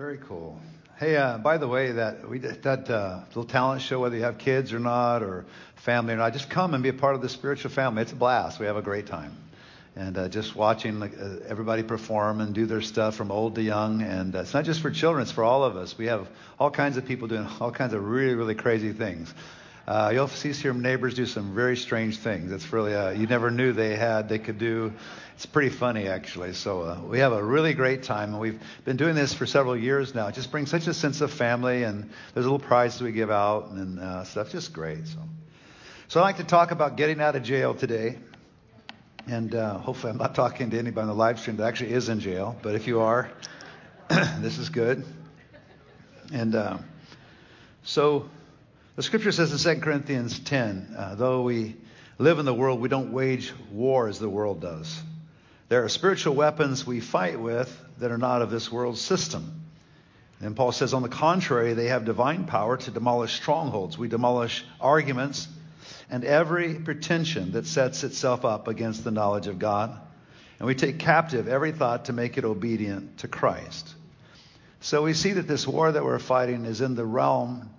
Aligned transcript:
Very 0.00 0.16
cool. 0.16 0.58
Hey, 0.98 1.14
uh, 1.14 1.36
by 1.36 1.58
the 1.58 1.68
way, 1.68 1.92
that 1.92 2.26
we 2.26 2.38
that 2.38 2.88
uh, 2.88 3.20
little 3.28 3.44
talent 3.44 3.82
show, 3.82 4.00
whether 4.00 4.16
you 4.16 4.22
have 4.22 4.38
kids 4.38 4.72
or 4.72 4.78
not, 4.78 5.22
or 5.22 5.44
family 5.76 6.14
or 6.14 6.16
not, 6.16 6.32
just 6.32 6.48
come 6.48 6.72
and 6.72 6.82
be 6.82 6.88
a 6.88 6.94
part 6.94 7.14
of 7.16 7.20
the 7.20 7.28
spiritual 7.28 7.70
family. 7.70 8.00
It's 8.00 8.12
a 8.12 8.14
blast. 8.14 8.58
We 8.58 8.64
have 8.64 8.78
a 8.78 8.82
great 8.82 9.08
time, 9.08 9.36
and 9.94 10.16
uh, 10.16 10.30
just 10.30 10.56
watching 10.56 11.00
like, 11.00 11.12
uh, 11.20 11.40
everybody 11.46 11.82
perform 11.82 12.40
and 12.40 12.54
do 12.54 12.64
their 12.64 12.80
stuff 12.80 13.14
from 13.14 13.30
old 13.30 13.56
to 13.56 13.62
young. 13.62 14.00
And 14.00 14.34
uh, 14.34 14.38
it's 14.38 14.54
not 14.54 14.64
just 14.64 14.80
for 14.80 14.90
children; 14.90 15.20
it's 15.20 15.32
for 15.32 15.44
all 15.44 15.64
of 15.64 15.76
us. 15.76 15.98
We 15.98 16.06
have 16.06 16.26
all 16.58 16.70
kinds 16.70 16.96
of 16.96 17.04
people 17.04 17.28
doing 17.28 17.46
all 17.60 17.70
kinds 17.70 17.92
of 17.92 18.02
really, 18.02 18.34
really 18.34 18.54
crazy 18.54 18.94
things. 18.94 19.34
Uh, 19.86 20.10
you'll 20.14 20.28
see 20.28 20.52
some 20.52 20.82
neighbors 20.82 21.14
do 21.14 21.26
some 21.26 21.54
very 21.54 21.76
strange 21.76 22.18
things. 22.18 22.52
It's 22.52 22.72
really 22.72 22.94
uh, 22.94 23.10
you 23.10 23.26
never 23.26 23.50
knew 23.50 23.72
they 23.72 23.96
had 23.96 24.28
they 24.28 24.38
could 24.38 24.58
do. 24.58 24.92
It's 25.34 25.46
pretty 25.46 25.70
funny 25.70 26.06
actually. 26.06 26.52
So 26.52 26.82
uh, 26.82 27.00
we 27.06 27.20
have 27.20 27.32
a 27.32 27.42
really 27.42 27.74
great 27.74 28.02
time, 28.02 28.30
and 28.30 28.40
we've 28.40 28.60
been 28.84 28.96
doing 28.96 29.14
this 29.14 29.32
for 29.32 29.46
several 29.46 29.76
years 29.76 30.14
now. 30.14 30.28
It 30.28 30.34
just 30.34 30.50
brings 30.50 30.70
such 30.70 30.86
a 30.86 30.94
sense 30.94 31.20
of 31.22 31.32
family, 31.32 31.82
and 31.82 32.10
there's 32.34 32.46
little 32.46 32.58
prizes 32.58 33.00
we 33.00 33.12
give 33.12 33.30
out 33.30 33.70
and 33.70 33.98
uh, 33.98 34.24
stuff. 34.24 34.50
Just 34.50 34.72
great. 34.72 35.06
So, 35.06 35.18
so 36.08 36.20
I'd 36.20 36.24
like 36.24 36.36
to 36.36 36.44
talk 36.44 36.70
about 36.70 36.96
getting 36.96 37.20
out 37.20 37.36
of 37.36 37.42
jail 37.42 37.74
today. 37.74 38.18
And 39.26 39.54
uh, 39.54 39.78
hopefully, 39.78 40.10
I'm 40.10 40.18
not 40.18 40.34
talking 40.34 40.70
to 40.70 40.78
anybody 40.78 41.02
on 41.02 41.08
the 41.08 41.14
live 41.14 41.38
stream 41.40 41.56
that 41.58 41.66
actually 41.66 41.92
is 41.92 42.08
in 42.08 42.20
jail. 42.20 42.56
But 42.62 42.74
if 42.74 42.86
you 42.86 43.00
are, 43.00 43.30
this 44.08 44.58
is 44.58 44.68
good. 44.68 45.04
And 46.32 46.54
uh, 46.54 46.78
so 47.82 48.28
the 49.00 49.04
scripture 49.04 49.32
says 49.32 49.66
in 49.66 49.76
2 49.76 49.80
Corinthians 49.80 50.38
10, 50.40 50.94
uh, 50.94 51.14
though 51.14 51.40
we 51.40 51.74
live 52.18 52.38
in 52.38 52.44
the 52.44 52.52
world, 52.52 52.82
we 52.82 52.90
don't 52.90 53.14
wage 53.14 53.50
war 53.72 54.08
as 54.08 54.18
the 54.18 54.28
world 54.28 54.60
does. 54.60 55.02
There 55.70 55.82
are 55.82 55.88
spiritual 55.88 56.34
weapons 56.34 56.86
we 56.86 57.00
fight 57.00 57.40
with 57.40 57.74
that 57.96 58.10
are 58.10 58.18
not 58.18 58.42
of 58.42 58.50
this 58.50 58.70
world 58.70 58.98
system. 58.98 59.62
And 60.42 60.54
Paul 60.54 60.70
says, 60.72 60.92
on 60.92 61.00
the 61.00 61.08
contrary, 61.08 61.72
they 61.72 61.86
have 61.86 62.04
divine 62.04 62.44
power 62.44 62.76
to 62.76 62.90
demolish 62.90 63.32
strongholds. 63.36 63.96
We 63.96 64.06
demolish 64.06 64.66
arguments 64.82 65.48
and 66.10 66.22
every 66.22 66.74
pretension 66.74 67.52
that 67.52 67.66
sets 67.66 68.04
itself 68.04 68.44
up 68.44 68.68
against 68.68 69.02
the 69.02 69.10
knowledge 69.10 69.46
of 69.46 69.58
God. 69.58 69.98
And 70.58 70.66
we 70.66 70.74
take 70.74 70.98
captive 70.98 71.48
every 71.48 71.72
thought 71.72 72.04
to 72.04 72.12
make 72.12 72.36
it 72.36 72.44
obedient 72.44 73.20
to 73.20 73.28
Christ. 73.28 73.94
So 74.80 75.02
we 75.02 75.14
see 75.14 75.32
that 75.32 75.48
this 75.48 75.66
war 75.66 75.90
that 75.90 76.04
we're 76.04 76.18
fighting 76.18 76.66
is 76.66 76.82
in 76.82 76.96
the 76.96 77.06
realm 77.06 77.70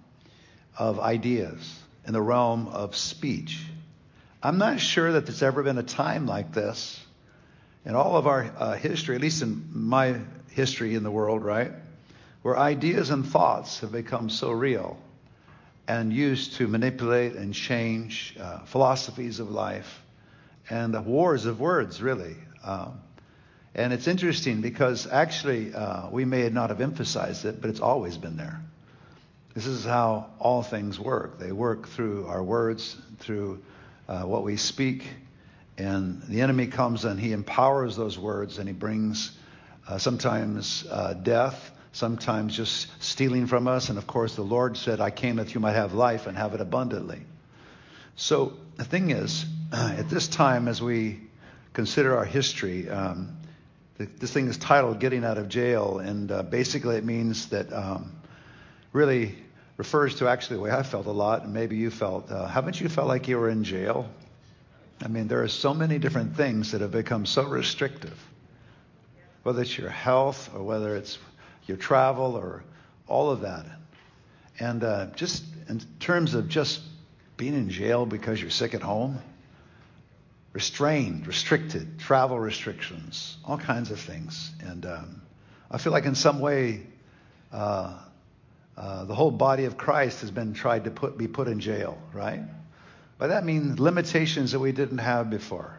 of 0.77 0.99
ideas, 0.99 1.79
in 2.05 2.13
the 2.13 2.21
realm 2.21 2.67
of 2.67 2.95
speech. 2.95 3.59
I'm 4.43 4.57
not 4.57 4.79
sure 4.79 5.13
that 5.13 5.25
there's 5.25 5.43
ever 5.43 5.63
been 5.63 5.77
a 5.77 5.83
time 5.83 6.25
like 6.25 6.53
this 6.53 6.99
in 7.85 7.95
all 7.95 8.17
of 8.17 8.27
our 8.27 8.51
uh, 8.57 8.73
history, 8.73 9.15
at 9.15 9.21
least 9.21 9.41
in 9.41 9.69
my 9.71 10.19
history 10.51 10.95
in 10.95 11.03
the 11.03 11.11
world, 11.11 11.43
right? 11.43 11.71
Where 12.41 12.57
ideas 12.57 13.09
and 13.09 13.25
thoughts 13.25 13.79
have 13.81 13.91
become 13.91 14.29
so 14.29 14.51
real 14.51 14.97
and 15.87 16.11
used 16.13 16.53
to 16.53 16.67
manipulate 16.67 17.33
and 17.33 17.53
change 17.53 18.35
uh, 18.39 18.59
philosophies 18.65 19.39
of 19.39 19.51
life 19.51 20.01
and 20.69 20.93
the 20.93 21.01
wars 21.01 21.45
of 21.45 21.59
words, 21.59 22.01
really. 22.01 22.35
Um, 22.63 22.99
and 23.73 23.93
it's 23.93 24.07
interesting 24.07 24.61
because 24.61 25.07
actually 25.07 25.73
uh, 25.73 26.09
we 26.09 26.25
may 26.25 26.49
not 26.49 26.69
have 26.69 26.81
emphasized 26.81 27.45
it, 27.45 27.61
but 27.61 27.69
it's 27.69 27.79
always 27.79 28.17
been 28.17 28.37
there. 28.37 28.61
This 29.53 29.65
is 29.65 29.83
how 29.83 30.29
all 30.39 30.63
things 30.63 30.97
work. 30.97 31.37
They 31.37 31.51
work 31.51 31.89
through 31.89 32.25
our 32.27 32.41
words, 32.41 32.95
through 33.19 33.61
uh, 34.07 34.21
what 34.21 34.43
we 34.43 34.55
speak. 34.55 35.05
And 35.77 36.21
the 36.23 36.39
enemy 36.39 36.67
comes 36.67 37.03
and 37.03 37.19
he 37.19 37.33
empowers 37.33 37.97
those 37.97 38.17
words 38.17 38.59
and 38.59 38.67
he 38.69 38.73
brings 38.73 39.31
uh, 39.89 39.97
sometimes 39.97 40.85
uh, 40.89 41.15
death, 41.15 41.71
sometimes 41.91 42.55
just 42.55 42.87
stealing 43.03 43.45
from 43.45 43.67
us. 43.67 43.89
And 43.89 43.97
of 43.97 44.07
course, 44.07 44.35
the 44.35 44.41
Lord 44.41 44.77
said, 44.77 45.01
I 45.01 45.11
came 45.11 45.35
that 45.35 45.53
you 45.53 45.59
might 45.59 45.73
have 45.73 45.93
life 45.93 46.27
and 46.27 46.37
have 46.37 46.53
it 46.53 46.61
abundantly. 46.61 47.21
So 48.15 48.53
the 48.77 48.85
thing 48.85 49.11
is, 49.11 49.45
at 49.73 50.09
this 50.09 50.29
time, 50.29 50.69
as 50.69 50.81
we 50.81 51.19
consider 51.73 52.15
our 52.15 52.25
history, 52.25 52.89
um, 52.89 53.35
this 53.97 54.31
thing 54.31 54.47
is 54.47 54.57
titled 54.57 55.01
Getting 55.01 55.25
Out 55.25 55.37
of 55.37 55.49
Jail. 55.49 55.99
And 55.99 56.31
uh, 56.31 56.43
basically, 56.43 56.95
it 56.95 57.03
means 57.03 57.49
that. 57.49 57.73
Um, 57.73 58.13
really 58.93 59.35
refers 59.77 60.15
to 60.15 60.27
actually 60.27 60.57
the 60.57 60.63
way 60.63 60.71
I 60.71 60.83
felt 60.83 61.05
a 61.07 61.11
lot, 61.11 61.43
and 61.43 61.53
maybe 61.53 61.77
you 61.77 61.89
felt. 61.89 62.31
Uh, 62.31 62.47
haven't 62.47 62.79
you 62.79 62.89
felt 62.89 63.07
like 63.07 63.27
you 63.27 63.37
were 63.37 63.49
in 63.49 63.63
jail? 63.63 64.09
I 65.03 65.07
mean, 65.07 65.27
there 65.27 65.41
are 65.41 65.47
so 65.47 65.73
many 65.73 65.97
different 65.97 66.35
things 66.35 66.71
that 66.71 66.81
have 66.81 66.91
become 66.91 67.25
so 67.25 67.43
restrictive, 67.43 68.19
whether 69.43 69.61
it's 69.61 69.75
your 69.77 69.89
health 69.89 70.51
or 70.53 70.61
whether 70.63 70.95
it's 70.95 71.17
your 71.65 71.77
travel 71.77 72.35
or 72.35 72.63
all 73.07 73.31
of 73.31 73.41
that. 73.41 73.65
And 74.59 74.83
uh, 74.83 75.07
just 75.15 75.43
in 75.67 75.81
terms 75.99 76.35
of 76.35 76.47
just 76.47 76.81
being 77.37 77.55
in 77.55 77.69
jail 77.69 78.05
because 78.05 78.39
you're 78.39 78.51
sick 78.51 78.75
at 78.75 78.83
home, 78.83 79.17
restrained, 80.53 81.25
restricted, 81.25 81.97
travel 81.97 82.39
restrictions, 82.39 83.37
all 83.45 83.57
kinds 83.57 83.89
of 83.89 83.99
things. 83.99 84.51
And 84.59 84.85
um, 84.85 85.21
I 85.71 85.79
feel 85.79 85.91
like 85.91 86.05
in 86.05 86.13
some 86.13 86.39
way, 86.39 86.85
uh, 87.51 87.97
uh, 88.81 89.05
the 89.05 89.13
whole 89.13 89.29
body 89.29 89.65
of 89.65 89.77
Christ 89.77 90.21
has 90.21 90.31
been 90.31 90.53
tried 90.53 90.85
to 90.85 90.91
put, 90.91 91.15
be 91.15 91.27
put 91.27 91.47
in 91.47 91.59
jail, 91.59 92.01
right? 92.13 92.41
By 93.19 93.27
that 93.27 93.45
means 93.45 93.79
limitations 93.79 94.53
that 94.53 94.59
we 94.59 94.71
didn't 94.71 94.97
have 94.97 95.29
before. 95.29 95.77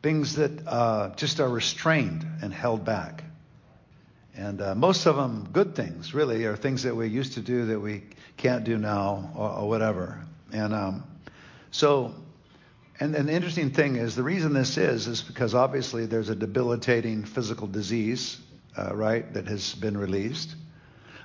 Things 0.00 0.36
that 0.36 0.68
uh, 0.68 1.16
just 1.16 1.40
are 1.40 1.48
restrained 1.48 2.24
and 2.42 2.54
held 2.54 2.84
back. 2.84 3.24
And 4.36 4.62
uh, 4.62 4.76
most 4.76 5.06
of 5.06 5.16
them, 5.16 5.48
good 5.52 5.74
things, 5.74 6.14
really, 6.14 6.44
are 6.44 6.54
things 6.54 6.84
that 6.84 6.94
we 6.94 7.08
used 7.08 7.32
to 7.32 7.40
do 7.40 7.66
that 7.66 7.80
we 7.80 8.04
can't 8.36 8.62
do 8.62 8.78
now 8.78 9.32
or, 9.34 9.50
or 9.50 9.68
whatever. 9.68 10.24
And 10.52 10.72
um, 10.72 11.02
so, 11.72 12.14
and, 13.00 13.16
and 13.16 13.28
the 13.28 13.32
interesting 13.32 13.72
thing 13.72 13.96
is, 13.96 14.14
the 14.14 14.22
reason 14.22 14.52
this 14.52 14.78
is, 14.78 15.08
is 15.08 15.22
because 15.22 15.56
obviously 15.56 16.06
there's 16.06 16.28
a 16.28 16.36
debilitating 16.36 17.24
physical 17.24 17.66
disease, 17.66 18.38
uh, 18.76 18.94
right, 18.94 19.34
that 19.34 19.48
has 19.48 19.74
been 19.74 19.98
released. 19.98 20.54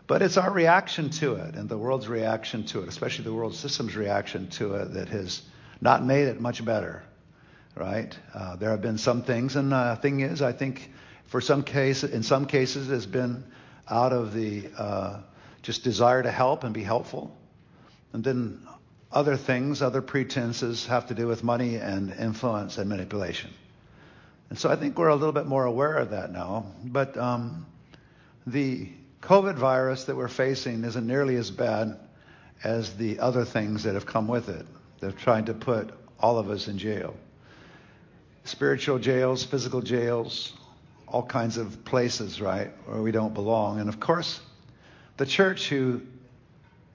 But 0.06 0.22
it's 0.22 0.38
our 0.38 0.52
reaction 0.52 1.09
to 1.12 1.36
it 1.36 1.56
and 1.56 1.69
the 1.69 1.78
world's 1.78 2.08
reaction 2.08 2.66
to 2.66 2.81
it, 2.81 2.90
especially 2.90 3.24
the 3.24 3.34
world 3.34 3.56
system's 3.56 3.96
reaction 3.96 4.50
to 4.52 4.75
it, 4.75 4.94
that 4.94 5.09
has 5.09 5.41
not 5.80 6.03
made 6.03 6.28
it 6.28 6.41
much 6.41 6.64
better, 6.64 7.03
right? 7.75 8.18
Uh, 8.34 8.56
there 8.58 8.72
have 8.72 8.81
been 8.81 8.97
some 8.97 9.24
things, 9.24 9.56
and 9.56 9.72
the 9.72 9.75
uh, 9.75 9.96
thing 9.96 10.19
is, 10.19 10.42
I 10.42 10.52
think 10.52 10.92
for 11.28 11.42
some 11.42 11.63
case, 11.63 12.03
in 12.03 12.24
some 12.24 12.46
cases, 12.46 12.90
it's 12.90 13.06
been 13.06 13.44
out 13.90 14.13
of 14.13 14.34
the 14.34 14.69
uh, 14.78 15.19
just 15.62 15.84
desire 15.84 16.22
to 16.22 16.31
help 16.31 16.63
and 16.63 16.74
be 16.74 16.84
helpful, 16.84 17.36
and 18.12 18.24
then 18.24 18.68
other 19.12 19.38
things, 19.38 19.81
other 19.81 20.02
pretenses, 20.02 20.88
have 20.88 21.08
to 21.08 21.13
do 21.13 21.28
with 21.28 21.44
money 21.44 21.75
and 21.75 22.12
influence 22.12 22.78
and 22.78 22.90
manipulation. 22.90 23.52
And 24.50 24.59
so 24.59 24.69
I 24.69 24.75
think 24.75 24.97
we're 24.97 25.08
a 25.08 25.16
little 25.16 25.34
bit 25.34 25.46
more 25.46 25.66
aware 25.66 25.96
of 25.96 26.12
that 26.12 26.31
now. 26.31 26.66
But 26.84 27.18
um, 27.18 27.66
the 28.46 28.90
COVID 29.24 29.56
virus 29.56 30.04
that 30.06 30.18
we're 30.18 30.28
facing 30.28 30.84
isn't 30.84 31.08
nearly 31.08 31.38
as 31.38 31.50
bad 31.50 31.98
as 32.62 32.98
the 32.98 33.20
other 33.20 33.46
things 33.46 33.84
that 33.84 33.94
have 33.94 34.06
come 34.06 34.28
with 34.28 34.50
it. 34.50 34.66
They're 35.00 35.14
trying 35.14 35.46
to 35.46 35.54
put 35.54 35.92
all 36.20 36.38
of 36.38 36.50
us 36.50 36.68
in 36.68 36.78
jail. 36.78 37.16
Spiritual 38.44 39.00
jails, 39.00 39.46
physical 39.46 39.82
jails, 39.82 40.52
all 41.08 41.24
kinds 41.24 41.56
of 41.56 41.86
places, 41.86 42.42
right, 42.42 42.72
where 42.86 43.02
we 43.02 43.12
don't 43.12 43.34
belong. 43.34 43.80
And 43.80 43.88
of 43.88 43.98
course, 44.02 44.42
the 45.16 45.26
church, 45.26 45.70
who 45.70 46.02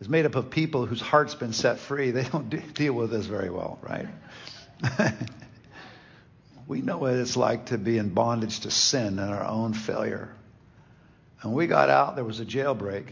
is 0.00 0.08
made 0.08 0.26
up 0.26 0.34
of 0.34 0.50
people 0.50 0.84
whose 0.84 1.00
heart's 1.00 1.34
been 1.34 1.54
set 1.54 1.78
free, 1.78 2.10
they 2.12 2.24
don't 2.24 2.74
deal 2.74 2.92
with 2.92 3.10
this 3.10 3.24
very 3.24 3.48
well, 3.48 3.78
right? 3.80 4.08
we 6.66 6.82
know 6.82 6.98
what 6.98 7.14
it's 7.14 7.38
like 7.38 7.66
to 7.66 7.78
be 7.78 7.96
in 7.96 8.10
bondage 8.10 8.60
to 8.60 8.70
sin 8.70 9.18
and 9.18 9.30
our 9.30 9.44
own 9.44 9.72
failure. 9.72 10.34
And 11.42 11.52
we 11.52 11.66
got 11.66 11.88
out, 11.88 12.16
there 12.16 12.24
was 12.24 12.40
a 12.40 12.44
jailbreak, 12.44 13.06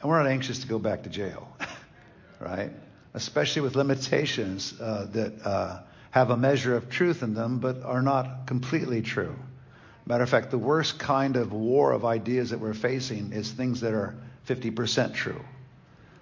and 0.00 0.10
we're 0.10 0.22
not 0.22 0.30
anxious 0.30 0.60
to 0.60 0.66
go 0.66 0.78
back 0.78 1.02
to 1.02 1.10
jail, 1.10 1.48
right? 2.40 2.70
Especially 3.14 3.62
with 3.62 3.76
limitations 3.76 4.74
uh, 4.80 5.06
that 5.12 5.46
uh, 5.46 5.80
have 6.10 6.30
a 6.30 6.36
measure 6.36 6.76
of 6.76 6.88
truth 6.88 7.22
in 7.22 7.34
them, 7.34 7.58
but 7.58 7.82
are 7.82 8.02
not 8.02 8.46
completely 8.46 9.02
true. 9.02 9.36
Matter 10.06 10.24
of 10.24 10.30
fact, 10.30 10.50
the 10.50 10.58
worst 10.58 10.98
kind 10.98 11.36
of 11.36 11.52
war 11.52 11.92
of 11.92 12.04
ideas 12.04 12.50
that 12.50 12.58
we're 12.58 12.74
facing 12.74 13.32
is 13.32 13.50
things 13.50 13.80
that 13.82 13.94
are 13.94 14.16
50% 14.48 15.14
true 15.14 15.40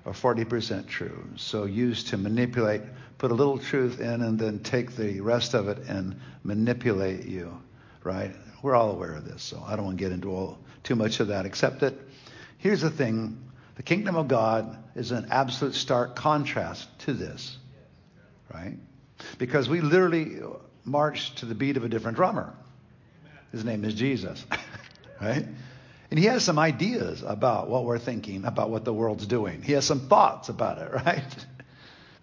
or 0.04 0.12
40% 0.12 0.86
true. 0.86 1.24
So 1.36 1.64
used 1.64 2.08
to 2.08 2.16
manipulate, 2.16 2.82
put 3.18 3.30
a 3.30 3.34
little 3.34 3.58
truth 3.58 4.00
in, 4.00 4.22
and 4.22 4.38
then 4.38 4.58
take 4.60 4.96
the 4.96 5.20
rest 5.20 5.54
of 5.54 5.68
it 5.68 5.78
and 5.88 6.18
manipulate 6.44 7.24
you, 7.24 7.60
right? 8.02 8.34
We're 8.62 8.74
all 8.74 8.90
aware 8.90 9.14
of 9.14 9.24
this, 9.24 9.42
so 9.42 9.62
I 9.66 9.76
don't 9.76 9.84
want 9.86 9.98
to 9.98 10.04
get 10.04 10.12
into 10.12 10.30
all 10.30 10.58
too 10.82 10.96
much 10.96 11.20
of 11.20 11.28
that, 11.28 11.46
except 11.46 11.80
that 11.80 11.94
here's 12.58 12.80
the 12.80 12.90
thing 12.90 13.38
the 13.76 13.82
kingdom 13.82 14.16
of 14.16 14.28
God 14.28 14.76
is 14.94 15.10
an 15.10 15.28
absolute 15.30 15.74
stark 15.74 16.14
contrast 16.14 16.86
to 17.00 17.14
this, 17.14 17.56
right? 18.52 18.76
Because 19.38 19.68
we 19.68 19.80
literally 19.80 20.38
march 20.84 21.34
to 21.36 21.46
the 21.46 21.54
beat 21.54 21.76
of 21.76 21.84
a 21.84 21.88
different 21.88 22.16
drummer. 22.16 22.52
His 23.52 23.64
name 23.64 23.84
is 23.84 23.94
Jesus, 23.94 24.44
right? 25.20 25.46
And 26.10 26.18
he 26.18 26.26
has 26.26 26.44
some 26.44 26.58
ideas 26.58 27.22
about 27.22 27.68
what 27.68 27.84
we're 27.84 27.98
thinking, 27.98 28.44
about 28.44 28.70
what 28.70 28.84
the 28.84 28.92
world's 28.92 29.26
doing. 29.26 29.62
He 29.62 29.72
has 29.72 29.84
some 29.84 30.08
thoughts 30.08 30.48
about 30.48 30.78
it, 30.78 30.92
right? 31.06 31.46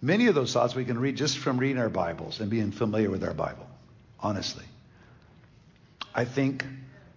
Many 0.00 0.26
of 0.26 0.34
those 0.34 0.52
thoughts 0.52 0.74
we 0.74 0.84
can 0.84 0.98
read 0.98 1.16
just 1.16 1.38
from 1.38 1.58
reading 1.58 1.78
our 1.78 1.88
Bibles 1.88 2.40
and 2.40 2.50
being 2.50 2.70
familiar 2.70 3.10
with 3.10 3.24
our 3.24 3.34
Bible, 3.34 3.66
honestly. 4.20 4.64
I 6.14 6.24
think 6.24 6.64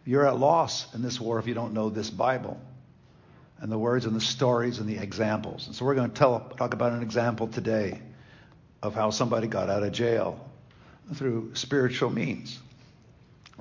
you're 0.05 0.27
at 0.27 0.39
loss 0.39 0.93
in 0.93 1.01
this 1.01 1.19
war 1.19 1.39
if 1.39 1.47
you 1.47 1.53
don't 1.53 1.73
know 1.73 1.89
this 1.89 2.09
Bible 2.09 2.59
and 3.59 3.71
the 3.71 3.77
words 3.77 4.05
and 4.05 4.15
the 4.15 4.21
stories 4.21 4.79
and 4.79 4.89
the 4.89 4.97
examples. 4.97 5.67
And 5.67 5.75
so 5.75 5.85
we're 5.85 5.95
going 5.95 6.09
to 6.09 6.15
tell, 6.15 6.39
talk 6.57 6.73
about 6.73 6.93
an 6.93 7.03
example 7.03 7.47
today 7.47 8.01
of 8.81 8.95
how 8.95 9.11
somebody 9.11 9.47
got 9.47 9.69
out 9.69 9.83
of 9.83 9.91
jail 9.91 10.43
through 11.13 11.53
spiritual 11.53 12.09
means, 12.09 12.57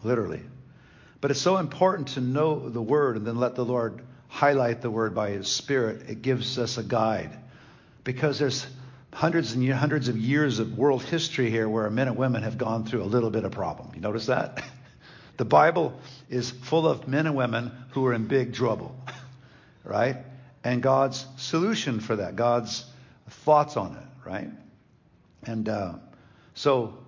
literally. 0.03 0.41
But 1.21 1.31
it's 1.31 1.41
so 1.41 1.59
important 1.59 2.09
to 2.09 2.21
know 2.21 2.71
the 2.71 2.81
word 2.81 3.17
and 3.17 3.27
then 3.27 3.37
let 3.37 3.55
the 3.55 3.65
Lord 3.65 4.03
highlight 4.29 4.81
the 4.81 4.91
word 4.91 5.15
by 5.15 5.31
his 5.31 5.49
spirit. 5.49 6.09
It 6.09 6.23
gives 6.23 6.59
us 6.59 6.79
a 6.79 6.83
guide 6.83 7.37
because 8.03 8.39
there's 8.39 8.67
hundreds 9.13 9.53
and 9.53 9.69
hundreds 9.71 10.09
of 10.09 10.17
years 10.17 10.61
of 10.61 10.79
world 10.79 11.03
history 11.03 11.51
here 11.51 11.69
where 11.69 11.91
men 11.91 12.09
and 12.09 12.17
women 12.17 12.43
have 12.45 12.57
gone 12.57 12.87
through 12.87 13.03
a 13.03 13.05
little 13.05 13.31
bit 13.31 13.45
of 13.45 13.53
problem. 13.53 13.91
You 13.95 14.01
notice 14.01 14.27
that? 14.27 14.65
The 15.41 15.47
Bible 15.47 15.99
is 16.29 16.51
full 16.51 16.87
of 16.87 17.09
men 17.09 17.27
and 17.27 17.35
women 17.35 17.73
who 17.93 18.05
are 18.05 18.13
in 18.13 18.27
big 18.27 18.53
trouble, 18.53 18.95
right? 19.85 20.19
And 20.63 20.83
God's 20.83 21.25
solution 21.39 22.01
for 22.01 22.17
that, 22.17 22.37
God's 22.37 22.85
thoughts 23.27 23.79
on 23.79 23.97
it, 23.97 24.29
right? 24.29 24.51
And 25.45 25.67
uh, 25.67 25.95
so 26.53 26.99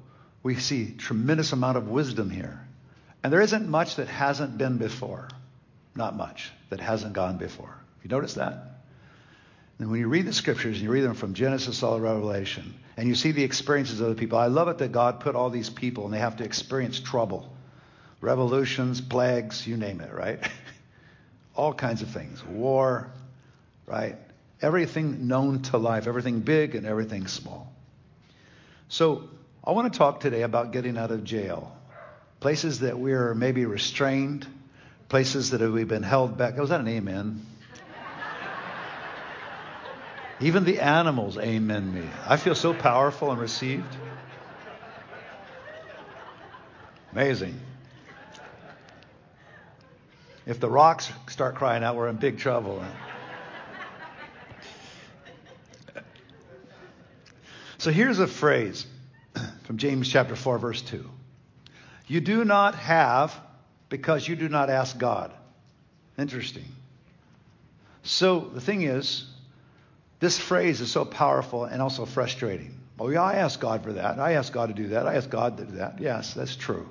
we 0.42 0.54
see 0.54 0.94
tremendous 0.96 1.52
amount 1.52 1.76
of 1.76 1.88
wisdom 1.88 2.30
here. 2.30 2.66
And 3.22 3.30
there 3.30 3.42
isn't 3.42 3.68
much 3.68 3.96
that 3.96 4.08
hasn't 4.08 4.56
been 4.56 4.78
before. 4.78 5.28
Not 5.94 6.16
much 6.16 6.50
that 6.70 6.80
hasn't 6.80 7.12
gone 7.12 7.36
before. 7.36 7.76
You 8.02 8.08
notice 8.08 8.32
that? 8.36 8.80
And 9.78 9.90
when 9.90 10.00
you 10.00 10.08
read 10.08 10.24
the 10.24 10.32
scriptures 10.32 10.76
and 10.76 10.84
you 10.84 10.90
read 10.90 11.04
them 11.04 11.12
from 11.12 11.34
Genesis 11.34 11.82
all 11.82 11.96
to 11.96 12.02
Revelation, 12.02 12.72
and 12.96 13.06
you 13.06 13.14
see 13.14 13.32
the 13.32 13.44
experiences 13.44 14.00
of 14.00 14.08
the 14.08 14.14
people, 14.14 14.38
I 14.38 14.46
love 14.46 14.68
it 14.68 14.78
that 14.78 14.90
God 14.90 15.20
put 15.20 15.36
all 15.36 15.50
these 15.50 15.68
people 15.68 16.06
and 16.06 16.14
they 16.14 16.18
have 16.18 16.38
to 16.38 16.44
experience 16.44 16.98
trouble 16.98 17.51
revolutions, 18.22 19.00
plagues, 19.00 19.66
you 19.66 19.76
name 19.76 20.00
it, 20.00 20.14
right? 20.14 20.38
All 21.56 21.74
kinds 21.74 22.00
of 22.00 22.08
things. 22.08 22.42
War, 22.42 23.12
right? 23.84 24.16
Everything 24.62 25.26
known 25.26 25.62
to 25.62 25.76
life, 25.76 26.06
everything 26.06 26.40
big 26.40 26.74
and 26.74 26.86
everything 26.86 27.26
small. 27.26 27.70
So 28.88 29.28
I 29.62 29.72
want 29.72 29.92
to 29.92 29.98
talk 29.98 30.20
today 30.20 30.42
about 30.42 30.72
getting 30.72 30.96
out 30.96 31.10
of 31.10 31.24
jail. 31.24 31.76
Places 32.40 32.80
that 32.80 32.98
we're 32.98 33.34
maybe 33.34 33.66
restrained, 33.66 34.46
places 35.08 35.50
that 35.50 35.60
we've 35.60 35.88
been 35.88 36.02
held 36.02 36.38
back. 36.38 36.54
Oh, 36.56 36.62
Was 36.62 36.70
that 36.70 36.80
an 36.80 36.88
amen? 36.88 37.44
Even 40.40 40.64
the 40.64 40.80
animals 40.80 41.36
amen 41.36 41.92
me. 41.92 42.08
I 42.26 42.36
feel 42.36 42.54
so 42.54 42.72
powerful 42.72 43.30
and 43.32 43.40
received. 43.40 43.96
Amazing. 47.12 47.60
If 50.44 50.58
the 50.58 50.68
rocks 50.68 51.10
start 51.28 51.54
crying 51.54 51.84
out, 51.84 51.96
we're 51.96 52.08
in 52.08 52.16
big 52.16 52.38
trouble. 52.38 52.84
So 57.78 57.90
here's 57.90 58.20
a 58.20 58.28
phrase 58.28 58.86
from 59.64 59.76
James 59.76 60.08
chapter 60.08 60.36
4 60.36 60.58
verse 60.58 60.82
2. 60.82 61.08
You 62.06 62.20
do 62.20 62.44
not 62.44 62.76
have 62.76 63.34
because 63.88 64.26
you 64.26 64.36
do 64.36 64.48
not 64.48 64.70
ask 64.70 64.96
God. 64.96 65.32
Interesting. 66.16 66.64
So 68.04 68.40
the 68.40 68.60
thing 68.60 68.82
is, 68.82 69.26
this 70.20 70.38
phrase 70.38 70.80
is 70.80 70.92
so 70.92 71.04
powerful 71.04 71.64
and 71.64 71.82
also 71.82 72.04
frustrating. 72.04 72.78
Oh 73.00 73.08
yeah, 73.08 73.22
I 73.22 73.34
ask 73.34 73.58
God 73.58 73.82
for 73.82 73.94
that. 73.94 74.20
I 74.20 74.34
ask 74.34 74.52
God 74.52 74.68
to 74.68 74.74
do 74.74 74.88
that. 74.88 75.08
I 75.08 75.14
ask 75.14 75.28
God 75.28 75.56
to 75.56 75.64
do 75.64 75.72
that. 75.78 76.00
Yes, 76.00 76.34
that's 76.34 76.54
true. 76.54 76.88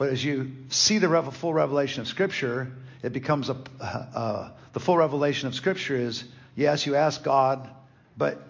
But 0.00 0.08
as 0.08 0.24
you 0.24 0.52
see 0.70 0.96
the 0.96 1.30
full 1.30 1.52
revelation 1.52 2.00
of 2.00 2.08
Scripture, 2.08 2.72
it 3.02 3.12
becomes 3.12 3.50
a, 3.50 3.56
uh, 3.82 4.48
the 4.72 4.80
full 4.80 4.96
revelation 4.96 5.46
of 5.46 5.54
Scripture 5.54 5.94
is 5.94 6.24
yes, 6.56 6.86
you 6.86 6.94
ask 6.96 7.22
God, 7.22 7.68
but 8.16 8.40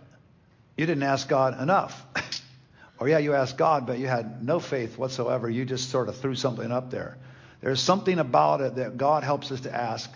you 0.76 0.86
didn't 0.86 1.02
ask 1.02 1.28
God 1.28 1.60
enough. 1.60 2.06
or 3.00 3.08
yeah, 3.08 3.18
you 3.18 3.34
asked 3.34 3.58
God, 3.58 3.84
but 3.84 3.98
you 3.98 4.06
had 4.06 4.44
no 4.44 4.60
faith 4.60 4.96
whatsoever. 4.96 5.50
You 5.50 5.64
just 5.64 5.90
sort 5.90 6.08
of 6.08 6.18
threw 6.18 6.36
something 6.36 6.70
up 6.70 6.92
there. 6.92 7.18
There's 7.62 7.80
something 7.80 8.20
about 8.20 8.60
it 8.60 8.76
that 8.76 8.96
God 8.96 9.24
helps 9.24 9.50
us 9.50 9.62
to 9.62 9.74
ask. 9.74 10.08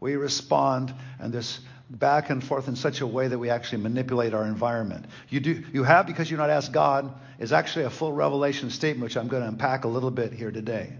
We 0.00 0.16
respond, 0.16 0.94
and 1.20 1.34
this 1.34 1.60
back 1.90 2.30
and 2.30 2.44
forth 2.44 2.68
in 2.68 2.76
such 2.76 3.00
a 3.00 3.06
way 3.06 3.28
that 3.28 3.38
we 3.38 3.50
actually 3.50 3.82
manipulate 3.82 4.34
our 4.34 4.44
environment. 4.44 5.06
You 5.28 5.40
do 5.40 5.64
you 5.72 5.84
have 5.84 6.06
because 6.06 6.30
you're 6.30 6.38
not 6.38 6.50
asked 6.50 6.72
God 6.72 7.12
is 7.38 7.52
actually 7.52 7.86
a 7.86 7.90
full 7.90 8.12
revelation 8.12 8.70
statement 8.70 9.04
which 9.04 9.16
I'm 9.16 9.28
going 9.28 9.42
to 9.42 9.48
unpack 9.48 9.84
a 9.84 9.88
little 9.88 10.10
bit 10.10 10.32
here 10.32 10.50
today. 10.50 10.92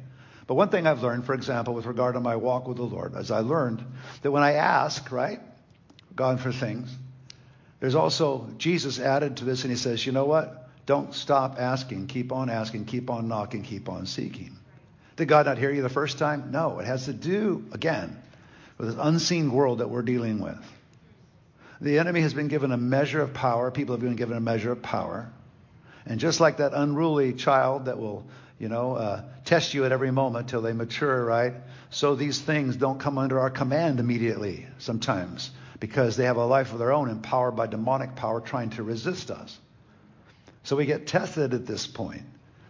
But 0.46 0.54
one 0.54 0.70
thing 0.70 0.86
I've 0.86 1.02
learned, 1.02 1.26
for 1.26 1.34
example, 1.34 1.74
with 1.74 1.84
regard 1.84 2.14
to 2.14 2.20
my 2.20 2.36
walk 2.36 2.66
with 2.66 2.78
the 2.78 2.84
Lord, 2.84 3.14
as 3.14 3.30
I 3.30 3.40
learned 3.40 3.84
that 4.22 4.30
when 4.30 4.42
I 4.42 4.54
ask, 4.54 5.12
right, 5.12 5.40
God 6.16 6.40
for 6.40 6.52
things, 6.52 6.90
there's 7.80 7.94
also 7.94 8.48
Jesus 8.56 8.98
added 8.98 9.36
to 9.36 9.44
this 9.44 9.64
and 9.64 9.70
he 9.70 9.76
says, 9.76 10.04
you 10.06 10.12
know 10.12 10.24
what? 10.24 10.70
Don't 10.86 11.14
stop 11.14 11.56
asking. 11.58 12.06
Keep 12.06 12.32
on 12.32 12.48
asking. 12.48 12.86
Keep 12.86 13.10
on 13.10 13.28
knocking. 13.28 13.62
Keep 13.62 13.90
on 13.90 14.06
seeking. 14.06 14.56
Did 15.16 15.28
God 15.28 15.44
not 15.44 15.58
hear 15.58 15.70
you 15.70 15.82
the 15.82 15.90
first 15.90 16.18
time? 16.18 16.50
No. 16.50 16.78
It 16.78 16.86
has 16.86 17.04
to 17.04 17.12
do, 17.12 17.66
again, 17.72 18.16
with 18.78 18.88
this 18.88 18.96
unseen 18.98 19.52
world 19.52 19.80
that 19.80 19.90
we're 19.90 20.02
dealing 20.02 20.38
with. 20.38 20.58
The 21.80 21.98
enemy 21.98 22.22
has 22.22 22.34
been 22.34 22.48
given 22.48 22.72
a 22.72 22.76
measure 22.76 23.20
of 23.20 23.34
power. 23.34 23.70
People 23.70 23.94
have 23.94 24.02
been 24.02 24.16
given 24.16 24.36
a 24.36 24.40
measure 24.40 24.72
of 24.72 24.82
power. 24.82 25.30
And 26.06 26.18
just 26.18 26.40
like 26.40 26.56
that 26.56 26.72
unruly 26.74 27.34
child 27.34 27.84
that 27.84 27.98
will, 27.98 28.26
you 28.58 28.68
know, 28.68 28.94
uh, 28.94 29.22
test 29.44 29.74
you 29.74 29.84
at 29.84 29.92
every 29.92 30.10
moment 30.10 30.48
till 30.48 30.62
they 30.62 30.72
mature, 30.72 31.24
right? 31.24 31.54
So 31.90 32.14
these 32.14 32.40
things 32.40 32.76
don't 32.76 32.98
come 32.98 33.18
under 33.18 33.38
our 33.38 33.50
command 33.50 34.00
immediately 34.00 34.66
sometimes 34.78 35.50
because 35.80 36.16
they 36.16 36.24
have 36.24 36.36
a 36.36 36.44
life 36.44 36.72
of 36.72 36.78
their 36.78 36.92
own 36.92 37.08
empowered 37.08 37.56
by 37.56 37.66
demonic 37.66 38.16
power 38.16 38.40
trying 38.40 38.70
to 38.70 38.82
resist 38.82 39.30
us. 39.30 39.58
So 40.64 40.76
we 40.76 40.86
get 40.86 41.06
tested 41.06 41.54
at 41.54 41.66
this 41.66 41.86
point. 41.86 42.24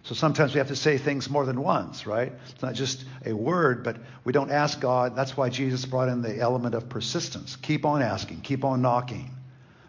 So 0.09 0.15
sometimes 0.15 0.55
we 0.55 0.59
have 0.59 0.69
to 0.69 0.77
say 0.77 0.97
things 0.97 1.29
more 1.29 1.45
than 1.45 1.61
once, 1.61 2.07
right? 2.07 2.33
It's 2.49 2.63
not 2.63 2.73
just 2.73 3.05
a 3.27 3.35
word, 3.35 3.85
but 3.85 3.99
we 4.25 4.33
don't 4.33 4.51
ask 4.51 4.81
God. 4.81 5.15
That's 5.15 5.37
why 5.37 5.51
Jesus 5.51 5.85
brought 5.85 6.09
in 6.09 6.23
the 6.23 6.39
element 6.39 6.75
of 6.75 6.89
persistence. 6.89 7.57
Keep 7.57 7.85
on 7.85 8.01
asking, 8.01 8.41
keep 8.41 8.65
on 8.65 8.81
knocking. 8.81 9.31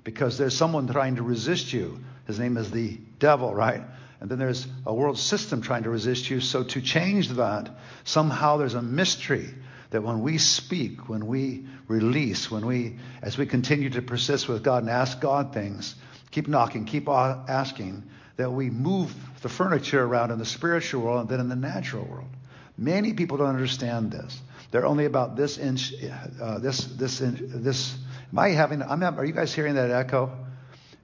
Because 0.03 0.37
there's 0.37 0.57
someone 0.57 0.89
trying 0.89 1.15
to 1.15 1.23
resist 1.23 1.71
you. 1.71 2.01
His 2.27 2.37
name 2.37 2.57
is 2.57 2.69
the 2.69 2.99
devil, 3.17 3.55
right? 3.55 3.81
And 4.19 4.29
then 4.29 4.39
there's 4.39 4.67
a 4.85 4.93
world 4.93 5.17
system 5.17 5.61
trying 5.61 5.83
to 5.83 5.89
resist 5.89 6.29
you. 6.29 6.41
So 6.41 6.63
to 6.63 6.81
change 6.81 7.29
that, 7.29 7.69
somehow 8.03 8.57
there's 8.57 8.73
a 8.73 8.81
mystery 8.81 9.47
that 9.91 10.03
when 10.03 10.21
we 10.21 10.37
speak, 10.37 11.07
when 11.07 11.27
we 11.27 11.65
release, 11.87 12.51
when 12.51 12.65
we, 12.65 12.97
as 13.21 13.37
we 13.37 13.45
continue 13.45 13.89
to 13.91 14.01
persist 14.01 14.49
with 14.49 14.63
God 14.65 14.83
and 14.83 14.89
ask 14.89 15.21
God 15.21 15.53
things, 15.53 15.95
keep 16.29 16.49
knocking, 16.49 16.83
keep 16.83 17.07
asking, 17.07 18.03
that 18.35 18.51
we 18.51 18.69
move 18.69 19.13
the 19.39 19.49
furniture 19.49 20.03
around 20.03 20.31
in 20.31 20.39
the 20.39 20.45
spiritual 20.45 21.01
world 21.01 21.21
and 21.21 21.29
then 21.29 21.39
in 21.39 21.49
the 21.49 21.55
natural 21.55 22.05
world. 22.05 22.29
Many 22.77 23.13
people 23.13 23.37
don't 23.37 23.47
understand 23.49 24.11
this. 24.11 24.39
They're 24.71 24.85
only 24.85 25.05
about 25.05 25.35
this 25.35 25.57
inch, 25.57 25.93
uh, 26.41 26.59
this, 26.59 26.85
this, 26.85 27.21
inch, 27.21 27.39
this. 27.41 27.97
Am 28.31 28.39
I 28.39 28.49
having? 28.49 28.81
I'm. 28.81 29.01
Having, 29.01 29.19
Are 29.19 29.25
you 29.25 29.33
guys 29.33 29.53
hearing 29.53 29.75
that 29.75 29.91
echo? 29.91 30.31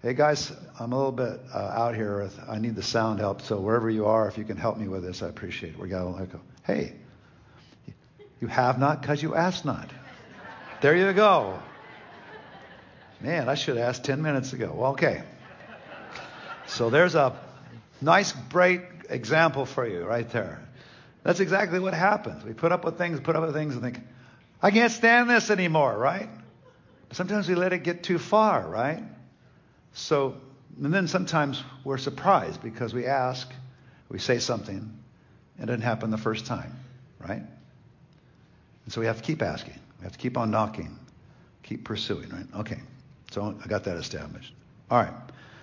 Hey 0.01 0.13
guys, 0.13 0.51
I'm 0.79 0.93
a 0.93 0.95
little 0.95 1.11
bit 1.11 1.39
uh, 1.53 1.57
out 1.57 1.95
here. 1.95 2.29
I 2.47 2.59
need 2.59 2.75
the 2.75 2.83
sound 2.83 3.19
help. 3.19 3.41
So 3.41 3.59
wherever 3.59 3.89
you 3.89 4.05
are, 4.05 4.27
if 4.27 4.37
you 4.37 4.43
can 4.43 4.55
help 4.55 4.77
me 4.77 4.87
with 4.87 5.03
this, 5.03 5.23
I 5.23 5.27
appreciate 5.27 5.73
it. 5.73 5.79
We 5.79 5.89
got 5.89 6.03
a 6.03 6.05
little 6.05 6.21
echo. 6.21 6.41
Hey, 6.63 6.93
you 8.39 8.47
have 8.47 8.77
not 8.77 9.01
because 9.01 9.23
you 9.23 9.33
asked 9.33 9.65
not. 9.65 9.89
There 10.81 10.95
you 10.95 11.11
go. 11.13 11.59
Man, 13.19 13.49
I 13.49 13.55
should 13.55 13.77
have 13.77 13.89
asked 13.89 14.03
10 14.03 14.21
minutes 14.21 14.53
ago. 14.53 14.71
Well, 14.75 14.91
okay. 14.91 15.23
So 16.67 16.89
there's 16.89 17.15
a 17.15 17.39
nice, 18.01 18.31
bright 18.31 18.83
example 19.09 19.65
for 19.65 19.87
you 19.87 20.03
right 20.03 20.29
there. 20.29 20.61
That's 21.23 21.39
exactly 21.39 21.79
what 21.79 21.93
happens. 21.93 22.43
We 22.43 22.53
put 22.53 22.71
up 22.71 22.85
with 22.85 22.97
things, 22.97 23.19
put 23.19 23.35
up 23.35 23.43
with 23.43 23.53
things, 23.53 23.73
and 23.73 23.83
think, 23.83 23.99
I 24.61 24.71
can't 24.71 24.91
stand 24.91 25.29
this 25.29 25.49
anymore, 25.49 25.97
right? 25.97 26.29
Sometimes 27.11 27.47
we 27.47 27.55
let 27.55 27.73
it 27.73 27.83
get 27.83 28.03
too 28.03 28.19
far, 28.19 28.67
right? 28.67 29.03
So, 29.93 30.35
and 30.81 30.93
then 30.93 31.07
sometimes 31.07 31.63
we're 31.83 31.97
surprised 31.97 32.61
because 32.61 32.93
we 32.93 33.05
ask, 33.05 33.51
we 34.09 34.19
say 34.19 34.39
something, 34.39 34.77
and 35.57 35.69
it 35.69 35.71
didn't 35.71 35.83
happen 35.83 36.11
the 36.11 36.17
first 36.17 36.45
time, 36.45 36.73
right? 37.19 37.41
And 38.85 38.93
so 38.93 39.01
we 39.01 39.07
have 39.07 39.17
to 39.17 39.23
keep 39.23 39.41
asking. 39.41 39.79
We 39.99 40.03
have 40.03 40.13
to 40.13 40.19
keep 40.19 40.37
on 40.37 40.51
knocking, 40.51 40.99
keep 41.63 41.85
pursuing, 41.85 42.29
right? 42.29 42.45
Okay. 42.59 42.79
So 43.31 43.55
I 43.63 43.67
got 43.67 43.85
that 43.85 43.97
established. 43.97 44.53
All 44.91 45.01
right. 45.01 45.13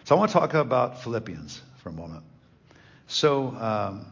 So 0.04 0.16
I 0.16 0.18
want 0.18 0.30
to 0.32 0.38
talk 0.38 0.54
about 0.54 1.02
Philippians 1.02 1.60
for 1.82 1.88
a 1.90 1.92
moment. 1.92 2.24
So 3.08 3.48
um, 3.48 4.06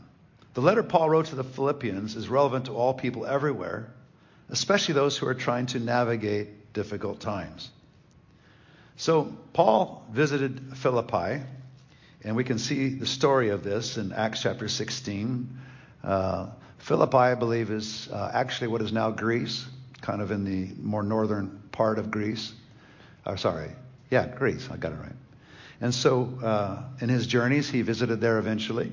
the 0.55 0.61
letter 0.61 0.83
Paul 0.83 1.09
wrote 1.09 1.27
to 1.27 1.37
the 1.37 1.45
Philippians 1.45 2.17
is 2.17 2.29
relevant 2.29 2.67
to 2.67 2.73
all 2.73 2.93
people 2.95 3.25
everywhere. 3.27 3.89
especially 4.51 4.95
those 4.95 5.17
who 5.17 5.27
are 5.27 5.35
trying 5.35 5.67
to 5.67 5.79
navigate 5.79 6.73
difficult 6.73 7.21
times. 7.21 7.71
So 8.97 9.33
Paul 9.53 10.05
visited 10.11 10.77
Philippi, 10.77 11.43
and 12.25 12.37
we 12.37 12.45
can 12.45 12.59
see 12.59 12.91
the 12.91 13.07
story 13.07 13.51
of 13.51 13.63
this 13.63 13.97
in 13.97 14.13
Acts 14.13 14.43
chapter 14.43 14.69
16. 14.69 15.49
Uh, 16.03 16.49
Philippi, 16.79 17.17
I 17.17 17.35
believe, 17.35 17.71
is 17.71 18.09
uh, 18.13 18.31
actually 18.35 18.69
what 18.69 18.83
is 18.83 18.93
now 18.93 19.11
Greece, 19.11 19.65
kind 20.01 20.21
of 20.21 20.31
in 20.31 20.45
the 20.45 20.75
more 20.83 21.03
northern 21.03 21.63
part 21.73 21.99
of 21.99 22.11
Greece. 22.11 22.53
Oh, 23.25 23.37
sorry. 23.37 23.71
Yeah, 24.11 24.27
Greece. 24.27 24.69
I 24.71 24.77
got 24.77 24.93
it 24.93 24.97
right. 24.97 25.13
And 25.81 25.95
so 25.95 26.39
uh, 26.43 26.83
in 27.01 27.09
his 27.09 27.27
journeys, 27.27 27.71
he 27.71 27.83
visited 27.83 28.21
there 28.21 28.39
eventually 28.39 28.93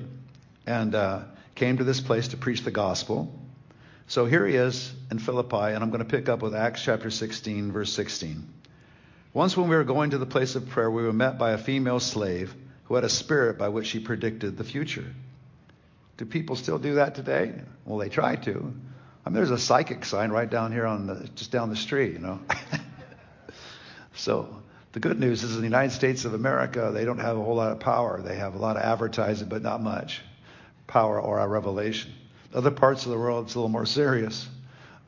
and 0.66 0.94
uh, 0.94 1.22
came 1.54 1.78
to 1.78 1.84
this 1.84 2.00
place 2.00 2.28
to 2.28 2.36
preach 2.36 2.62
the 2.62 2.70
gospel. 2.70 3.32
So 4.06 4.24
here 4.24 4.46
he 4.46 4.54
is 4.54 4.92
in 5.10 5.18
Philippi, 5.18 5.56
and 5.56 5.84
I'm 5.84 5.90
going 5.90 6.02
to 6.02 6.08
pick 6.08 6.28
up 6.28 6.40
with 6.40 6.54
Acts 6.54 6.82
chapter 6.82 7.10
16, 7.10 7.72
verse 7.72 7.92
16. 7.92 8.46
Once, 9.34 9.56
when 9.56 9.68
we 9.68 9.76
were 9.76 9.84
going 9.84 10.10
to 10.10 10.18
the 10.18 10.26
place 10.26 10.54
of 10.54 10.68
prayer, 10.70 10.90
we 10.90 11.02
were 11.02 11.12
met 11.12 11.38
by 11.38 11.50
a 11.50 11.58
female 11.58 12.00
slave 12.00 12.54
who 12.84 12.94
had 12.94 13.04
a 13.04 13.08
spirit 13.08 13.58
by 13.58 13.68
which 13.68 13.86
she 13.86 14.00
predicted 14.00 14.56
the 14.56 14.64
future. 14.64 15.14
Do 16.16 16.24
people 16.24 16.56
still 16.56 16.78
do 16.78 16.94
that 16.94 17.14
today? 17.14 17.52
Well, 17.84 17.98
they 17.98 18.08
try 18.08 18.36
to. 18.36 18.74
I 19.24 19.30
mean, 19.30 19.34
there's 19.36 19.50
a 19.50 19.58
psychic 19.58 20.06
sign 20.06 20.30
right 20.30 20.48
down 20.48 20.72
here 20.72 20.86
on 20.86 21.06
the 21.06 21.28
just 21.34 21.52
down 21.52 21.68
the 21.68 21.76
street, 21.76 22.14
you 22.14 22.18
know. 22.18 22.40
so 24.14 24.62
the 24.92 25.00
good 25.00 25.18
news 25.18 25.42
is 25.42 25.54
in 25.54 25.60
the 25.60 25.66
United 25.66 25.92
States 25.92 26.24
of 26.24 26.34
America, 26.34 26.90
they 26.92 27.04
don't 27.04 27.18
have 27.18 27.36
a 27.36 27.42
whole 27.42 27.56
lot 27.56 27.72
of 27.72 27.80
power. 27.80 28.20
They 28.22 28.36
have 28.36 28.54
a 28.54 28.58
lot 28.58 28.76
of 28.76 28.82
advertising, 28.82 29.48
but 29.48 29.62
not 29.62 29.82
much 29.82 30.22
power 30.86 31.20
or 31.20 31.38
a 31.38 31.46
revelation. 31.46 32.12
Other 32.54 32.70
parts 32.70 33.04
of 33.04 33.12
the 33.12 33.18
world, 33.18 33.46
it's 33.46 33.54
a 33.54 33.58
little 33.58 33.68
more 33.68 33.86
serious 33.86 34.48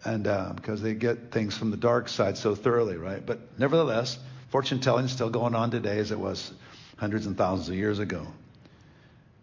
and 0.04 0.26
uh, 0.26 0.52
because 0.54 0.80
they 0.82 0.94
get 0.94 1.30
things 1.30 1.56
from 1.56 1.70
the 1.70 1.76
dark 1.76 2.08
side 2.08 2.37
so 2.38 2.54
thoroughly, 2.54 2.96
right? 2.96 3.25
But 3.25 3.40
nevertheless, 3.58 4.18
fortune 4.50 4.80
telling 4.80 5.04
is 5.04 5.12
still 5.12 5.30
going 5.30 5.54
on 5.54 5.70
today 5.70 5.99
as 5.99 6.10
it 6.10 6.18
was 6.18 6.52
hundreds 6.96 7.26
and 7.26 7.37
thousands 7.37 7.68
of 7.68 7.75
years 7.75 7.99
ago. 7.99 8.26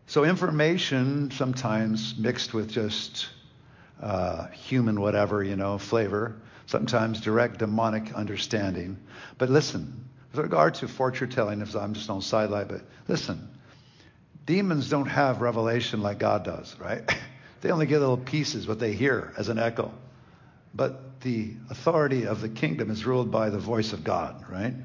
So 0.07 0.23
information 0.23 1.31
sometimes 1.31 2.15
mixed 2.17 2.53
with 2.53 2.69
just 2.69 3.27
uh, 4.01 4.47
human 4.47 5.01
whatever, 5.01 5.43
you 5.43 5.55
know, 5.55 5.77
flavor, 5.77 6.35
sometimes 6.65 7.19
direct 7.21 7.59
demonic 7.59 8.13
understanding. 8.13 8.97
But 9.37 9.49
listen, 9.49 10.07
with 10.37 10.45
regard 10.45 10.75
to 10.75 10.87
fortune 10.87 11.29
telling, 11.29 11.61
if 11.61 11.75
I'm 11.75 11.93
just 11.93 12.09
on 12.09 12.21
sidelight, 12.21 12.67
but 12.67 12.81
listen, 13.07 13.49
demons 14.45 14.89
don't 14.89 15.07
have 15.07 15.41
revelation 15.41 16.01
like 16.01 16.19
God 16.19 16.43
does, 16.43 16.75
right? 16.79 17.01
they 17.61 17.71
only 17.71 17.87
get 17.87 17.99
little 17.99 18.17
pieces, 18.17 18.67
what 18.67 18.79
they 18.79 18.93
hear 18.93 19.33
as 19.37 19.49
an 19.49 19.57
echo. 19.57 19.91
But 20.75 21.21
the 21.21 21.53
authority 21.71 22.27
of 22.27 22.41
the 22.41 22.49
kingdom 22.49 22.91
is 22.91 23.05
ruled 23.05 23.31
by 23.31 23.49
the 23.49 23.57
voice 23.57 23.93
of 23.93 24.03
God, 24.03 24.45
right? 24.49 24.75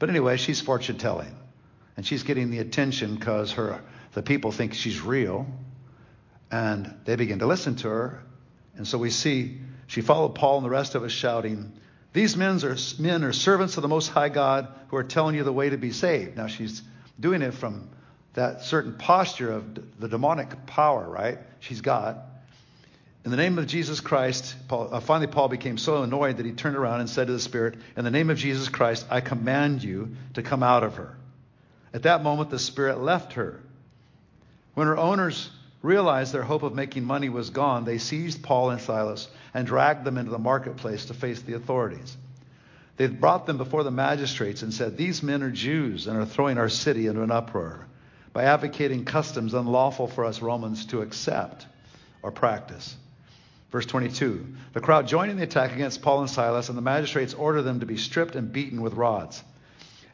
But 0.00 0.10
anyway, 0.10 0.36
she's 0.36 0.60
fortune 0.60 0.98
telling. 0.98 1.34
And 1.96 2.04
she's 2.04 2.24
getting 2.24 2.50
the 2.50 2.58
attention 2.58 3.14
because 3.14 3.52
her 3.52 3.82
the 4.14 4.22
people 4.22 4.50
think 4.50 4.74
she's 4.74 5.00
real. 5.00 5.46
And 6.50 6.92
they 7.04 7.16
begin 7.16 7.38
to 7.38 7.46
listen 7.46 7.76
to 7.76 7.88
her. 7.88 8.22
And 8.76 8.86
so 8.86 8.98
we 8.98 9.10
see 9.10 9.58
she 9.86 10.00
followed 10.00 10.34
Paul 10.34 10.56
and 10.56 10.66
the 10.66 10.70
rest 10.70 10.94
of 10.94 11.04
us 11.04 11.12
shouting, 11.12 11.72
These 12.12 12.36
men 12.36 12.62
are, 12.64 12.76
men 12.98 13.24
are 13.24 13.32
servants 13.32 13.76
of 13.76 13.82
the 13.82 13.88
Most 13.88 14.08
High 14.08 14.28
God 14.28 14.68
who 14.88 14.96
are 14.96 15.04
telling 15.04 15.34
you 15.34 15.44
the 15.44 15.52
way 15.52 15.70
to 15.70 15.78
be 15.78 15.92
saved. 15.92 16.36
Now 16.36 16.46
she's 16.46 16.82
doing 17.18 17.42
it 17.42 17.54
from 17.54 17.88
that 18.34 18.62
certain 18.62 18.94
posture 18.94 19.52
of 19.52 20.00
the 20.00 20.08
demonic 20.08 20.66
power, 20.66 21.08
right? 21.08 21.38
She's 21.60 21.80
God. 21.80 22.20
In 23.24 23.30
the 23.30 23.36
name 23.36 23.58
of 23.58 23.66
Jesus 23.66 24.00
Christ, 24.00 24.56
Paul, 24.68 24.88
uh, 24.92 25.00
finally, 25.00 25.28
Paul 25.28 25.48
became 25.48 25.78
so 25.78 26.02
annoyed 26.02 26.38
that 26.38 26.46
he 26.46 26.52
turned 26.52 26.76
around 26.76 27.00
and 27.00 27.08
said 27.08 27.28
to 27.28 27.32
the 27.32 27.40
Spirit, 27.40 27.76
In 27.96 28.04
the 28.04 28.10
name 28.10 28.30
of 28.30 28.38
Jesus 28.38 28.68
Christ, 28.68 29.06
I 29.10 29.20
command 29.20 29.84
you 29.84 30.16
to 30.34 30.42
come 30.42 30.62
out 30.62 30.82
of 30.82 30.96
her. 30.96 31.16
At 31.94 32.02
that 32.02 32.22
moment, 32.22 32.50
the 32.50 32.58
Spirit 32.58 33.00
left 33.00 33.34
her. 33.34 33.60
When 34.74 34.86
her 34.86 34.96
owners 34.96 35.50
realized 35.82 36.32
their 36.32 36.42
hope 36.42 36.62
of 36.62 36.74
making 36.74 37.04
money 37.04 37.28
was 37.28 37.50
gone, 37.50 37.84
they 37.84 37.98
seized 37.98 38.42
Paul 38.42 38.70
and 38.70 38.80
Silas 38.80 39.28
and 39.52 39.66
dragged 39.66 40.04
them 40.04 40.16
into 40.16 40.30
the 40.30 40.38
marketplace 40.38 41.06
to 41.06 41.14
face 41.14 41.42
the 41.42 41.54
authorities. 41.54 42.16
They 42.96 43.06
brought 43.08 43.46
them 43.46 43.58
before 43.58 43.82
the 43.82 43.90
magistrates 43.90 44.62
and 44.62 44.72
said, 44.72 44.96
These 44.96 45.22
men 45.22 45.42
are 45.42 45.50
Jews 45.50 46.06
and 46.06 46.16
are 46.16 46.26
throwing 46.26 46.58
our 46.58 46.68
city 46.68 47.06
into 47.06 47.22
an 47.22 47.30
uproar 47.30 47.86
by 48.32 48.44
advocating 48.44 49.04
customs 49.04 49.54
unlawful 49.54 50.06
for 50.06 50.24
us 50.24 50.40
Romans 50.40 50.86
to 50.86 51.02
accept 51.02 51.66
or 52.22 52.30
practice. 52.30 52.96
Verse 53.70 53.86
22 53.86 54.46
The 54.74 54.80
crowd 54.80 55.08
joined 55.08 55.30
in 55.30 55.38
the 55.38 55.42
attack 55.42 55.72
against 55.72 56.02
Paul 56.02 56.20
and 56.20 56.30
Silas, 56.30 56.68
and 56.68 56.78
the 56.78 56.82
magistrates 56.82 57.34
ordered 57.34 57.62
them 57.62 57.80
to 57.80 57.86
be 57.86 57.96
stripped 57.96 58.36
and 58.36 58.52
beaten 58.52 58.82
with 58.82 58.94
rods. 58.94 59.42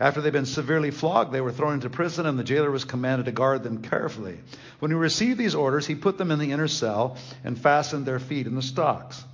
After 0.00 0.20
they'd 0.20 0.32
been 0.32 0.46
severely 0.46 0.92
flogged, 0.92 1.32
they 1.32 1.40
were 1.40 1.50
thrown 1.50 1.74
into 1.74 1.90
prison, 1.90 2.26
and 2.26 2.38
the 2.38 2.44
jailer 2.44 2.70
was 2.70 2.84
commanded 2.84 3.26
to 3.26 3.32
guard 3.32 3.64
them 3.64 3.82
carefully. 3.82 4.38
When 4.78 4.92
he 4.92 4.96
received 4.96 5.38
these 5.38 5.56
orders, 5.56 5.86
he 5.86 5.96
put 5.96 6.18
them 6.18 6.30
in 6.30 6.38
the 6.38 6.52
inner 6.52 6.68
cell 6.68 7.16
and 7.42 7.58
fastened 7.58 8.06
their 8.06 8.20
feet 8.20 8.46
in 8.46 8.54
the 8.54 8.62
stocks. 8.62 9.24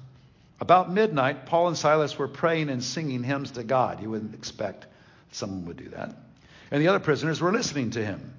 About 0.61 0.91
midnight, 0.91 1.45
Paul 1.45 1.69
and 1.69 1.77
Silas 1.77 2.19
were 2.19 2.29
praying 2.29 2.71
and 2.71 2.83
singing 2.83 3.23
hymns 3.23 3.51
to 3.53 3.65
God. 3.65 4.01
You 4.01 4.11
wouldn't 4.11 4.35
expect 4.35 4.87
someone 5.33 5.67
would 5.67 5.77
do 5.77 5.91
that. 5.91 6.17
And 6.71 6.81
the 6.81 6.89
other 6.89 7.01
prisoners 7.01 7.41
were 7.41 7.53
listening 7.53 7.91
to 7.91 8.05
him. 8.05 8.33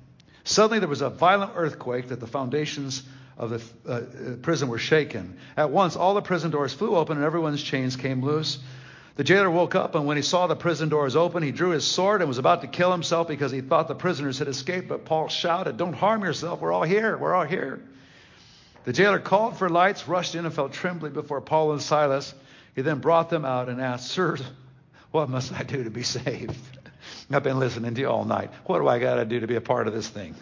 Suddenly, 0.43 0.79
there 0.79 0.89
was 0.89 1.01
a 1.01 1.09
violent 1.09 1.51
earthquake 1.55 2.07
that 2.07 2.19
the 2.19 2.27
foundations 2.27 3.03
of 3.37 3.49
the 3.49 3.61
uh, 3.87 4.35
prison 4.41 4.69
were 4.69 4.77
shaken. 4.79 5.37
At 5.57 5.69
once, 5.69 5.95
all 5.95 6.13
the 6.13 6.21
prison 6.21 6.51
doors 6.51 6.73
flew 6.73 6.95
open 6.95 7.17
and 7.17 7.25
everyone's 7.25 7.61
chains 7.61 7.95
came 7.95 8.23
loose. 8.23 8.59
The 9.15 9.23
jailer 9.23 9.49
woke 9.49 9.75
up, 9.75 9.95
and 9.95 10.05
when 10.05 10.17
he 10.17 10.23
saw 10.23 10.47
the 10.47 10.57
prison 10.57 10.89
doors 10.89 11.15
open, 11.15 11.41
he 11.41 11.51
drew 11.51 11.69
his 11.69 11.85
sword 11.85 12.21
and 12.21 12.27
was 12.27 12.37
about 12.37 12.61
to 12.61 12.67
kill 12.67 12.91
himself 12.91 13.29
because 13.29 13.51
he 13.51 13.61
thought 13.61 13.87
the 13.87 13.95
prisoners 13.95 14.39
had 14.39 14.49
escaped. 14.49 14.89
But 14.89 15.05
Paul 15.05 15.29
shouted, 15.29 15.77
Don't 15.77 15.93
harm 15.93 16.23
yourself. 16.23 16.59
We're 16.59 16.73
all 16.73 16.83
here. 16.83 17.17
We're 17.17 17.33
all 17.33 17.45
here. 17.45 17.81
The 18.83 18.91
jailer 18.91 19.19
called 19.19 19.57
for 19.57 19.69
lights, 19.69 20.07
rushed 20.07 20.35
in, 20.35 20.45
and 20.45 20.53
fell 20.53 20.69
trembling 20.69 21.13
before 21.13 21.39
Paul 21.39 21.71
and 21.71 21.81
Silas. 21.81 22.33
He 22.75 22.81
then 22.81 22.99
brought 22.99 23.29
them 23.29 23.45
out 23.45 23.69
and 23.69 23.81
asked, 23.81 24.07
Sir, 24.07 24.37
what 25.11 25.29
must 25.29 25.53
I 25.53 25.63
do 25.63 25.85
to 25.85 25.89
be 25.89 26.03
saved? 26.03 26.57
I've 27.31 27.41
been 27.41 27.57
listening 27.57 27.95
to 27.95 28.01
you 28.01 28.09
all 28.09 28.25
night. 28.25 28.51
What 28.65 28.79
do 28.79 28.87
I 28.87 28.99
got 28.99 29.15
to 29.15 29.25
do 29.25 29.39
to 29.39 29.47
be 29.47 29.55
a 29.55 29.61
part 29.61 29.87
of 29.87 29.93
this 29.93 30.09
thing? 30.09 30.35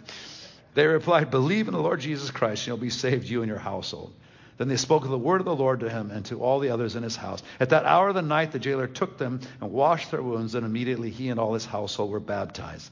They 0.74 0.86
replied, 0.86 1.30
Believe 1.30 1.68
in 1.68 1.74
the 1.74 1.80
Lord 1.80 2.00
Jesus 2.00 2.32
Christ, 2.32 2.62
and 2.62 2.66
you'll 2.68 2.76
be 2.78 2.90
saved, 2.90 3.28
you 3.28 3.42
and 3.42 3.48
your 3.48 3.58
household. 3.58 4.12
Then 4.56 4.68
they 4.68 4.76
spoke 4.76 5.02
the 5.02 5.18
word 5.18 5.40
of 5.40 5.46
the 5.46 5.54
Lord 5.54 5.80
to 5.80 5.90
him 5.90 6.10
and 6.10 6.24
to 6.26 6.40
all 6.40 6.60
the 6.60 6.70
others 6.70 6.94
in 6.94 7.02
his 7.02 7.16
house. 7.16 7.42
At 7.58 7.70
that 7.70 7.86
hour 7.86 8.08
of 8.08 8.14
the 8.14 8.22
night, 8.22 8.52
the 8.52 8.58
jailer 8.58 8.86
took 8.86 9.18
them 9.18 9.40
and 9.60 9.72
washed 9.72 10.10
their 10.10 10.22
wounds, 10.22 10.54
and 10.54 10.64
immediately 10.64 11.10
he 11.10 11.28
and 11.28 11.40
all 11.40 11.54
his 11.54 11.66
household 11.66 12.10
were 12.10 12.20
baptized. 12.20 12.90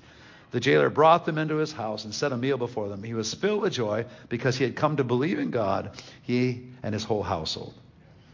The 0.51 0.61
jailer 0.61 0.91
brought 0.91 1.25
them 1.25 1.39
into 1.39 1.57
his 1.57 1.73
house 1.73 2.05
and 2.05 2.15
set 2.15 2.33
a 2.33 2.37
meal 2.37 2.59
before 2.59 2.89
them. 2.89 3.03
He 3.03 3.15
was 3.15 3.33
filled 3.33 3.63
with 3.63 3.73
joy 3.73 4.05
because 4.29 4.57
he 4.57 4.65
had 4.65 4.77
come 4.77 4.97
to 4.97 5.05
believe 5.05 5.39
in 5.39 5.51
God, 5.51 5.93
he 6.23 6.67
and 6.83 6.93
his 6.93 7.05
whole 7.05 7.23
household. 7.23 7.75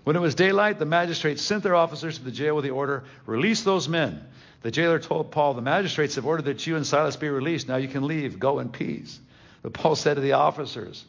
When 0.05 0.17
it 0.17 0.21
was 0.21 0.35
daylight, 0.35 0.79
the 0.79 0.87
magistrates 0.87 1.43
sent 1.43 1.63
their 1.63 1.77
officers 1.77 2.19
to 2.19 2.25
the 2.25 2.31
jail 2.31 2.57
with 2.57 2.65
the 2.65 2.71
order, 2.71 3.05
Release 3.27 3.63
those 3.63 3.89
men. 3.89 4.25
The 4.63 4.71
jailer 4.71 4.99
told 4.99 5.31
Paul, 5.31 5.55
The 5.55 5.63
magistrates 5.63 6.17
have 6.17 6.27
ordered 6.27 6.47
that 6.47 6.67
you 6.67 6.77
and 6.77 6.87
Silas 6.87 7.17
be 7.17 7.29
released. 7.29 7.69
Now 7.69 7.77
you 7.77 7.89
can 7.89 8.07
leave. 8.07 8.41
Go 8.41 8.59
in 8.59 8.71
peace. 8.71 9.21
But 9.63 9.75
Paul 9.75 9.95
said 9.97 10.15
to 10.15 10.21
the 10.21 10.33
officers, 10.33 11.05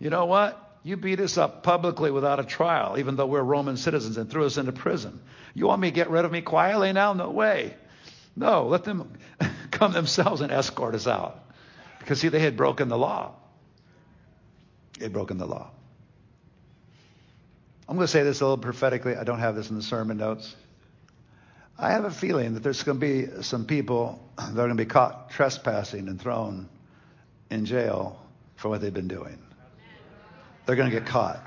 You 0.00 0.10
know 0.10 0.26
what? 0.26 0.65
You 0.86 0.96
beat 0.96 1.18
us 1.18 1.36
up 1.36 1.64
publicly 1.64 2.12
without 2.12 2.38
a 2.38 2.44
trial, 2.44 2.96
even 2.96 3.16
though 3.16 3.26
we're 3.26 3.42
Roman 3.42 3.76
citizens, 3.76 4.18
and 4.18 4.30
threw 4.30 4.46
us 4.46 4.56
into 4.56 4.70
prison. 4.70 5.20
You 5.52 5.66
want 5.66 5.80
me 5.80 5.88
to 5.88 5.92
get 5.92 6.10
rid 6.10 6.24
of 6.24 6.30
me 6.30 6.42
quietly 6.42 6.92
now? 6.92 7.12
No 7.12 7.30
way. 7.30 7.74
No, 8.36 8.68
let 8.68 8.84
them 8.84 9.12
come 9.72 9.92
themselves 9.92 10.42
and 10.42 10.52
escort 10.52 10.94
us 10.94 11.08
out. 11.08 11.42
Because, 11.98 12.20
see, 12.20 12.28
they 12.28 12.38
had 12.38 12.56
broken 12.56 12.88
the 12.88 12.96
law. 12.96 13.34
They 14.96 15.06
had 15.06 15.12
broken 15.12 15.38
the 15.38 15.46
law. 15.46 15.72
I'm 17.88 17.96
going 17.96 18.06
to 18.06 18.12
say 18.12 18.22
this 18.22 18.40
a 18.40 18.44
little 18.44 18.56
prophetically. 18.56 19.16
I 19.16 19.24
don't 19.24 19.40
have 19.40 19.56
this 19.56 19.70
in 19.70 19.74
the 19.74 19.82
sermon 19.82 20.18
notes. 20.18 20.54
I 21.76 21.90
have 21.90 22.04
a 22.04 22.12
feeling 22.12 22.54
that 22.54 22.62
there's 22.62 22.84
going 22.84 23.00
to 23.00 23.04
be 23.04 23.42
some 23.42 23.64
people 23.66 24.24
that 24.36 24.50
are 24.50 24.54
going 24.54 24.68
to 24.68 24.76
be 24.76 24.86
caught 24.86 25.30
trespassing 25.30 26.06
and 26.06 26.22
thrown 26.22 26.68
in 27.50 27.64
jail 27.64 28.24
for 28.54 28.68
what 28.68 28.80
they've 28.80 28.94
been 28.94 29.08
doing. 29.08 29.42
They're 30.66 30.76
going 30.76 30.90
to 30.90 30.98
get 30.98 31.06
caught. 31.06 31.42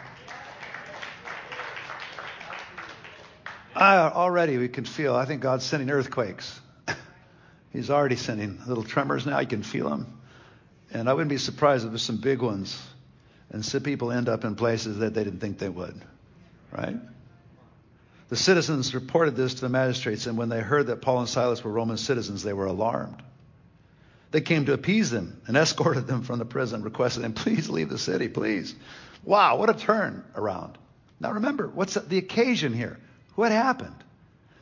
Already 3.76 4.58
we 4.58 4.68
can 4.68 4.86
feel, 4.86 5.16
I 5.16 5.26
think 5.26 5.42
God's 5.42 5.66
sending 5.66 5.90
earthquakes. 5.90 6.60
He's 7.74 7.90
already 7.90 8.16
sending 8.16 8.60
little 8.66 8.84
tremors 8.84 9.26
now. 9.26 9.40
You 9.40 9.48
can 9.48 9.64
feel 9.64 9.90
them. 9.90 10.20
And 10.92 11.10
I 11.10 11.14
wouldn't 11.14 11.30
be 11.30 11.38
surprised 11.38 11.86
if 11.86 11.92
there's 11.92 12.02
some 12.02 12.18
big 12.18 12.42
ones. 12.42 12.82
And 13.52 13.64
some 13.64 13.82
people 13.82 14.12
end 14.12 14.30
up 14.30 14.44
in 14.44 14.56
places 14.56 15.00
that 15.00 15.14
they 15.14 15.24
didn't 15.24 15.40
think 15.40 15.60
they 15.60 15.70
would. 15.70 16.02
Right? 16.72 16.98
The 18.30 18.36
citizens 18.36 18.94
reported 18.94 19.36
this 19.36 19.56
to 19.56 19.62
the 19.62 19.70
magistrates, 19.70 20.28
and 20.28 20.38
when 20.38 20.50
they 20.50 20.62
heard 20.62 20.88
that 20.88 21.02
Paul 21.02 21.20
and 21.20 21.30
Silas 21.30 21.64
were 21.64 21.72
Roman 21.72 21.98
citizens, 21.98 22.44
they 22.44 22.54
were 22.54 22.68
alarmed. 22.68 23.24
They 24.32 24.42
came 24.42 24.66
to 24.66 24.74
appease 24.74 25.10
them 25.10 25.42
and 25.48 25.58
escorted 25.58 26.06
them 26.06 26.24
from 26.24 26.40
the 26.40 26.46
prison, 26.46 26.84
requested 26.84 27.24
them, 27.24 27.34
please 27.34 27.70
leave 27.70 27.90
the 27.90 27.98
city, 27.98 28.28
please. 28.28 28.76
Wow, 29.24 29.58
what 29.58 29.70
a 29.70 29.74
turn 29.74 30.24
around. 30.36 30.78
Now 31.20 31.32
remember, 31.32 31.68
what's 31.68 31.96
the 31.96 32.18
occasion 32.18 32.74
here? 32.74 33.00
What 33.36 33.52
happened? 33.52 33.96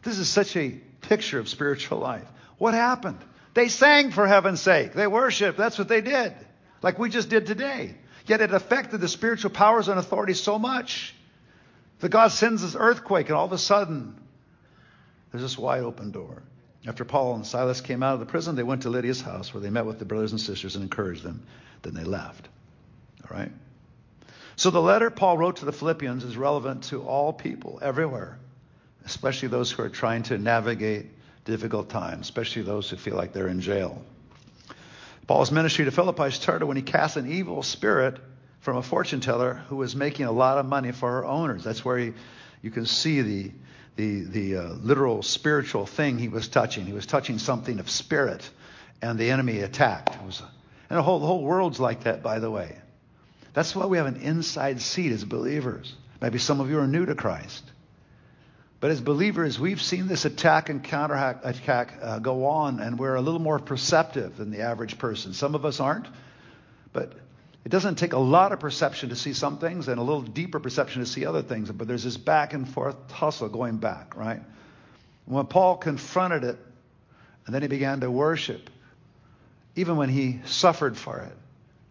This 0.04 0.18
is 0.18 0.30
such 0.30 0.56
a 0.56 0.70
picture 1.02 1.40
of 1.40 1.50
spiritual 1.50 2.00
life. 2.00 2.28
What 2.58 2.74
happened? 2.74 3.20
They 3.54 3.68
sang 3.68 4.12
for 4.12 4.26
heaven's 4.28 4.62
sake. 4.62 4.94
They 4.94 5.08
worshiped. 5.08 5.58
That's 5.58 5.78
what 5.78 5.88
they 5.88 6.02
did. 6.02 6.34
Like 6.82 6.98
we 7.00 7.10
just 7.10 7.30
did 7.30 7.46
today. 7.46 7.96
Yet 8.26 8.42
it 8.42 8.54
affected 8.54 9.02
the 9.02 9.08
spiritual 9.08 9.52
powers 9.52 9.88
and 9.88 10.00
authorities 10.00 10.40
so 10.40 10.60
much 10.60 11.14
that 12.00 12.10
God 12.10 12.32
sends 12.32 12.62
this 12.62 12.76
earthquake 12.78 13.30
and 13.30 13.38
all 13.38 13.46
of 13.46 13.52
a 13.52 13.58
sudden 13.58 14.16
there's 15.32 15.42
this 15.42 15.58
wide 15.58 15.84
open 15.84 16.12
door. 16.12 16.44
After 16.88 17.04
Paul 17.04 17.36
and 17.36 17.46
Silas 17.46 17.82
came 17.82 18.02
out 18.02 18.14
of 18.14 18.22
the 18.22 18.26
prison, 18.26 18.56
they 18.56 18.64
went 18.64 18.84
to 18.84 18.90
Lydia's 18.90 19.22
house 19.22 19.54
where 19.54 19.60
they 19.60 19.70
met 19.70 19.86
with 19.86 20.00
the 20.00 20.06
brothers 20.06 20.32
and 20.32 20.40
sisters 20.40 20.76
and 20.76 20.84
encouraged 20.84 21.22
them. 21.22 21.44
Then 21.82 21.94
they 21.94 22.06
left. 22.06 22.48
All 23.30 23.38
right? 23.38 23.52
So 24.56 24.70
the 24.70 24.82
letter 24.82 25.10
Paul 25.10 25.38
wrote 25.38 25.58
to 25.58 25.66
the 25.66 25.74
Philippians 25.74 26.24
is 26.24 26.38
relevant 26.38 26.86
to 26.86 27.04
all 27.04 27.34
people 27.34 27.78
everywhere, 27.82 28.40
especially 29.06 29.50
those 29.50 29.70
who 29.70 29.84
are 29.84 29.90
trying 29.90 30.24
to 30.24 30.38
navigate 30.38 31.08
difficult 31.44 31.90
times, 31.90 32.28
especially 32.28 32.62
those 32.62 32.90
who 32.90 32.96
feel 32.96 33.16
like 33.16 33.34
they're 33.34 33.50
in 33.50 33.60
jail. 33.60 34.02
Paul's 35.28 35.52
ministry 35.52 35.84
to 35.86 35.92
Philippi 35.92 36.32
started 36.32 36.68
when 36.68 36.78
he 36.78 36.84
cast 36.84 37.18
an 37.18 37.30
evil 37.30 37.64
spirit 37.64 38.18
from 38.62 38.78
a 38.78 38.82
fortune 38.82 39.20
teller 39.20 39.56
who 39.68 39.76
was 39.76 39.94
making 39.94 40.26
a 40.26 40.32
lot 40.32 40.58
of 40.58 40.66
money 40.66 40.94
for 40.94 41.12
her 41.12 41.26
owners. 41.26 41.66
That's 41.66 41.84
where 41.84 41.98
he, 41.98 42.14
you 42.62 42.72
can 42.72 42.86
see 42.86 43.22
the 43.22 43.52
the, 43.98 44.22
the 44.22 44.58
uh, 44.58 44.64
literal 44.82 45.24
spiritual 45.24 45.86
thing 45.86 46.18
he 46.18 46.30
was 46.30 46.48
touching. 46.48 46.86
He 46.86 46.94
was 46.94 47.06
touching 47.06 47.40
something 47.40 47.80
of 47.80 47.90
spirit, 47.90 48.48
and 49.02 49.20
the 49.20 49.32
enemy 49.32 49.60
attacked. 49.60 50.16
It 50.16 50.24
was, 50.24 50.42
and 50.90 50.98
the 50.98 51.04
whole, 51.04 51.20
the 51.20 51.26
whole 51.26 51.44
world's 51.44 51.80
like 51.80 52.04
that, 52.04 52.24
by 52.24 52.40
the 52.40 52.50
way. 52.50 52.78
That's 53.54 53.76
why 53.76 53.88
we 53.88 53.98
have 53.98 54.06
an 54.06 54.22
inside 54.22 54.80
seat 54.82 55.12
as 55.12 55.26
believers. 55.26 55.94
Maybe 56.22 56.38
some 56.38 56.62
of 56.62 56.70
you 56.70 56.80
are 56.80 56.88
new 56.88 57.06
to 57.08 57.16
Christ. 57.16 57.64
But 58.80 58.92
as 58.92 59.02
believers, 59.02 59.60
we've 59.60 59.82
seen 59.82 60.08
this 60.08 60.26
attack 60.26 60.70
and 60.70 60.84
counterattack 60.84 61.94
uh, 62.00 62.20
go 62.20 62.46
on, 62.46 62.80
and 62.80 63.00
we're 63.00 63.16
a 63.16 63.22
little 63.22 63.40
more 63.40 63.58
perceptive 63.58 64.38
than 64.38 64.52
the 64.52 64.62
average 64.62 65.00
person. 65.00 65.34
Some 65.34 65.56
of 65.56 65.66
us 65.66 65.80
aren't, 65.80 66.06
but 66.94 67.14
it 67.68 67.70
doesn't 67.70 67.96
take 67.96 68.14
a 68.14 68.18
lot 68.18 68.54
of 68.54 68.62
perception 68.62 69.10
to 69.10 69.16
see 69.18 69.34
some 69.34 69.58
things 69.58 69.90
and 69.90 70.00
a 70.00 70.02
little 70.02 70.22
deeper 70.22 70.58
perception 70.58 71.02
to 71.02 71.06
see 71.06 71.26
other 71.26 71.42
things, 71.42 71.70
but 71.70 71.86
there's 71.86 72.06
this 72.06 72.16
back 72.16 72.54
and 72.54 72.66
forth 72.66 72.96
tussle 73.10 73.50
going 73.50 73.76
back, 73.76 74.16
right? 74.16 74.40
When 75.26 75.46
Paul 75.48 75.76
confronted 75.76 76.46
it, 76.46 76.58
and 77.46 77.54
then 77.54 77.62
he 77.62 77.68
began 77.68 78.00
to 78.00 78.10
worship, 78.10 78.70
even 79.76 79.98
when 79.98 80.08
he 80.08 80.40
suffered 80.46 80.96
for 80.96 81.20
it, 81.20 81.34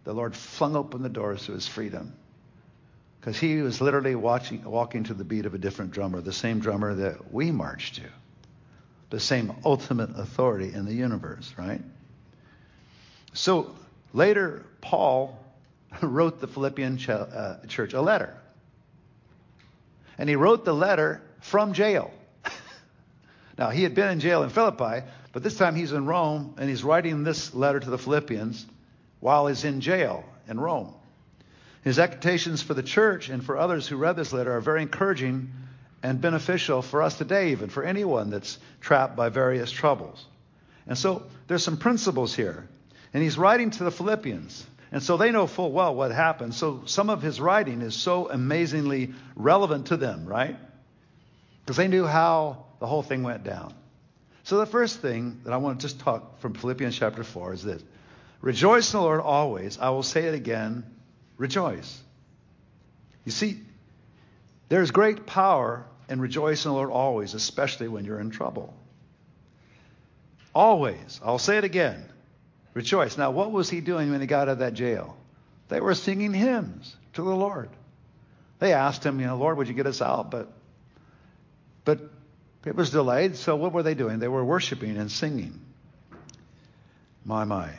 the 0.05 0.15
Lord 0.15 0.35
flung 0.35 0.77
open 0.77 1.03
the 1.03 1.11
doors 1.11 1.45
to 1.45 1.53
his 1.53 1.69
freedom. 1.69 2.15
Because 3.21 3.39
he 3.39 3.61
was 3.61 3.83
literally 3.83 4.15
watching, 4.15 4.65
walking 4.65 5.05
to 5.05 5.13
the 5.13 5.25
beat 5.25 5.45
of 5.45 5.53
a 5.53 5.59
different 5.59 5.91
drummer, 5.91 6.23
the 6.23 6.33
same 6.33 6.59
drummer 6.59 6.95
that 6.95 7.35
we 7.35 7.51
march 7.51 7.93
to, 7.97 8.03
the 9.11 9.21
same 9.21 9.53
ultimate 9.63 10.19
authority 10.19 10.73
in 10.73 10.87
the 10.87 10.95
universe, 10.95 11.53
right? 11.59 11.83
So 13.35 13.77
later, 14.15 14.65
Paul 14.81 15.43
wrote 16.03 16.41
the 16.41 16.47
Philippian 16.47 16.99
ch- 16.99 17.11
uh, 17.11 17.57
church 17.69 17.93
a 17.93 18.01
letter. 18.01 18.35
And 20.19 20.29
he 20.29 20.37
wrote 20.37 20.65
the 20.65 20.75
letter 20.75 21.23
from 21.41 21.73
jail. 21.73 22.13
now, 23.59 23.71
he 23.71 23.83
had 23.83 23.95
been 23.95 24.09
in 24.09 24.21
jail 24.21 24.43
in 24.43 24.51
Philippi, 24.51 25.07
but 25.33 25.43
this 25.43 25.57
time 25.57 25.75
he's 25.75 25.93
in 25.93 26.07
Rome 26.07 26.55
and 26.59 26.69
he's 26.69 26.83
writing 26.83 27.23
this 27.23 27.55
letter 27.55 27.81
to 27.81 27.91
the 27.91 27.99
Philippians 27.99 28.65
while 29.21 29.47
he's 29.47 29.65
in 29.65 29.81
jail 29.81 30.25
in 30.49 30.59
Rome. 30.59 30.95
His 31.83 31.99
exhortations 31.99 32.63
for 32.63 32.75
the 32.75 32.83
church 32.83 33.29
and 33.29 33.45
for 33.45 33.57
others 33.57 33.87
who 33.87 33.97
read 33.97 34.17
this 34.17 34.33
letter 34.33 34.57
are 34.57 34.61
very 34.61 34.83
encouraging 34.83 35.53
and 36.03 36.21
beneficial 36.21 36.83
for 36.83 37.03
us 37.03 37.17
today, 37.17 37.53
even 37.53 37.69
for 37.69 37.85
anyone 37.85 38.31
that's 38.31 38.59
trapped 38.81 39.17
by 39.17 39.29
various 39.29 39.71
troubles. 39.71 40.25
And 40.87 40.97
so 40.97 41.25
there's 41.47 41.63
some 41.63 41.77
principles 41.77 42.35
here. 42.35 42.69
And 43.13 43.23
he's 43.23 43.39
writing 43.39 43.71
to 43.71 43.85
the 43.85 43.91
Philippians. 43.91 44.67
And 44.93 45.03
so 45.03 45.17
they 45.17 45.33
know 45.33 45.47
full 45.47 45.73
well 45.73 45.95
what 45.95 46.13
happened. 46.13 46.55
So 46.55 46.83
some 46.87 47.11
of 47.11 47.23
his 47.23 47.41
writing 47.41 47.83
is 47.83 47.95
so 47.95 48.31
amazingly 48.31 49.15
relevant 49.35 49.87
to 49.87 49.97
them, 49.97 50.27
right? 50.27 50.57
Because 51.65 51.77
they 51.77 51.89
knew 51.89 52.07
how 52.07 52.67
the 52.79 52.87
whole 52.87 53.03
thing 53.03 53.23
went 53.23 53.43
down. 53.43 53.75
So 54.45 54.59
the 54.59 54.67
first 54.67 55.01
thing 55.01 55.41
that 55.45 55.53
I 55.53 55.57
want 55.57 55.81
to 55.81 55.87
just 55.87 55.99
talk 55.99 56.39
from 56.39 56.55
Philippians 56.55 56.97
chapter 56.97 57.25
4 57.25 57.55
is 57.55 57.65
this 57.65 57.83
Rejoice 58.41 58.93
in 58.93 59.01
the 59.01 59.05
Lord 59.05 59.21
always. 59.21 59.79
I 59.79 59.91
will 59.91 60.05
say 60.05 60.27
it 60.27 60.35
again 60.35 60.85
rejoice. 61.37 62.01
You 63.25 63.33
see, 63.33 63.61
there's 64.69 64.91
great 64.91 65.27
power 65.27 65.85
in 66.09 66.21
rejoicing 66.21 66.71
in 66.71 66.75
the 66.75 66.79
Lord 66.79 66.91
always, 66.91 67.35
especially 67.35 67.89
when 67.89 68.05
you're 68.05 68.21
in 68.21 68.31
trouble. 68.31 68.75
Always. 70.55 71.21
I'll 71.25 71.39
say 71.39 71.59
it 71.59 71.65
again. 71.65 72.09
Rejoice. 72.77 73.17
Now, 73.17 73.31
what 73.31 73.53
was 73.53 73.71
he 73.71 73.81
doing 73.81 74.11
when 74.11 74.21
he 74.21 74.27
got 74.27 74.43
out 74.43 74.49
of 74.51 74.59
that 74.59 74.75
jail? 74.75 75.17
They 75.69 75.81
were 75.81 75.95
singing 75.95 76.35
hymns 76.35 76.95
to 77.15 77.23
the 77.23 77.35
Lord. 77.35 77.71
They 78.59 78.75
asked 78.75 79.03
him, 79.03 79.19
you 79.19 79.27
know, 79.27 79.39
Lord, 79.39 79.57
would 79.57 79.67
you 79.67 79.73
get 79.73 79.87
us 79.87 80.03
out? 80.03 80.31
But, 80.31 80.53
but 81.87 82.01
it 82.67 82.77
was 82.77 82.91
delayed. 82.91 83.37
So 83.37 83.57
what 83.57 83.73
were 83.73 83.83
they 83.83 83.95
doing? 83.95 84.19
They 84.19 84.29
were 84.29 84.45
worshiping 84.45 84.99
and 84.99 85.11
singing. 85.11 85.59
My, 87.25 87.45
my. 87.45 87.71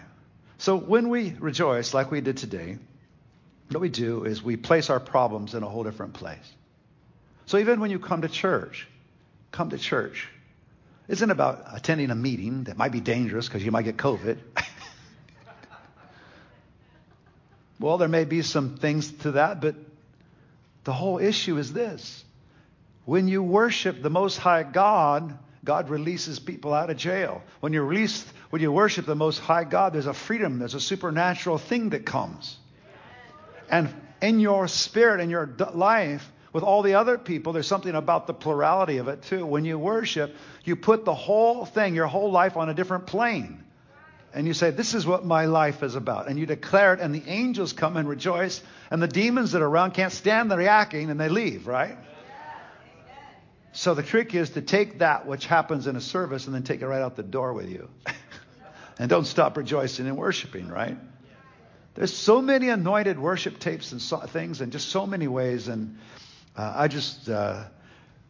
So 0.57 0.75
when 0.75 1.09
we 1.09 1.35
rejoice, 1.37 1.93
like 1.93 2.09
we 2.09 2.19
did 2.21 2.37
today, 2.37 2.79
what 3.69 3.81
we 3.81 3.89
do 3.89 4.23
is 4.23 4.41
we 4.41 4.57
place 4.57 4.89
our 4.89 4.99
problems 4.99 5.53
in 5.53 5.61
a 5.61 5.69
whole 5.69 5.83
different 5.83 6.13
place. 6.13 6.53
So 7.45 7.59
even 7.59 7.81
when 7.81 7.91
you 7.91 7.99
come 7.99 8.23
to 8.23 8.29
church, 8.29 8.87
come 9.51 9.69
to 9.69 9.77
church. 9.77 10.27
Isn't 11.07 11.29
about 11.29 11.65
attending 11.71 12.09
a 12.09 12.15
meeting 12.15 12.63
that 12.63 12.77
might 12.77 12.91
be 12.91 12.99
dangerous 12.99 13.47
because 13.47 13.63
you 13.63 13.69
might 13.69 13.83
get 13.83 13.97
COVID. 13.97 14.39
Well, 17.79 17.97
there 17.97 18.07
may 18.07 18.25
be 18.25 18.41
some 18.41 18.77
things 18.77 19.11
to 19.19 19.31
that, 19.33 19.61
but 19.61 19.75
the 20.83 20.93
whole 20.93 21.19
issue 21.19 21.57
is 21.57 21.73
this. 21.73 22.23
When 23.05 23.27
you 23.27 23.43
worship 23.43 24.01
the 24.01 24.09
Most 24.09 24.37
High 24.37 24.63
God, 24.63 25.37
God 25.63 25.89
releases 25.89 26.39
people 26.39 26.73
out 26.73 26.89
of 26.89 26.97
jail. 26.97 27.43
When 27.59 27.73
you 27.73 27.83
release, 27.83 28.25
when 28.49 28.61
you 28.61 28.71
worship 28.71 29.05
the 29.05 29.15
Most 29.15 29.39
High 29.39 29.63
God, 29.63 29.93
there's 29.93 30.07
a 30.07 30.13
freedom, 30.13 30.59
there's 30.59 30.73
a 30.73 30.79
supernatural 30.79 31.57
thing 31.57 31.89
that 31.89 32.05
comes. 32.05 32.57
And 33.69 33.93
in 34.21 34.39
your 34.39 34.67
spirit, 34.67 35.21
in 35.21 35.29
your 35.29 35.49
life, 35.73 36.31
with 36.53 36.63
all 36.63 36.81
the 36.81 36.95
other 36.95 37.17
people, 37.17 37.53
there's 37.53 37.67
something 37.67 37.93
about 37.93 38.25
the 38.25 38.33
plurality 38.33 38.97
of 38.97 39.09
it 39.09 39.21
too. 39.23 39.45
When 39.45 39.65
you 39.65 39.77
worship, 39.77 40.35
you 40.63 40.75
put 40.75 41.05
the 41.05 41.13
whole 41.13 41.65
thing, 41.65 41.93
your 41.93 42.07
whole 42.07 42.31
life 42.31 42.57
on 42.57 42.69
a 42.69 42.73
different 42.73 43.05
plane 43.05 43.63
and 44.33 44.45
you 44.45 44.53
say, 44.53 44.71
This 44.71 44.93
is 44.93 45.05
what 45.05 45.25
my 45.25 45.45
life 45.45 45.83
is 45.83 45.95
about. 45.95 46.27
And 46.27 46.37
you 46.37 46.45
declare 46.45 46.93
it, 46.93 46.99
and 46.99 47.13
the 47.13 47.23
angels 47.27 47.73
come 47.73 47.97
and 47.97 48.07
rejoice, 48.07 48.61
and 48.91 49.01
the 49.01 49.07
demons 49.07 49.53
that 49.53 49.61
are 49.61 49.67
around 49.67 49.93
can't 49.93 50.13
stand 50.13 50.51
the 50.51 50.57
reacting, 50.57 51.09
and 51.09 51.19
they 51.19 51.29
leave, 51.29 51.67
right? 51.67 51.97
So 53.77 53.93
the 53.93 54.01
trick 54.01 54.33
is 54.33 54.51
to 54.51 54.61
take 54.61 54.99
that 54.99 55.27
which 55.27 55.45
happens 55.45 55.85
in 55.85 55.95
a 55.95 56.01
service 56.01 56.47
and 56.47 56.55
then 56.55 56.63
take 56.63 56.81
it 56.81 56.87
right 56.87 57.01
out 57.01 57.15
the 57.15 57.21
door 57.21 57.53
with 57.53 57.69
you. 57.69 57.89
and 58.99 59.07
don't 59.07 59.25
stop 59.25 59.55
rejoicing 59.55 60.07
and 60.07 60.17
worshiping, 60.17 60.67
right? 60.67 60.97
There's 61.93 62.15
so 62.15 62.41
many 62.41 62.69
anointed 62.69 63.19
worship 63.19 63.59
tapes 63.59 63.91
and 63.91 64.01
so, 64.01 64.17
things, 64.19 64.61
and 64.61 64.71
just 64.71 64.89
so 64.89 65.05
many 65.05 65.27
ways. 65.27 65.67
And 65.67 65.99
uh, 66.55 66.73
I 66.75 66.87
just 66.87 67.29
uh, 67.29 67.65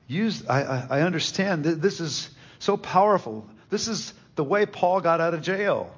use, 0.08 0.46
I, 0.48 0.64
I, 0.64 0.88
I 0.90 1.02
understand 1.04 1.64
that 1.64 1.82
this 1.82 2.02
is 2.02 2.30
so 2.60 2.76
powerful. 2.76 3.50
This 3.70 3.88
is 3.88 4.14
the 4.38 4.44
way 4.44 4.66
Paul 4.66 5.02
got 5.02 5.20
out 5.20 5.34
of 5.34 5.42
jail. 5.42 5.94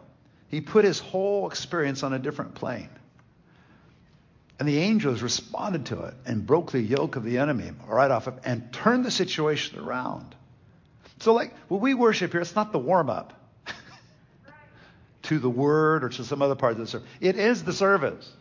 He 0.47 0.62
put 0.62 0.84
his 0.84 0.97
whole 0.97 1.47
experience 1.47 2.02
on 2.02 2.13
a 2.13 2.19
different 2.19 2.56
plane. 2.56 2.89
And 4.58 4.67
the 4.67 4.80
angels 4.80 5.21
responded 5.21 5.86
to 5.88 6.04
it 6.04 6.15
and 6.25 6.45
broke 6.45 6.71
the 6.71 6.82
yoke 6.82 7.15
of 7.15 7.23
the 7.23 7.38
enemy 7.38 7.71
right 7.88 8.10
off 8.10 8.28
of 8.28 8.39
and 8.43 8.73
turned 8.73 9.06
the 9.06 9.12
situation 9.12 9.80
around. 9.80 10.36
So, 11.19 11.34
like 11.34 11.54
when 11.67 11.82
we 11.82 11.93
worship 11.93 12.32
here, 12.32 12.41
it's 12.41 12.56
not 12.56 12.71
the 12.71 12.80
warm 12.80 13.10
up 13.10 13.34
to 15.23 15.39
the 15.39 15.49
word 15.49 16.04
or 16.04 16.10
to 16.10 16.23
some 16.23 16.41
other 16.41 16.56
part 16.56 16.73
of 16.73 16.80
the 16.80 16.88
service. 16.88 17.08
It 17.21 17.38
is 17.38 17.63
the 17.63 17.73
service. 17.73 18.32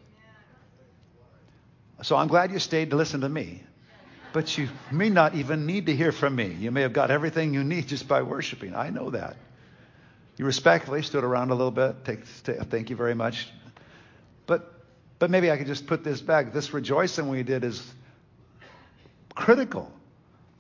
So 2.02 2.16
I'm 2.16 2.28
glad 2.28 2.52
you 2.52 2.60
stayed 2.60 2.90
to 2.90 2.96
listen 2.96 3.22
to 3.22 3.28
me. 3.28 3.62
But 4.32 4.56
you 4.56 4.68
may 4.92 5.08
not 5.08 5.34
even 5.34 5.66
need 5.66 5.86
to 5.86 5.96
hear 5.96 6.12
from 6.12 6.36
me. 6.36 6.46
You 6.60 6.70
may 6.70 6.82
have 6.82 6.92
got 6.92 7.10
everything 7.10 7.54
you 7.54 7.64
need 7.64 7.88
just 7.88 8.06
by 8.06 8.22
worshiping. 8.22 8.74
I 8.74 8.90
know 8.90 9.10
that. 9.10 9.36
You 10.38 10.44
respectfully 10.44 11.02
stood 11.02 11.24
around 11.24 11.50
a 11.50 11.54
little 11.54 11.72
bit. 11.72 12.04
Take, 12.04 12.24
thank 12.24 12.90
you 12.90 12.96
very 12.96 13.14
much. 13.14 13.48
But, 14.46 14.72
but 15.18 15.30
maybe 15.30 15.50
I 15.50 15.56
could 15.56 15.66
just 15.66 15.88
put 15.88 16.04
this 16.04 16.20
back. 16.20 16.52
This 16.52 16.72
rejoicing 16.72 17.28
we 17.28 17.42
did 17.42 17.64
is 17.64 17.82
critical, 19.34 19.92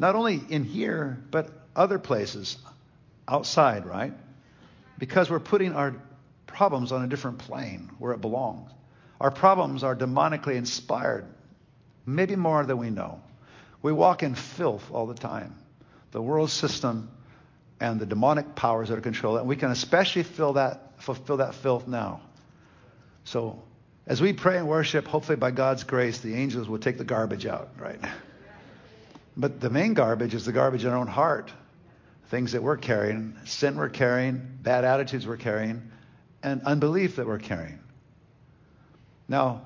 not 0.00 0.16
only 0.16 0.40
in 0.50 0.64
here, 0.64 1.22
but 1.30 1.50
other 1.76 2.00
places 2.00 2.58
outside, 3.28 3.86
right? 3.86 4.12
Because 4.98 5.30
we're 5.30 5.38
putting 5.38 5.74
our 5.74 5.94
problems 6.46 6.90
on 6.90 7.04
a 7.04 7.06
different 7.06 7.38
plane 7.38 7.88
where 8.00 8.12
it 8.12 8.20
belongs. 8.20 8.72
Our 9.20 9.30
problems 9.30 9.84
are 9.84 9.94
demonically 9.94 10.56
inspired, 10.56 11.24
maybe 12.04 12.34
more 12.34 12.64
than 12.64 12.78
we 12.78 12.90
know. 12.90 13.20
We 13.80 13.92
walk 13.92 14.24
in 14.24 14.34
filth 14.34 14.90
all 14.90 15.06
the 15.06 15.14
time. 15.14 15.56
The 16.10 16.22
world 16.22 16.50
system 16.50 17.10
and 17.80 18.00
the 18.00 18.06
demonic 18.06 18.54
powers 18.54 18.88
that 18.88 18.98
are 18.98 19.02
controlling 19.02 19.38
it. 19.38 19.40
And 19.40 19.48
we 19.48 19.56
can 19.56 19.70
especially 19.70 20.22
feel 20.22 20.54
that, 20.54 21.00
fulfill 21.02 21.38
that 21.38 21.54
filth 21.54 21.86
now. 21.86 22.20
So 23.24 23.62
as 24.06 24.20
we 24.20 24.32
pray 24.32 24.56
and 24.58 24.66
worship, 24.66 25.06
hopefully 25.06 25.36
by 25.36 25.50
God's 25.50 25.84
grace, 25.84 26.18
the 26.18 26.34
angels 26.34 26.68
will 26.68 26.78
take 26.78 26.98
the 26.98 27.04
garbage 27.04 27.46
out, 27.46 27.68
right? 27.78 28.00
But 29.36 29.60
the 29.60 29.70
main 29.70 29.94
garbage 29.94 30.34
is 30.34 30.44
the 30.44 30.52
garbage 30.52 30.84
in 30.84 30.90
our 30.90 30.96
own 30.96 31.06
heart. 31.06 31.52
Things 32.30 32.52
that 32.52 32.62
we're 32.62 32.76
carrying, 32.76 33.36
sin 33.44 33.76
we're 33.76 33.88
carrying, 33.88 34.58
bad 34.62 34.84
attitudes 34.84 35.26
we're 35.26 35.36
carrying, 35.36 35.90
and 36.42 36.62
unbelief 36.62 37.16
that 37.16 37.26
we're 37.26 37.38
carrying. 37.38 37.78
Now, 39.28 39.62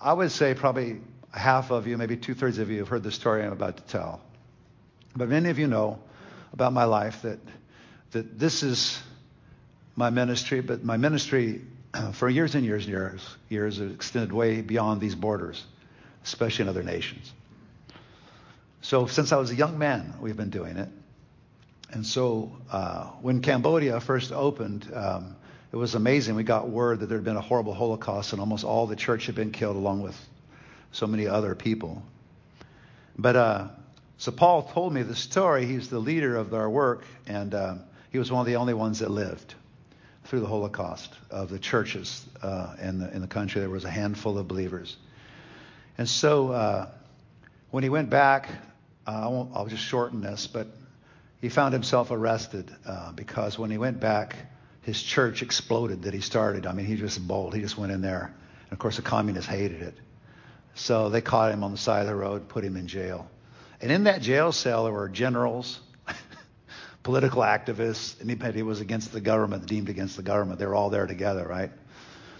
I 0.00 0.12
would 0.12 0.32
say 0.32 0.54
probably 0.54 1.00
half 1.32 1.70
of 1.70 1.86
you, 1.86 1.96
maybe 1.96 2.16
two 2.16 2.34
thirds 2.34 2.58
of 2.58 2.70
you, 2.70 2.80
have 2.80 2.88
heard 2.88 3.02
the 3.02 3.12
story 3.12 3.42
I'm 3.42 3.52
about 3.52 3.78
to 3.78 3.82
tell. 3.84 4.20
But 5.16 5.28
many 5.28 5.50
of 5.50 5.58
you 5.58 5.66
know 5.66 5.98
about 6.52 6.72
my 6.72 6.84
life 6.84 7.22
that 7.22 7.38
that 8.12 8.38
this 8.38 8.62
is 8.62 9.00
my 9.96 10.10
ministry, 10.10 10.60
but 10.60 10.84
my 10.84 10.96
ministry 10.96 11.62
for 12.12 12.28
years 12.28 12.54
and 12.54 12.64
years 12.64 12.84
and 12.84 12.92
years, 12.92 13.36
years 13.48 13.80
extended 13.80 14.32
way 14.32 14.60
beyond 14.60 15.00
these 15.00 15.14
borders, 15.14 15.64
especially 16.24 16.64
in 16.64 16.68
other 16.68 16.82
nations. 16.82 17.32
So 18.82 19.06
since 19.06 19.32
I 19.32 19.36
was 19.36 19.50
a 19.50 19.54
young 19.54 19.78
man, 19.78 20.14
we've 20.20 20.36
been 20.36 20.50
doing 20.50 20.76
it. 20.76 20.88
And 21.90 22.06
so 22.06 22.52
uh, 22.70 23.04
when 23.20 23.42
Cambodia 23.42 24.00
first 24.00 24.32
opened, 24.32 24.90
um, 24.94 25.36
it 25.72 25.76
was 25.76 25.94
amazing. 25.94 26.34
We 26.34 26.42
got 26.42 26.68
word 26.68 27.00
that 27.00 27.06
there 27.06 27.18
had 27.18 27.24
been 27.24 27.36
a 27.36 27.42
horrible 27.42 27.74
Holocaust 27.74 28.32
and 28.32 28.40
almost 28.40 28.64
all 28.64 28.86
the 28.86 28.96
church 28.96 29.26
had 29.26 29.34
been 29.34 29.52
killed 29.52 29.76
along 29.76 30.02
with 30.02 30.16
so 30.90 31.06
many 31.06 31.26
other 31.26 31.54
people. 31.54 32.02
But 33.16 33.36
uh, 33.36 33.68
so 34.22 34.30
Paul 34.30 34.62
told 34.62 34.92
me 34.92 35.02
the 35.02 35.16
story. 35.16 35.66
He's 35.66 35.88
the 35.88 35.98
leader 35.98 36.36
of 36.36 36.54
our 36.54 36.70
work, 36.70 37.04
and 37.26 37.52
uh, 37.52 37.74
he 38.12 38.20
was 38.20 38.30
one 38.30 38.38
of 38.38 38.46
the 38.46 38.54
only 38.54 38.72
ones 38.72 39.00
that 39.00 39.10
lived 39.10 39.56
through 40.26 40.38
the 40.38 40.46
Holocaust 40.46 41.12
of 41.28 41.48
the 41.48 41.58
churches 41.58 42.24
uh, 42.40 42.76
in, 42.80 43.00
the, 43.00 43.12
in 43.12 43.20
the 43.20 43.26
country. 43.26 43.60
There 43.60 43.68
was 43.68 43.84
a 43.84 43.90
handful 43.90 44.38
of 44.38 44.46
believers. 44.46 44.96
And 45.98 46.08
so 46.08 46.52
uh, 46.52 46.88
when 47.72 47.82
he 47.82 47.88
went 47.88 48.10
back, 48.10 48.48
uh, 49.08 49.24
I 49.24 49.26
won't, 49.26 49.50
I'll 49.56 49.66
just 49.66 49.82
shorten 49.82 50.20
this, 50.20 50.46
but 50.46 50.68
he 51.40 51.48
found 51.48 51.72
himself 51.72 52.12
arrested 52.12 52.70
uh, 52.86 53.10
because 53.10 53.58
when 53.58 53.72
he 53.72 53.76
went 53.76 53.98
back, 53.98 54.36
his 54.82 55.02
church 55.02 55.42
exploded 55.42 56.02
that 56.02 56.14
he 56.14 56.20
started. 56.20 56.64
I 56.68 56.74
mean, 56.74 56.86
he 56.86 56.94
just 56.94 57.26
bold. 57.26 57.56
He 57.56 57.60
just 57.60 57.76
went 57.76 57.90
in 57.90 58.02
there. 58.02 58.32
And 58.66 58.72
of 58.72 58.78
course, 58.78 58.94
the 58.94 59.02
communists 59.02 59.50
hated 59.50 59.82
it. 59.82 59.94
So 60.76 61.08
they 61.08 61.22
caught 61.22 61.50
him 61.50 61.64
on 61.64 61.72
the 61.72 61.76
side 61.76 62.02
of 62.02 62.06
the 62.06 62.14
road, 62.14 62.48
put 62.48 62.62
him 62.62 62.76
in 62.76 62.86
jail. 62.86 63.28
And 63.82 63.90
in 63.90 64.04
that 64.04 64.22
jail 64.22 64.52
cell, 64.52 64.84
there 64.84 64.92
were 64.92 65.08
generals, 65.08 65.80
political 67.02 67.42
activists, 67.42 68.14
anybody 68.22 68.60
who 68.60 68.66
was 68.66 68.80
against 68.80 69.12
the 69.12 69.20
government, 69.20 69.66
deemed 69.66 69.88
against 69.88 70.16
the 70.16 70.22
government. 70.22 70.60
They 70.60 70.66
were 70.66 70.76
all 70.76 70.88
there 70.88 71.06
together, 71.06 71.44
right? 71.44 71.72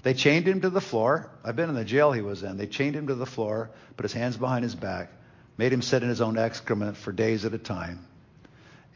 They 0.04 0.14
chained 0.14 0.46
him 0.46 0.60
to 0.60 0.70
the 0.70 0.80
floor. 0.80 1.30
I've 1.44 1.56
been 1.56 1.68
in 1.68 1.74
the 1.74 1.84
jail 1.84 2.12
he 2.12 2.22
was 2.22 2.44
in. 2.44 2.56
They 2.56 2.66
chained 2.66 2.94
him 2.94 3.08
to 3.08 3.16
the 3.16 3.26
floor, 3.26 3.70
put 3.96 4.04
his 4.04 4.12
hands 4.12 4.36
behind 4.36 4.62
his 4.62 4.76
back, 4.76 5.10
made 5.58 5.72
him 5.72 5.82
sit 5.82 6.04
in 6.04 6.08
his 6.08 6.20
own 6.20 6.38
excrement 6.38 6.96
for 6.96 7.10
days 7.10 7.44
at 7.44 7.54
a 7.54 7.58
time. 7.58 8.06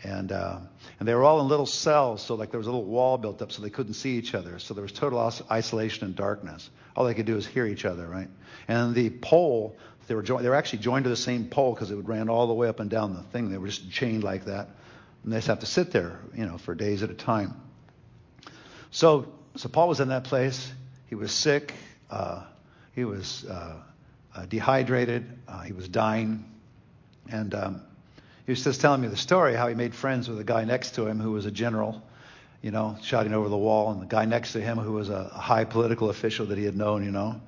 And, 0.07 0.31
uh, 0.31 0.61
and 1.01 1.09
they 1.09 1.15
were 1.15 1.25
all 1.25 1.41
in 1.41 1.49
little 1.49 1.67
cells, 1.67 2.23
so 2.23 2.37
like 2.37 2.53
there 2.53 2.59
was 2.59 2.69
a 2.69 2.71
little 2.71 2.85
wall 2.85 3.19
built 3.19 3.43
up 3.43 3.51
so 3.51 3.61
they 3.61 3.71
couldn't 3.71 3.95
see 3.95 4.17
each 4.17 4.35
other. 4.35 4.61
So 4.61 4.73
there 4.73 4.83
was 4.83 4.93
total 4.93 5.19
isolation 5.51 6.07
and 6.07 6.15
darkness. 6.15 6.71
All 6.95 7.05
they 7.05 7.15
could 7.15 7.27
do 7.27 7.35
was 7.35 7.47
hear 7.47 7.67
each 7.67 7.85
other, 7.85 8.07
right? 8.07 8.29
And 8.69 8.95
the 8.95 9.11
pole 9.11 9.77
they 10.07 10.15
were, 10.15 10.23
they 10.23 10.49
were 10.49 10.55
actually 10.55 10.81
joined 10.81 11.05
to 11.05 11.11
the 11.11 11.17
same 11.17 11.47
pole 11.47 11.75
because 11.75 11.91
it 11.91 11.97
would 11.97 12.09
ran 12.09 12.29
all 12.29 12.47
the 12.47 12.55
way 12.55 12.69
up 12.69 12.79
and 12.81 12.89
down 12.89 13.15
the 13.15 13.23
thing. 13.23 13.51
They 13.51 13.59
were 13.59 13.67
just 13.67 13.91
chained 13.91 14.23
like 14.23 14.45
that. 14.45 14.69
And 15.25 15.33
they 15.33 15.39
just 15.39 15.49
have 15.49 15.61
to 15.61 15.67
sit 15.67 15.91
there, 15.91 16.21
you 16.35 16.47
know, 16.47 16.59
for 16.59 16.75
days 16.75 17.03
at 17.03 17.11
a 17.11 17.15
time. 17.15 17.61
So, 18.93 19.33
so 19.57 19.69
Paul 19.69 19.89
was 19.89 19.99
in 19.99 20.09
that 20.09 20.25
place. 20.25 20.73
He 21.09 21.17
was 21.17 21.33
sick. 21.33 21.75
Uh, 22.09 22.45
he 22.95 23.05
was 23.05 23.45
uh, 23.47 23.81
uh, 24.35 24.47
dehydrated. 24.47 25.27
Uh, 25.49 25.63
he 25.63 25.73
was 25.73 25.89
dying. 25.89 26.45
And 27.29 27.53
um, 27.55 27.83
he 28.47 28.53
was 28.53 28.63
just 28.63 28.81
telling 28.81 29.01
me 29.01 29.09
the 29.09 29.17
story 29.17 29.55
how 29.55 29.67
he 29.67 29.75
made 29.75 29.93
friends 29.93 30.29
with 30.29 30.39
a 30.39 30.45
guy 30.45 30.65
next 30.65 30.93
to 30.95 31.07
him 31.07 31.19
who 31.19 31.33
was 31.33 31.47
a 31.47 31.51
general, 31.51 32.01
you 32.63 32.71
know, 32.71 32.97
shouting 33.03 33.35
over 33.35 33.49
the 33.49 33.57
wall, 33.57 33.91
and 33.91 34.01
the 34.01 34.07
guy 34.07 34.25
next 34.25 34.53
to 34.53 34.61
him 34.61 34.79
who 34.79 34.93
was 34.93 35.11
a 35.11 35.25
high 35.25 35.65
political 35.65 36.11
official 36.11 36.47
that 36.47 36.57
he 36.57 36.65
had 36.65 36.77
known, 36.77 37.05
you 37.05 37.11
know. 37.11 37.41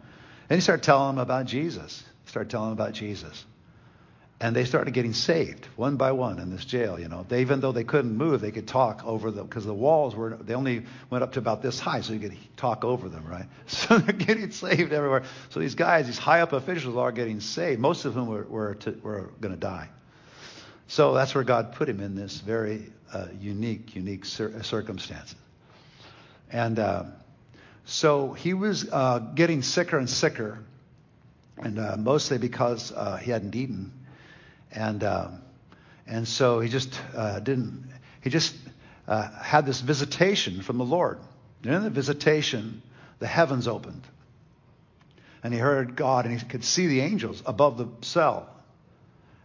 And 0.51 0.57
he 0.57 0.61
started 0.61 0.83
telling 0.83 1.11
him 1.11 1.19
about 1.19 1.47
Jesus 1.47 2.03
He 2.25 2.31
started 2.31 2.51
telling 2.51 2.71
them 2.71 2.79
about 2.79 2.95
Jesus. 2.95 3.45
And 4.41 4.55
they 4.55 4.65
started 4.65 4.95
getting 4.95 5.15
saved 5.15 5.67
one 5.75 5.97
by 5.97 6.13
one 6.13 6.39
in 6.39 6.51
this 6.51 6.65
jail. 6.65 6.99
You 6.99 7.09
know, 7.09 7.27
they, 7.29 7.41
even 7.41 7.61
though 7.61 7.73
they 7.73 7.83
couldn't 7.83 8.17
move, 8.17 8.41
they 8.41 8.53
could 8.53 8.69
talk 8.69 9.05
over 9.05 9.33
them 9.33 9.47
because 9.47 9.65
the 9.65 9.75
walls 9.75 10.15
were 10.15 10.37
they 10.41 10.55
only 10.55 10.85
went 11.11 11.25
up 11.25 11.33
to 11.33 11.41
about 11.41 11.61
this 11.61 11.81
high, 11.81 12.01
so 12.03 12.13
you 12.13 12.21
could 12.21 12.37
talk 12.57 12.85
over 12.85 13.09
them, 13.09 13.25
right? 13.27 13.47
So 13.67 13.99
they're 13.99 14.15
getting 14.15 14.51
saved 14.51 14.93
everywhere. 14.93 15.25
So 15.51 15.61
these 15.61 15.75
guys, 15.75 16.07
these 16.07 16.19
high 16.19 16.41
up 16.41 16.53
officials, 16.53 16.97
are 16.97 17.13
getting 17.13 17.41
saved. 17.41 17.81
Most 17.81 18.05
of 18.05 18.15
whom 18.15 18.29
were 18.29 18.45
were, 18.45 18.79
were 19.03 19.31
going 19.41 19.55
to 19.55 19.61
die. 19.61 19.89
So 20.89 21.15
that's 21.15 21.35
where 21.35 21.45
God 21.45 21.73
put 21.73 21.89
him 21.89 22.01
in 22.01 22.15
this 22.15 22.41
very 22.41 22.93
uh, 23.13 23.27
unique, 23.41 23.95
unique 23.95 24.25
cir- 24.25 24.63
circumstances. 24.63 25.37
And 26.51 26.79
uh, 26.79 27.05
so 27.85 28.33
he 28.33 28.55
was 28.55 28.89
uh, 28.91 29.19
getting 29.35 29.63
sicker 29.63 29.99
and 29.99 30.11
sicker 30.11 30.59
and 31.61 31.79
uh, 31.79 31.97
mostly 31.99 32.39
because 32.39 32.93
uh, 32.93 33.17
he 33.17 33.31
hadn't 33.31 33.55
eaten, 33.55 33.93
and 34.73 35.03
uh, 35.03 35.29
and 36.07 36.27
so 36.27 36.61
he 36.61 36.69
just 36.69 36.99
uh, 37.15 37.41
didn't. 37.41 37.91
He 38.23 38.31
just 38.31 38.55
had 39.07 39.67
this 39.67 39.81
visitation 39.81 40.63
from 40.63 40.79
the 40.79 40.85
Lord. 40.85 41.19
And 41.65 41.75
in 41.75 41.83
the 41.83 41.91
visitation, 41.91 42.83
the 43.19 43.27
heavens 43.27 43.67
opened, 43.67 44.07
and 45.43 45.53
he 45.53 45.59
heard 45.59 45.97
God, 45.97 46.25
and 46.25 46.39
he 46.39 46.47
could 46.47 46.65
see 46.65 46.87
the 46.87 47.01
angels 47.01 47.43
above 47.45 47.79
the 47.79 47.89
cell, 48.07 48.49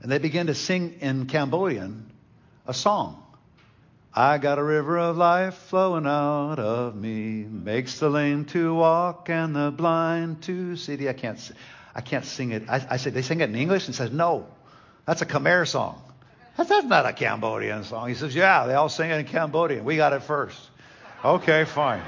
and 0.04 0.12
they 0.12 0.20
began 0.20 0.46
to 0.48 0.54
sing 0.54 0.98
in 1.00 1.26
Cambodian 1.26 2.12
a 2.68 2.74
song. 2.74 3.24
I 4.13 4.38
got 4.38 4.60
a 4.60 4.63
river 4.63 5.00
of 5.00 5.18
life 5.18 5.56
flowing 5.56 6.06
out 6.06 6.60
of 6.60 6.96
me, 6.96 7.46
makes 7.46 7.98
the 7.98 8.10
lame 8.10 8.46
to 8.46 8.76
walk 8.76 9.30
and 9.30 9.56
the 9.56 9.72
blind 9.72 10.44
to 10.44 10.76
see. 10.76 11.10
I 11.10 11.13
can't. 11.13 11.52
I 11.96 12.02
can't 12.02 12.26
sing 12.26 12.52
it. 12.52 12.70
I, 12.70 12.86
I 12.92 12.98
said, 12.98 13.13
they 13.13 13.22
sing 13.22 13.42
it 13.42 13.50
in 13.50 13.56
English? 13.56 13.88
And 13.88 13.96
says, 13.96 14.12
no, 14.12 14.48
that's 15.06 15.22
a 15.22 15.26
Khmer 15.26 15.68
song. 15.68 16.02
That's, 16.58 16.70
that's 16.70 16.86
not 16.86 17.06
a 17.06 17.13
Cambodian 17.13 17.84
song. 17.84 18.10
He 18.10 18.16
says, 18.16 18.36
yeah, 18.36 18.66
they 18.68 18.74
all 18.74 18.89
sing 18.89 19.10
it 19.10 19.20
in 19.20 19.26
Cambodian. 19.26 19.84
We 19.86 19.96
got 19.96 20.13
it 20.13 20.24
first. 20.24 20.60
Okay, 21.24 21.66
fine. 21.66 22.02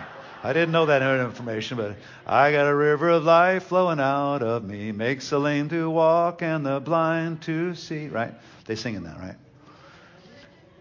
I 0.46 0.54
didn't 0.54 0.74
know 0.74 0.86
that 0.86 1.02
information, 1.02 1.76
but 1.76 1.96
I 2.28 2.52
got 2.52 2.68
a 2.68 2.76
river 2.76 3.10
of 3.10 3.24
life 3.24 3.64
flowing 3.64 4.00
out 4.00 4.44
of 4.44 4.64
me, 4.64 4.92
makes 4.92 5.28
the 5.32 5.40
lame 5.40 5.70
to 5.70 5.90
walk 5.90 6.44
and 6.44 6.64
the 6.64 6.80
blind 6.80 7.42
to 7.44 7.74
see. 7.74 8.10
Right? 8.10 8.32
They 8.66 8.76
singing 8.76 9.06
that, 9.06 9.18
right? 9.18 9.38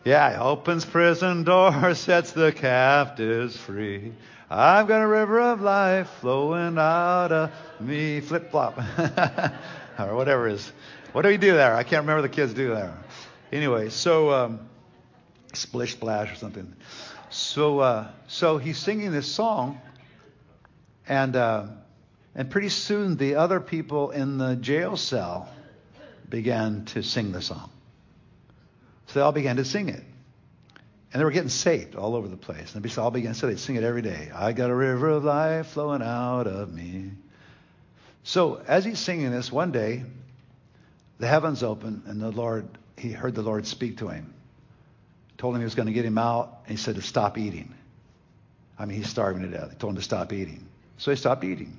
Yeah, 0.04 0.38
opens 0.38 0.84
prison 0.84 1.44
door, 1.44 1.94
sets 1.94 2.32
the 2.32 2.52
captives 2.52 3.56
free. 3.56 4.12
I've 4.50 4.86
got 4.86 5.00
a 5.00 5.06
river 5.06 5.40
of 5.40 5.62
life 5.62 6.10
flowing 6.20 6.76
out 6.76 7.32
of 7.32 7.50
me. 7.80 8.20
Flip 8.20 8.50
flop. 8.50 8.76
or 9.98 10.14
whatever 10.14 10.46
is. 10.46 10.70
What 11.12 11.22
do 11.22 11.28
we 11.28 11.38
do 11.38 11.54
there? 11.54 11.74
I 11.74 11.84
can't 11.84 12.02
remember 12.02 12.20
the 12.20 12.28
kids 12.28 12.52
do 12.52 12.68
there. 12.74 12.98
Anyway, 13.50 13.88
so 13.88 14.30
um, 14.30 14.60
splish 15.54 15.92
splash 15.92 16.30
or 16.30 16.36
something. 16.36 16.70
So 17.34 17.80
uh, 17.80 18.08
so 18.28 18.58
he's 18.58 18.78
singing 18.78 19.10
this 19.10 19.26
song, 19.26 19.80
and 21.08 21.34
uh, 21.34 21.66
and 22.34 22.48
pretty 22.48 22.68
soon 22.68 23.16
the 23.16 23.34
other 23.34 23.58
people 23.58 24.12
in 24.12 24.38
the 24.38 24.54
jail 24.54 24.96
cell 24.96 25.48
began 26.28 26.84
to 26.86 27.02
sing 27.02 27.32
the 27.32 27.42
song. 27.42 27.70
So 29.06 29.14
they 29.14 29.20
all 29.20 29.32
began 29.32 29.56
to 29.56 29.64
sing 29.64 29.88
it. 29.88 30.02
And 31.12 31.20
they 31.20 31.24
were 31.24 31.30
getting 31.30 31.48
saved 31.48 31.94
all 31.94 32.16
over 32.16 32.26
the 32.26 32.36
place. 32.36 32.74
And 32.74 32.84
they 32.84 33.00
all 33.00 33.10
began 33.10 33.34
say, 33.34 33.48
they'd 33.48 33.58
sing 33.60 33.76
it 33.76 33.84
every 33.84 34.02
day. 34.02 34.30
I 34.34 34.52
got 34.52 34.70
a 34.70 34.74
river 34.74 35.10
of 35.10 35.24
life 35.24 35.68
flowing 35.68 36.02
out 36.02 36.48
of 36.48 36.72
me. 36.72 37.12
So 38.24 38.60
as 38.66 38.84
he's 38.84 38.98
singing 38.98 39.30
this, 39.30 39.52
one 39.52 39.70
day, 39.70 40.04
the 41.18 41.28
heavens 41.28 41.62
opened, 41.62 42.02
and 42.06 42.20
the 42.20 42.30
Lord, 42.30 42.66
he 42.96 43.12
heard 43.12 43.36
the 43.36 43.42
Lord 43.42 43.66
speak 43.66 43.98
to 43.98 44.08
him. 44.08 44.33
Told 45.38 45.54
him 45.54 45.60
he 45.60 45.64
was 45.64 45.74
going 45.74 45.86
to 45.86 45.92
get 45.92 46.04
him 46.04 46.18
out, 46.18 46.60
and 46.66 46.76
he 46.78 46.82
said 46.82 46.94
to 46.96 47.02
stop 47.02 47.38
eating. 47.38 47.74
I 48.78 48.86
mean, 48.86 48.98
he's 48.98 49.08
starving 49.08 49.42
to 49.42 49.48
death. 49.48 49.70
He 49.70 49.76
told 49.76 49.92
him 49.92 49.96
to 49.96 50.02
stop 50.02 50.32
eating. 50.32 50.66
So 50.98 51.10
he 51.10 51.16
stopped 51.16 51.44
eating. 51.44 51.78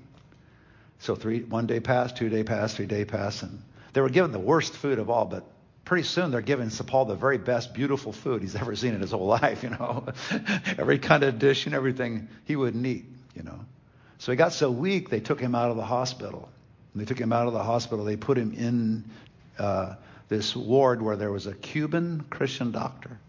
So 1.00 1.16
three, 1.16 1.42
one 1.42 1.68
day 1.68 1.80
passed, 1.80 2.18
two 2.18 2.30
day 2.30 2.44
passed, 2.44 2.78
three 2.78 2.86
day 2.86 3.06
passed, 3.06 3.44
and 3.44 3.62
they 3.94 4.02
were 4.02 4.10
given 4.10 4.32
the 4.32 4.40
worst 4.40 4.74
food 4.74 5.00
of 5.00 5.10
all, 5.10 5.26
but 5.26 5.46
pretty 5.84 6.04
soon 6.04 6.32
they're 6.32 6.42
giving 6.42 6.70
Paul 6.70 7.06
the 7.06 7.16
very 7.16 7.38
best 7.38 7.74
beautiful 7.74 8.12
food 8.12 8.42
he's 8.42 8.56
ever 8.56 8.76
seen 8.76 8.94
in 8.94 9.02
his 9.02 9.12
whole 9.12 9.28
life, 9.42 9.64
you 9.64 9.70
know. 9.70 10.08
Every 10.78 11.00
kind 11.00 11.24
of 11.24 11.40
dish 11.40 11.66
and 11.66 11.76
everything 11.76 12.28
he 12.46 12.56
wouldn't 12.56 12.86
eat, 12.86 13.06
you 13.36 13.44
know. 13.44 13.60
So 14.18 14.32
he 14.32 14.36
got 14.36 14.54
so 14.54 14.72
weak 14.72 15.10
they 15.10 15.20
took 15.20 15.40
him 15.40 15.56
out 15.56 15.70
of 15.70 15.78
the 15.78 15.86
hospital. 15.86 16.50
When 16.94 17.04
they 17.04 17.08
took 17.08 17.20
him 17.20 17.34
out 17.34 17.48
of 17.48 17.54
the 17.54 17.64
hospital, 17.64 18.06
they 18.06 18.16
put 18.16 18.38
him 18.38 18.54
in 18.54 19.04
uh, 19.60 19.96
this 20.30 20.56
ward 20.56 21.02
where 21.02 21.18
there 21.18 21.32
was 21.32 21.46
a 21.46 21.54
Cuban 21.54 22.26
Christian 22.30 22.72
doctor. 22.72 23.20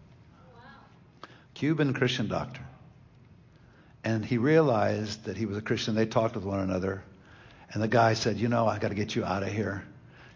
Cuban 1.57 1.91
Christian 1.95 2.27
doctor. 2.27 2.61
And 4.03 4.23
he 4.23 4.37
realized 4.37 5.25
that 5.25 5.35
he 5.37 5.47
was 5.47 5.57
a 5.57 5.61
Christian. 5.61 5.95
They 5.95 6.05
talked 6.05 6.35
with 6.35 6.43
one 6.43 6.59
another. 6.59 7.03
And 7.73 7.81
the 7.81 7.87
guy 7.87 8.13
said, 8.13 8.37
You 8.37 8.47
know, 8.47 8.67
I've 8.67 8.79
got 8.79 8.89
to 8.89 8.93
get 8.93 9.15
you 9.15 9.25
out 9.25 9.41
of 9.41 9.49
here. 9.49 9.83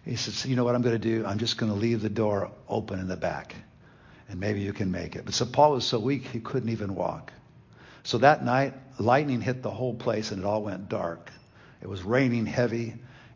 He 0.03 0.15
said, 0.15 0.49
You 0.49 0.55
know 0.55 0.63
what 0.63 0.73
I'm 0.73 0.81
going 0.81 0.99
to 0.99 1.19
do? 1.19 1.23
I'm 1.23 1.37
just 1.37 1.59
going 1.59 1.71
to 1.71 1.77
leave 1.77 2.01
the 2.01 2.09
door 2.09 2.49
open 2.67 2.99
in 2.99 3.07
the 3.07 3.17
back. 3.17 3.53
And 4.29 4.39
maybe 4.39 4.61
you 4.61 4.73
can 4.73 4.89
make 4.89 5.15
it. 5.15 5.23
But 5.23 5.35
so 5.35 5.45
Paul 5.45 5.73
was 5.73 5.85
so 5.85 5.99
weak, 5.99 6.25
he 6.25 6.39
couldn't 6.39 6.69
even 6.69 6.95
walk. 6.95 7.31
So 8.01 8.17
that 8.17 8.43
night, 8.43 8.73
lightning 8.97 9.41
hit 9.41 9.61
the 9.61 9.69
whole 9.69 9.93
place 9.93 10.31
and 10.31 10.41
it 10.41 10.45
all 10.45 10.63
went 10.63 10.89
dark. 10.89 11.29
It 11.83 11.87
was 11.87 12.01
raining 12.01 12.47
heavy. 12.47 12.95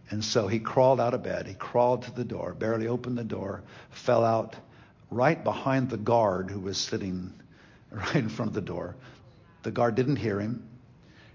And 0.09 0.25
so 0.25 0.47
he 0.47 0.57
crawled 0.57 0.99
out 0.99 1.13
of 1.13 1.21
bed. 1.21 1.45
He 1.45 1.53
crawled 1.53 2.01
to 2.03 2.11
the 2.11 2.25
door, 2.25 2.55
barely 2.55 2.87
opened 2.87 3.19
the 3.19 3.23
door, 3.23 3.61
fell 3.91 4.25
out 4.25 4.55
right 5.11 5.43
behind 5.43 5.91
the 5.91 5.97
guard 5.97 6.49
who 6.49 6.59
was 6.59 6.79
sitting 6.79 7.31
right 7.91 8.15
in 8.15 8.29
front 8.29 8.49
of 8.49 8.55
the 8.55 8.61
door. 8.61 8.95
The 9.63 9.71
guard 9.71 9.95
didn't 9.95 10.17
hear 10.17 10.39
him. 10.39 10.67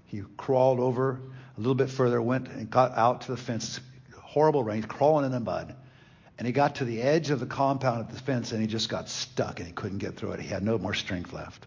He 0.06 0.22
crawled 0.36 0.80
over 0.80 1.20
a 1.56 1.60
little 1.60 1.74
bit 1.74 1.90
further, 1.90 2.20
went 2.20 2.48
and 2.48 2.70
got 2.70 2.96
out 2.96 3.22
to 3.22 3.32
the 3.32 3.36
fence. 3.36 3.80
Horrible 4.16 4.62
rain, 4.62 4.82
crawling 4.82 5.24
in 5.24 5.32
the 5.32 5.40
mud. 5.40 5.74
And 6.38 6.46
he 6.46 6.52
got 6.52 6.76
to 6.76 6.84
the 6.84 7.02
edge 7.02 7.30
of 7.30 7.40
the 7.40 7.46
compound 7.46 8.00
at 8.00 8.10
the 8.10 8.18
fence 8.18 8.52
and 8.52 8.60
he 8.60 8.66
just 8.66 8.88
got 8.88 9.08
stuck 9.08 9.58
and 9.58 9.66
he 9.66 9.74
couldn't 9.74 9.98
get 9.98 10.16
through 10.16 10.32
it. 10.32 10.40
He 10.40 10.48
had 10.48 10.62
no 10.62 10.78
more 10.78 10.94
strength 10.94 11.32
left. 11.32 11.66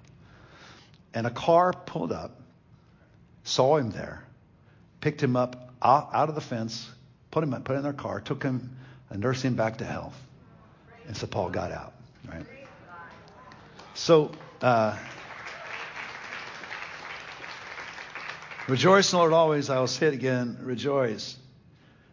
And 1.13 1.27
a 1.27 1.29
car 1.29 1.73
pulled 1.73 2.11
up, 2.11 2.41
saw 3.43 3.77
him 3.77 3.91
there, 3.91 4.23
picked 4.99 5.21
him 5.21 5.35
up 5.35 5.73
out, 5.81 6.29
of 6.29 6.33
the 6.33 6.41
fence, 6.41 6.89
put 7.29 7.43
him 7.43 7.51
put 7.63 7.75
in 7.75 7.83
their 7.83 7.93
car, 7.93 8.19
took 8.19 8.41
him 8.41 8.77
and 9.09 9.21
nursed 9.21 9.43
him 9.43 9.55
back 9.55 9.77
to 9.77 9.85
health. 9.85 10.15
And 11.07 11.15
so 11.15 11.27
Paul 11.27 11.49
got 11.49 11.71
out. 11.71 11.93
Right. 12.27 12.45
So 13.93 14.31
uh, 14.63 14.97
rejoice 18.69 19.11
in 19.11 19.17
the 19.17 19.19
Lord 19.19 19.33
always. 19.33 19.69
I 19.69 19.77
will 19.79 19.87
say 19.87 20.07
it 20.07 20.13
again. 20.13 20.57
Rejoice. 20.61 21.35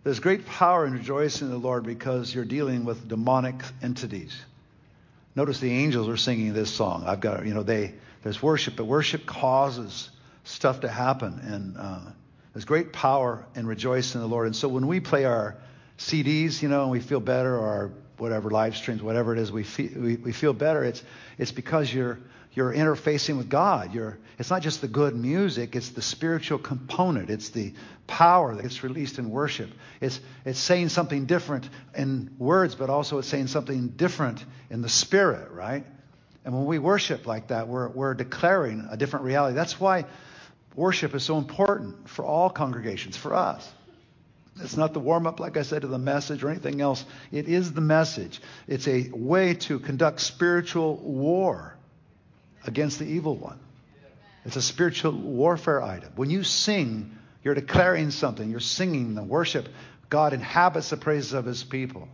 There's 0.02 0.18
great 0.18 0.46
power 0.46 0.84
in 0.84 0.94
rejoicing 0.94 1.46
in 1.46 1.52
the 1.52 1.58
Lord 1.58 1.84
because 1.84 2.34
you're 2.34 2.44
dealing 2.44 2.84
with 2.84 3.06
demonic 3.06 3.54
entities. 3.82 4.36
Notice 5.36 5.60
the 5.60 5.70
angels 5.70 6.08
are 6.08 6.16
singing 6.16 6.52
this 6.52 6.70
song. 6.70 7.04
I've 7.06 7.20
got, 7.20 7.46
you 7.46 7.54
know, 7.54 7.62
they 7.62 7.94
there's 8.24 8.42
worship, 8.42 8.74
but 8.76 8.84
worship 8.84 9.26
causes 9.26 10.10
stuff 10.42 10.80
to 10.80 10.88
happen, 10.88 11.38
and 11.42 11.76
uh, 11.78 12.00
there's 12.52 12.64
great 12.64 12.92
power 12.92 13.46
in 13.54 13.66
rejoicing 13.66 14.20
in 14.20 14.28
the 14.28 14.28
Lord. 14.28 14.46
And 14.46 14.56
so 14.56 14.68
when 14.68 14.88
we 14.88 14.98
play 14.98 15.24
our 15.24 15.56
CDs, 15.98 16.60
you 16.60 16.68
know, 16.68 16.82
and 16.82 16.90
we 16.90 17.00
feel 17.00 17.20
better, 17.20 17.56
or 17.56 17.92
whatever 18.18 18.50
live 18.50 18.76
streams, 18.76 19.02
whatever 19.02 19.32
it 19.32 19.38
is, 19.38 19.50
we 19.50 19.62
feel, 19.62 19.90
we, 19.96 20.16
we 20.16 20.32
feel 20.32 20.52
better. 20.52 20.84
It's 20.84 21.02
it's 21.38 21.52
because 21.52 21.92
you're 21.92 22.18
you're 22.52 22.72
interfacing 22.72 23.36
with 23.36 23.48
God. 23.48 23.94
You're 23.94 24.18
it's 24.38 24.50
not 24.50 24.62
just 24.62 24.80
the 24.80 24.88
good 24.88 25.14
music; 25.14 25.76
it's 25.76 25.90
the 25.90 26.02
spiritual 26.02 26.58
component. 26.58 27.30
It's 27.30 27.50
the 27.50 27.74
power 28.06 28.54
that 28.54 28.62
gets 28.62 28.82
released 28.82 29.18
in 29.18 29.30
worship. 29.30 29.70
It's 30.00 30.20
it's 30.44 30.58
saying 30.58 30.88
something 30.88 31.26
different 31.26 31.68
in 31.96 32.34
words, 32.38 32.74
but 32.74 32.90
also 32.90 33.18
it's 33.18 33.28
saying 33.28 33.46
something 33.46 33.88
different 33.88 34.44
in 34.68 34.82
the 34.82 34.88
spirit, 34.88 35.52
right? 35.52 35.84
And 36.44 36.54
when 36.54 36.66
we 36.66 36.78
worship 36.78 37.26
like 37.26 37.48
that, 37.48 37.68
we're 37.68 37.88
we're 37.88 38.14
declaring 38.14 38.88
a 38.90 38.96
different 38.96 39.26
reality. 39.26 39.54
That's 39.54 39.78
why 39.78 40.06
worship 40.74 41.14
is 41.14 41.22
so 41.22 41.38
important 41.38 42.08
for 42.08 42.24
all 42.24 42.50
congregations, 42.50 43.16
for 43.16 43.34
us. 43.34 43.72
It's 44.62 44.76
not 44.76 44.92
the 44.92 45.00
warm 45.00 45.26
up, 45.26 45.38
like 45.38 45.56
I 45.56 45.62
said, 45.62 45.82
to 45.82 45.88
the 45.88 45.98
message 45.98 46.42
or 46.42 46.50
anything 46.50 46.80
else. 46.80 47.04
It 47.30 47.48
is 47.48 47.72
the 47.72 47.80
message. 47.80 48.42
It's 48.66 48.88
a 48.88 49.08
way 49.12 49.54
to 49.54 49.78
conduct 49.78 50.20
spiritual 50.20 50.96
war 50.96 51.76
against 52.66 52.98
the 52.98 53.06
evil 53.06 53.36
one. 53.36 53.58
It's 54.44 54.56
a 54.56 54.62
spiritual 54.62 55.12
warfare 55.12 55.82
item. 55.82 56.12
When 56.16 56.30
you 56.30 56.44
sing, 56.44 57.16
you're 57.44 57.54
declaring 57.54 58.10
something. 58.10 58.50
You're 58.50 58.60
singing 58.60 59.14
the 59.14 59.22
worship. 59.22 59.68
God 60.08 60.32
inhabits 60.32 60.90
the 60.90 60.96
praises 60.96 61.34
of 61.34 61.44
his 61.44 61.62
people. 61.62 62.08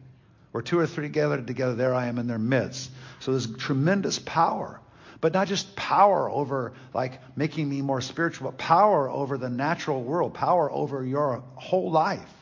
Where 0.50 0.62
two 0.62 0.78
or 0.78 0.86
three 0.86 1.08
gathered 1.08 1.46
together, 1.46 1.74
there 1.74 1.94
I 1.94 2.06
am 2.06 2.18
in 2.18 2.26
their 2.26 2.38
midst. 2.38 2.90
So 3.20 3.32
there's 3.32 3.46
tremendous 3.56 4.18
power 4.18 4.80
but 5.20 5.32
not 5.32 5.48
just 5.48 5.74
power 5.76 6.30
over 6.30 6.72
like 6.94 7.20
making 7.36 7.68
me 7.68 7.82
more 7.82 8.00
spiritual, 8.00 8.50
but 8.50 8.58
power 8.58 9.08
over 9.08 9.38
the 9.38 9.48
natural 9.48 10.02
world, 10.02 10.34
power 10.34 10.70
over 10.70 11.04
your 11.04 11.42
whole 11.54 11.90
life, 11.90 12.32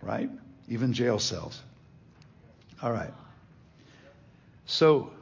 right? 0.00 0.30
Even 0.68 0.92
jail 0.92 1.18
cells. 1.18 1.60
All 2.82 2.92
right. 2.92 3.12
So 4.66 5.12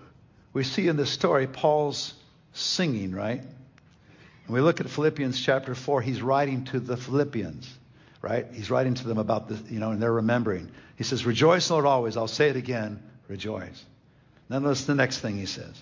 we 0.53 0.65
see 0.65 0.89
in 0.89 0.97
this 0.97 1.11
story 1.11 1.47
Paul's 1.47 2.15
singing, 2.53 3.13
right? 3.13 3.41
And 3.41 4.55
we 4.55 4.61
look 4.61 4.81
at 4.81 4.89
Philippians 4.89 5.41
chapter 5.41 5.75
4, 5.75 6.03
he's 6.03 6.23
writing 6.23 6.65
to 6.67 6.81
the 6.81 6.97
Philippians, 6.97 7.73
right? 8.21 8.47
He's 8.53 8.71
writing 8.71 8.95
to 8.95 9.07
them 9.07 9.19
about 9.19 9.49
this, 9.49 9.61
you 9.71 9.79
know, 9.79 9.93
and 9.93 10.03
they're 10.03 10.13
remembering. 10.13 10.71
He 10.97 11.05
says, 11.05 11.25
Rejoice, 11.25 11.71
Lord, 11.71 11.87
always. 11.87 12.17
I'll 12.17 12.29
say 12.29 12.49
it 12.49 12.57
again, 12.57 13.03
rejoice. 13.29 13.85
Then 14.49 14.65
notice 14.65 14.85
the 14.85 14.97
next 14.97 15.19
thing 15.21 15.39
he 15.39 15.47
says. 15.47 15.81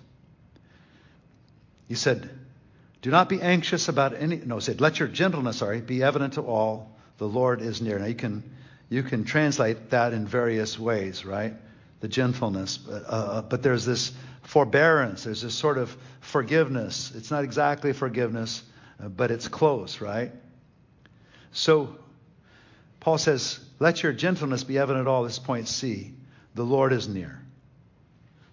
He 1.89 1.95
said, 1.95 2.29
Do 3.01 3.11
not 3.11 3.31
be 3.31 3.41
anxious 3.41 3.89
about 3.89 4.15
any. 4.15 4.37
No, 4.37 4.57
he 4.57 4.61
said, 4.61 4.81
Let 4.81 4.99
your 4.99 5.09
gentleness, 5.09 5.57
sorry, 5.57 5.81
be 5.81 6.03
evident 6.03 6.35
to 6.35 6.43
all. 6.43 6.95
The 7.17 7.27
Lord 7.27 7.63
is 7.63 7.81
near. 7.81 7.99
Now 7.99 8.05
you 8.05 8.15
can 8.15 8.43
you 8.91 9.03
can 9.03 9.25
translate 9.25 9.91
that 9.91 10.13
in 10.13 10.27
various 10.27 10.79
ways, 10.79 11.25
right? 11.25 11.55
The 12.01 12.09
gentleness, 12.09 12.79
but, 12.79 13.05
uh, 13.07 13.43
but 13.43 13.63
there's 13.63 13.85
this 13.85 14.13
forbearance. 14.49 15.25
There's 15.25 15.43
this 15.43 15.55
sort 15.55 15.77
of 15.77 15.95
forgiveness. 16.21 17.13
It's 17.15 17.31
not 17.31 17.45
exactly 17.45 17.93
forgiveness, 17.93 18.63
but 18.99 19.31
it's 19.31 19.47
close, 19.47 20.01
right? 20.01 20.33
So 21.53 21.95
Paul 22.99 23.19
says, 23.19 23.61
"Let 23.79 24.03
your 24.03 24.13
gentleness 24.13 24.65
be 24.65 24.79
evident 24.79 25.07
at 25.07 25.11
all." 25.11 25.25
This 25.25 25.39
point 25.39 25.69
C. 25.69 26.15
The 26.55 26.65
Lord 26.65 26.95
is 26.95 27.09
near. 27.09 27.43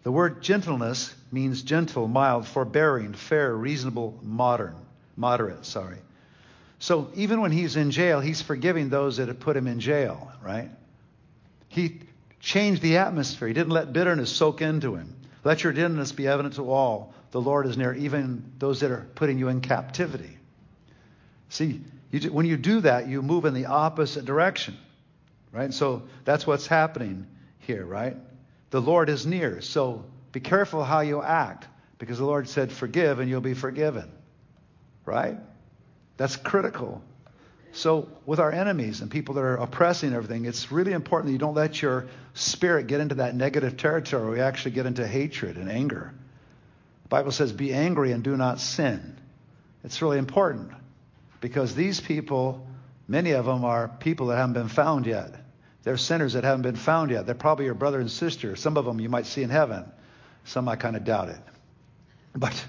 The 0.04 0.12
word 0.12 0.42
gentleness 0.42 1.16
means 1.32 1.64
gentle, 1.64 2.10
mild, 2.10 2.46
forbearing, 2.46 3.14
fair, 3.14 3.56
reasonable, 3.56 4.20
modern, 4.22 4.76
moderate, 5.16 5.66
sorry. 5.66 5.98
So 6.78 7.10
even 7.16 7.40
when 7.40 7.52
he's 7.52 7.78
in 7.78 7.90
jail, 7.90 8.20
he's 8.20 8.42
forgiving 8.42 8.90
those 8.90 9.18
that 9.18 9.30
have 9.30 9.40
put 9.40 9.56
him 9.56 9.66
in 9.66 9.80
jail, 9.80 10.30
right? 10.44 10.70
He 11.70 12.02
changed 12.42 12.82
the 12.82 12.98
atmosphere. 12.98 13.48
He 13.48 13.54
didn't 13.54 13.72
let 13.72 13.94
bitterness 13.94 14.30
soak 14.30 14.62
into 14.62 14.96
him. 14.96 15.15
Let 15.46 15.64
your 15.64 15.74
gentleness 15.74 16.12
be 16.12 16.28
evident 16.28 16.56
to 16.56 16.70
all. 16.72 17.14
The 17.30 17.40
Lord 17.40 17.68
is 17.68 17.78
near, 17.78 17.94
even 17.94 18.52
those 18.58 18.80
that 18.80 18.90
are 18.90 19.08
putting 19.14 19.38
you 19.38 19.48
in 19.48 19.62
captivity. 19.62 20.38
See, 21.50 21.82
you, 22.12 22.32
when 22.32 22.48
you 22.48 22.58
do 22.58 22.82
that, 22.82 23.08
you 23.08 23.22
move 23.22 23.46
in 23.46 23.54
the 23.54 23.68
opposite 23.68 24.26
direction, 24.26 24.76
right? 25.52 25.72
So 25.72 26.02
that's 26.24 26.48
what's 26.48 26.66
happening 26.66 27.28
here, 27.60 27.86
right? 27.86 28.18
The 28.72 28.82
Lord 28.82 29.08
is 29.08 29.28
near. 29.28 29.62
So 29.62 30.04
be 30.32 30.40
careful 30.40 30.84
how 30.84 31.02
you 31.02 31.22
act 31.22 31.68
because 32.00 32.18
the 32.18 32.26
Lord 32.26 32.50
said, 32.50 32.72
Forgive 32.72 33.20
and 33.20 33.30
you'll 33.30 33.40
be 33.40 33.54
forgiven. 33.54 34.12
Right? 35.06 35.38
That's 36.18 36.36
critical. 36.38 37.04
So, 37.76 38.08
with 38.26 38.40
our 38.40 38.54
enemies 38.54 39.02
and 39.02 39.12
people 39.12 39.36
that 39.36 39.42
are 39.42 39.58
oppressing 39.58 40.14
everything, 40.14 40.46
it's 40.46 40.72
really 40.72 40.94
important 40.94 41.28
that 41.28 41.34
you 41.34 41.38
don't 41.38 41.56
let 41.56 41.82
your 41.82 42.08
spirit 42.34 42.88
get 42.88 43.02
into 43.02 43.16
that 43.16 43.36
negative 43.36 43.76
territory 43.76 44.26
where 44.26 44.38
you 44.38 44.44
actually 44.44 44.72
get 44.72 44.86
into 44.86 45.06
hatred 45.06 45.58
and 45.58 45.70
anger. 45.70 46.14
The 47.04 47.10
Bible 47.10 47.34
says, 47.34 47.52
Be 47.52 47.74
angry 47.74 48.14
and 48.14 48.24
do 48.24 48.38
not 48.38 48.62
sin. 48.62 49.18
It's 49.84 50.02
really 50.02 50.20
important 50.20 50.72
because 51.42 51.76
these 51.76 52.00
people, 52.00 52.66
many 53.10 53.32
of 53.32 53.44
them 53.44 53.66
are 53.66 53.90
people 53.90 54.28
that 54.28 54.38
haven't 54.38 54.54
been 54.54 54.70
found 54.70 55.06
yet. 55.06 55.36
They're 55.84 55.98
sinners 55.98 56.32
that 56.32 56.46
haven't 56.46 56.62
been 56.62 56.78
found 56.78 57.12
yet. 57.12 57.26
They're 57.26 57.36
probably 57.36 57.66
your 57.66 57.74
brother 57.74 58.00
and 58.00 58.10
sister. 58.10 58.56
Some 58.56 58.78
of 58.78 58.86
them 58.86 59.02
you 59.02 59.10
might 59.10 59.26
see 59.26 59.44
in 59.44 59.50
heaven. 59.50 59.84
Some 60.46 60.70
I 60.70 60.78
kind 60.78 60.96
of 60.96 61.04
doubt 61.04 61.28
it. 61.28 61.42
But 62.34 62.66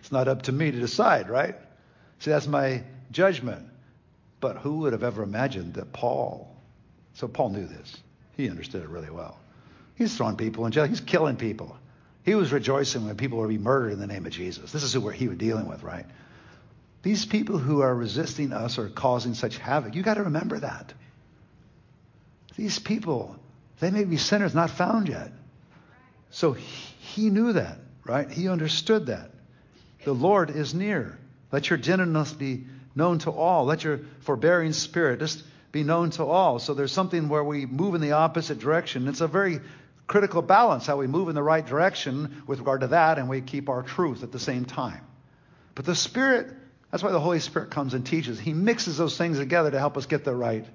it's 0.00 0.12
not 0.12 0.28
up 0.28 0.42
to 0.42 0.52
me 0.52 0.70
to 0.70 0.78
decide, 0.78 1.30
right? 1.30 1.56
See, 2.18 2.30
that's 2.30 2.46
my 2.46 2.84
judgment. 3.10 3.69
But 4.40 4.56
who 4.58 4.78
would 4.78 4.92
have 4.92 5.04
ever 5.04 5.22
imagined 5.22 5.74
that 5.74 5.92
Paul, 5.92 6.54
so 7.14 7.28
Paul 7.28 7.50
knew 7.50 7.66
this. 7.66 7.96
He 8.36 8.48
understood 8.48 8.82
it 8.82 8.88
really 8.88 9.10
well. 9.10 9.38
He's 9.96 10.16
throwing 10.16 10.36
people 10.36 10.64
in 10.64 10.72
jail. 10.72 10.86
He's 10.86 11.00
killing 11.00 11.36
people. 11.36 11.76
He 12.24 12.34
was 12.34 12.52
rejoicing 12.52 13.06
when 13.06 13.16
people 13.16 13.38
were 13.38 13.48
being 13.48 13.62
murdered 13.62 13.92
in 13.92 13.98
the 13.98 14.06
name 14.06 14.26
of 14.26 14.32
Jesus. 14.32 14.72
This 14.72 14.82
is 14.82 14.92
who 14.92 15.08
he 15.08 15.28
was 15.28 15.38
dealing 15.38 15.68
with, 15.68 15.82
right? 15.82 16.06
These 17.02 17.26
people 17.26 17.58
who 17.58 17.80
are 17.80 17.94
resisting 17.94 18.52
us 18.52 18.78
are 18.78 18.88
causing 18.88 19.34
such 19.34 19.58
havoc. 19.58 19.94
You 19.94 20.02
got 20.02 20.14
to 20.14 20.24
remember 20.24 20.58
that. 20.58 20.92
These 22.56 22.78
people, 22.78 23.36
they 23.78 23.90
may 23.90 24.04
be 24.04 24.18
sinners 24.18 24.54
not 24.54 24.70
found 24.70 25.08
yet. 25.08 25.32
So 26.30 26.52
he, 26.52 27.30
knew 27.30 27.54
that, 27.54 27.78
right? 28.04 28.30
He 28.30 28.48
understood 28.48 29.06
that. 29.06 29.30
The 30.04 30.12
Lord 30.12 30.50
is 30.50 30.74
near. 30.74 31.18
Let 31.52 31.70
your 31.70 31.78
gentleness 31.78 32.32
be 32.32 32.64
known 32.94 33.18
to 33.20 33.30
all. 33.30 33.64
Let 33.64 33.84
your 33.84 34.00
forbearing 34.20 34.72
spirit, 34.72 35.20
just 35.20 35.44
be 35.72 35.82
known 35.84 36.10
to 36.10 36.24
all. 36.24 36.58
So 36.58 36.74
there's 36.74 36.92
something 36.92 37.28
where 37.28 37.44
we 37.44 37.66
move 37.66 37.94
in 37.94 38.00
the 38.00 38.12
opposite 38.12 38.58
direction. 38.58 39.06
It's 39.08 39.20
a 39.20 39.28
very 39.28 39.60
critical 40.06 40.42
balance 40.42 40.86
how 40.86 40.96
we 40.96 41.06
move 41.06 41.28
in 41.28 41.36
the 41.36 41.42
right 41.42 41.64
direction 41.64 42.42
with 42.48 42.58
regard 42.58 42.80
to 42.80 42.88
that 42.88 43.18
and 43.18 43.28
we 43.28 43.40
keep 43.40 43.68
our 43.68 43.82
truth 43.82 44.24
at 44.24 44.32
the 44.32 44.40
same 44.40 44.64
time. 44.64 45.00
But 45.76 45.84
the 45.84 45.94
Spirit, 45.94 46.52
that's 46.90 47.02
why 47.02 47.12
the 47.12 47.20
Holy 47.20 47.38
Spirit 47.38 47.70
comes 47.70 47.94
and 47.94 48.04
teaches. 48.04 48.40
He 48.40 48.52
mixes 48.52 48.96
those 48.96 49.16
things 49.16 49.38
together 49.38 49.70
to 49.70 49.78
help 49.78 49.96
us 49.96 50.06
get 50.06 50.24
the 50.24 50.34
right 50.34 50.66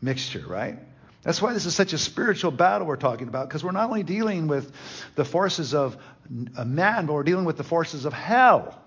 mixture, 0.00 0.44
right? 0.48 0.78
That's 1.22 1.42
why 1.42 1.52
this 1.52 1.66
is 1.66 1.74
such 1.74 1.92
a 1.92 1.98
spiritual 1.98 2.50
battle 2.50 2.86
we're 2.86 2.96
talking 2.96 3.28
about, 3.28 3.46
because 3.46 3.62
we're 3.62 3.72
not 3.72 3.90
only 3.90 4.02
dealing 4.04 4.46
with 4.46 4.72
the 5.16 5.26
forces 5.26 5.74
of 5.74 5.98
man, 6.30 7.04
but 7.04 7.12
we're 7.12 7.24
dealing 7.24 7.44
with 7.44 7.58
the 7.58 7.64
forces 7.64 8.06
of 8.06 8.14
hell. 8.14 8.82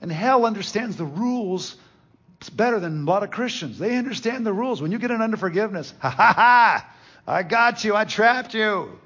And 0.00 0.12
hell 0.12 0.46
understands 0.46 0.96
the 0.96 1.04
rules 1.04 1.76
better 2.52 2.78
than 2.78 3.02
a 3.02 3.04
lot 3.04 3.22
of 3.22 3.30
Christians. 3.30 3.78
They 3.78 3.96
understand 3.96 4.46
the 4.46 4.52
rules. 4.52 4.80
When 4.80 4.92
you 4.92 4.98
get 4.98 5.10
an 5.10 5.20
unforgiveness, 5.20 5.92
ha 5.98 6.10
ha 6.10 6.32
ha, 6.32 6.94
I 7.26 7.42
got 7.42 7.84
you, 7.84 7.96
I 7.96 8.04
trapped 8.04 8.54
you. 8.54 8.98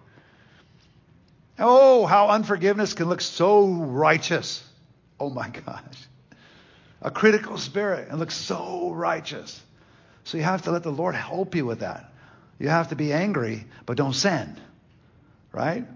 Oh, 1.58 2.06
how 2.06 2.28
unforgiveness 2.28 2.94
can 2.94 3.08
look 3.08 3.20
so 3.20 3.66
righteous. 3.66 4.62
Oh 5.18 5.30
my 5.30 5.48
gosh. 5.48 5.82
A 7.00 7.10
critical 7.10 7.58
spirit 7.58 8.08
and 8.10 8.18
look 8.18 8.30
so 8.30 8.90
righteous. 8.90 9.60
So 10.24 10.38
you 10.38 10.44
have 10.44 10.62
to 10.62 10.70
let 10.70 10.82
the 10.82 10.92
Lord 10.92 11.14
help 11.14 11.54
you 11.54 11.66
with 11.66 11.80
that. 11.80 12.12
You 12.58 12.68
have 12.68 12.88
to 12.88 12.96
be 12.96 13.12
angry, 13.12 13.64
but 13.86 13.96
don't 13.96 14.12
sin. 14.12 14.56
Right? 15.52 15.86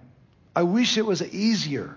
I 0.55 0.63
wish 0.63 0.99
it 0.99 1.07
was 1.07 1.23
easier, 1.23 1.97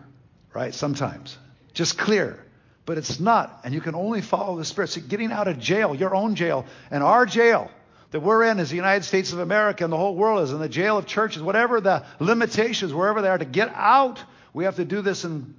right? 0.54 0.74
Sometimes. 0.74 1.38
Just 1.74 1.98
clear. 1.98 2.44
But 2.90 2.98
it's 2.98 3.20
not. 3.20 3.60
And 3.64 3.72
you 3.72 3.82
can 3.82 3.94
only 3.94 4.20
follow 4.20 4.58
the 4.58 4.66
Spirit. 4.66 4.88
So 4.88 5.02
getting 5.02 5.32
out 5.32 5.48
of 5.48 5.60
jail, 5.60 5.94
your 5.94 6.16
own 6.16 6.34
jail, 6.34 6.66
and 6.90 7.04
our 7.04 7.28
jail 7.28 7.70
that 8.10 8.22
we're 8.22 8.46
in 8.46 8.58
is 8.58 8.72
the 8.72 8.78
United 8.78 9.04
States 9.04 9.32
of 9.32 9.38
America 9.38 9.84
and 9.84 9.94
the 9.94 9.98
whole 9.98 10.16
world 10.16 10.42
is 10.42 10.52
in 10.52 10.58
the 10.58 10.68
jail 10.68 10.98
of 10.98 11.06
churches, 11.06 11.44
whatever 11.44 11.80
the 11.82 12.04
limitations, 12.20 12.92
wherever 12.92 13.22
they 13.22 13.28
are, 13.28 13.38
to 13.38 13.46
get 13.46 13.72
out, 13.76 14.24
we 14.56 14.64
have 14.64 14.78
to 14.78 14.86
do 14.86 15.04
this 15.04 15.24
in 15.24 15.54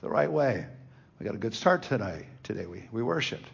the 0.00 0.08
right 0.08 0.30
way. 0.30 0.64
We 1.18 1.26
got 1.26 1.34
a 1.34 1.38
good 1.38 1.54
start 1.54 1.82
today. 1.82 2.24
Today 2.44 2.66
we, 2.66 2.88
we 2.92 3.02
worshiped. 3.02 3.48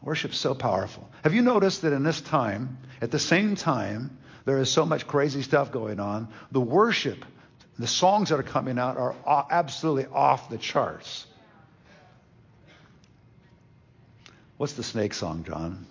Worship's 0.00 0.38
so 0.38 0.54
powerful. 0.54 1.10
Have 1.24 1.34
you 1.34 1.42
noticed 1.42 1.82
that 1.82 1.92
in 1.92 2.04
this 2.04 2.20
time, 2.20 2.78
at 3.02 3.10
the 3.10 3.18
same 3.18 3.56
time, 3.56 4.16
there 4.44 4.60
is 4.60 4.70
so 4.70 4.86
much 4.86 5.08
crazy 5.08 5.42
stuff 5.42 5.72
going 5.72 5.98
on, 5.98 6.28
the 6.52 6.60
worship, 6.60 7.24
the 7.80 7.88
songs 7.88 8.28
that 8.28 8.38
are 8.38 8.44
coming 8.44 8.78
out 8.78 8.96
are 8.96 9.46
absolutely 9.50 10.06
off 10.06 10.50
the 10.50 10.58
charts. 10.58 11.26
What's 14.58 14.72
the 14.72 14.82
snake 14.82 15.14
song, 15.14 15.44
John? 15.44 15.86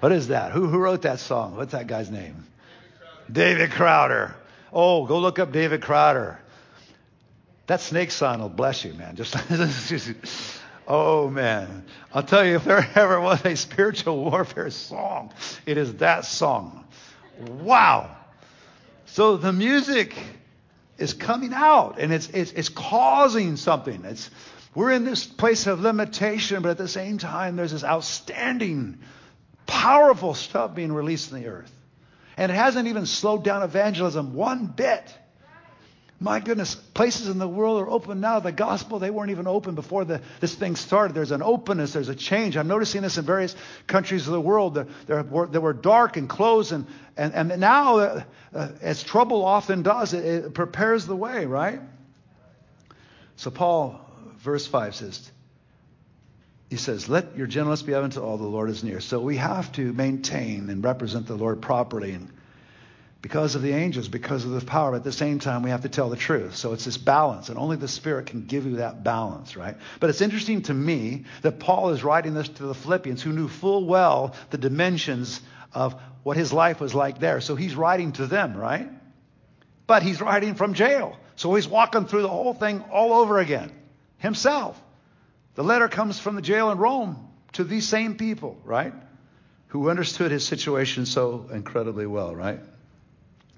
What 0.00 0.12
is 0.12 0.28
that? 0.28 0.52
Who, 0.52 0.68
who 0.68 0.78
wrote 0.78 1.02
that 1.02 1.18
song? 1.18 1.56
What's 1.56 1.72
that 1.72 1.88
guy's 1.88 2.08
name? 2.08 2.46
David 3.30 3.30
Crowder. 3.30 3.32
David 3.32 3.70
Crowder. 3.72 4.36
Oh, 4.72 5.06
go 5.06 5.18
look 5.18 5.40
up 5.40 5.50
David 5.50 5.82
Crowder. 5.82 6.38
That 7.66 7.80
snake 7.80 8.12
sign 8.12 8.40
will 8.40 8.48
bless 8.48 8.84
you, 8.84 8.94
man. 8.94 9.16
Just, 9.16 9.36
oh 10.88 11.28
man. 11.28 11.84
I'll 12.14 12.22
tell 12.22 12.46
you, 12.46 12.56
if 12.56 12.64
there 12.64 12.88
ever 12.94 13.20
was 13.20 13.44
a 13.44 13.56
spiritual 13.56 14.22
warfare 14.24 14.70
song, 14.70 15.32
it 15.66 15.78
is 15.78 15.94
that 15.94 16.24
song. 16.24 16.84
Wow. 17.40 18.16
So 19.06 19.36
the 19.36 19.52
music 19.52 20.14
is 20.98 21.14
coming 21.14 21.52
out 21.54 21.98
and 21.98 22.12
it's, 22.12 22.28
it's, 22.30 22.52
it's 22.52 22.68
causing 22.68 23.56
something. 23.56 24.04
It's, 24.04 24.30
we're 24.74 24.92
in 24.92 25.04
this 25.04 25.24
place 25.26 25.66
of 25.66 25.80
limitation, 25.80 26.62
but 26.62 26.70
at 26.70 26.78
the 26.78 26.88
same 26.88 27.18
time, 27.18 27.56
there's 27.56 27.72
this 27.72 27.84
outstanding, 27.84 28.98
powerful 29.66 30.34
stuff 30.34 30.74
being 30.74 30.92
released 30.92 31.32
in 31.32 31.42
the 31.42 31.48
earth. 31.48 31.72
And 32.36 32.52
it 32.52 32.54
hasn't 32.54 32.86
even 32.88 33.06
slowed 33.06 33.42
down 33.42 33.62
evangelism 33.62 34.34
one 34.34 34.66
bit. 34.66 35.12
My 36.20 36.40
goodness, 36.40 36.74
places 36.74 37.28
in 37.28 37.38
the 37.38 37.46
world 37.46 37.80
are 37.80 37.88
open 37.88 38.20
now. 38.20 38.40
The 38.40 38.50
gospel, 38.50 38.98
they 38.98 39.10
weren't 39.10 39.30
even 39.30 39.46
open 39.46 39.76
before 39.76 40.04
the, 40.04 40.20
this 40.40 40.52
thing 40.52 40.74
started. 40.74 41.14
There's 41.14 41.30
an 41.30 41.42
openness, 41.42 41.92
there's 41.92 42.08
a 42.08 42.14
change. 42.14 42.56
I'm 42.56 42.66
noticing 42.66 43.02
this 43.02 43.18
in 43.18 43.24
various 43.24 43.54
countries 43.86 44.26
of 44.26 44.32
the 44.32 44.40
world. 44.40 44.84
There, 45.06 45.22
were, 45.22 45.46
there 45.46 45.60
were 45.60 45.72
dark 45.72 46.16
and 46.16 46.28
closed, 46.28 46.72
and, 46.72 46.86
and, 47.16 47.32
and 47.34 47.60
now, 47.60 47.98
uh, 47.98 48.22
uh, 48.52 48.68
as 48.80 49.04
trouble 49.04 49.44
often 49.44 49.82
does, 49.82 50.12
it, 50.12 50.24
it 50.24 50.54
prepares 50.54 51.06
the 51.06 51.14
way, 51.14 51.46
right? 51.46 51.80
So, 53.36 53.52
Paul, 53.52 54.00
verse 54.38 54.66
5 54.66 54.96
says, 54.96 55.30
he 56.68 56.76
says, 56.76 57.08
Let 57.08 57.36
your 57.36 57.46
gentleness 57.46 57.82
be 57.82 57.94
evident 57.94 58.14
to 58.14 58.22
all, 58.22 58.38
the 58.38 58.44
Lord 58.44 58.70
is 58.70 58.82
near. 58.82 59.00
So 59.00 59.20
we 59.20 59.36
have 59.36 59.70
to 59.72 59.92
maintain 59.92 60.68
and 60.68 60.82
represent 60.82 61.28
the 61.28 61.36
Lord 61.36 61.62
properly 61.62 62.12
and 62.12 62.32
because 63.20 63.56
of 63.56 63.62
the 63.62 63.72
angels, 63.72 64.08
because 64.08 64.44
of 64.44 64.52
the 64.52 64.60
power. 64.64 64.92
But 64.92 64.98
at 64.98 65.04
the 65.04 65.12
same 65.12 65.38
time, 65.40 65.62
we 65.62 65.70
have 65.70 65.82
to 65.82 65.88
tell 65.88 66.08
the 66.08 66.16
truth. 66.16 66.56
So 66.56 66.72
it's 66.72 66.84
this 66.84 66.96
balance, 66.96 67.48
and 67.48 67.58
only 67.58 67.76
the 67.76 67.88
Spirit 67.88 68.26
can 68.26 68.46
give 68.46 68.64
you 68.64 68.76
that 68.76 69.02
balance, 69.02 69.56
right? 69.56 69.76
But 69.98 70.10
it's 70.10 70.20
interesting 70.20 70.62
to 70.62 70.74
me 70.74 71.24
that 71.42 71.58
Paul 71.58 71.90
is 71.90 72.04
writing 72.04 72.34
this 72.34 72.48
to 72.48 72.62
the 72.64 72.74
Philippians 72.74 73.22
who 73.22 73.32
knew 73.32 73.48
full 73.48 73.84
well 73.86 74.34
the 74.50 74.58
dimensions 74.58 75.40
of 75.72 76.00
what 76.22 76.36
his 76.36 76.52
life 76.52 76.80
was 76.80 76.94
like 76.94 77.18
there. 77.18 77.40
So 77.40 77.56
he's 77.56 77.74
writing 77.74 78.12
to 78.12 78.26
them, 78.26 78.56
right? 78.56 78.88
But 79.86 80.02
he's 80.02 80.20
writing 80.20 80.54
from 80.54 80.74
jail. 80.74 81.16
So 81.36 81.54
he's 81.54 81.68
walking 81.68 82.06
through 82.06 82.22
the 82.22 82.28
whole 82.28 82.54
thing 82.54 82.82
all 82.92 83.14
over 83.14 83.38
again 83.38 83.72
himself. 84.18 84.80
The 85.54 85.64
letter 85.64 85.88
comes 85.88 86.20
from 86.20 86.36
the 86.36 86.42
jail 86.42 86.70
in 86.70 86.78
Rome 86.78 87.28
to 87.52 87.64
these 87.64 87.88
same 87.88 88.16
people, 88.16 88.60
right? 88.64 88.92
Who 89.68 89.90
understood 89.90 90.30
his 90.30 90.46
situation 90.46 91.06
so 91.06 91.48
incredibly 91.52 92.06
well, 92.06 92.34
right? 92.34 92.60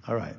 All 0.08 0.14
right. 0.14 0.36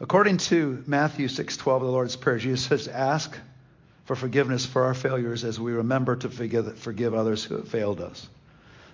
According 0.00 0.38
to 0.38 0.82
Matthew 0.86 1.28
6:12, 1.28 1.80
the 1.80 1.86
Lord's 1.86 2.16
Prayer, 2.16 2.38
Jesus 2.38 2.64
says, 2.64 2.88
"Ask 2.88 3.34
for 4.04 4.14
forgiveness 4.14 4.66
for 4.66 4.84
our 4.84 4.94
failures 4.94 5.44
as 5.44 5.58
we 5.58 5.72
remember 5.72 6.16
to 6.16 6.28
forgive, 6.28 6.78
forgive 6.78 7.14
others 7.14 7.44
who 7.44 7.56
have 7.56 7.68
failed 7.68 8.00
us." 8.00 8.28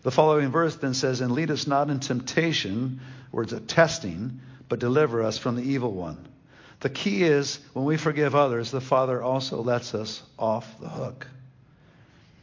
The 0.02 0.11
following 0.11 0.50
verse 0.50 0.76
then 0.76 0.94
says, 0.94 1.20
"And 1.20 1.33
lead 1.33 1.50
us 1.50 1.66
not 1.66 1.90
in 1.90 2.00
temptation, 2.00 3.00
words 3.33 3.52
of 3.52 3.66
testing, 3.66 4.40
but 4.68 4.78
deliver 4.78 5.22
us 5.22 5.37
from 5.37 5.56
the 5.56 5.62
evil 5.62 5.92
one." 5.92 6.18
The 6.78 6.90
key 6.90 7.24
is 7.24 7.59
when 7.72 7.85
we 7.85 7.96
forgive 7.96 8.35
others, 8.35 8.70
the 8.70 8.80
Father 8.80 9.20
also 9.20 9.62
lets 9.62 9.94
us 9.94 10.22
off 10.38 10.78
the 10.80 10.88
hook. 10.88 11.26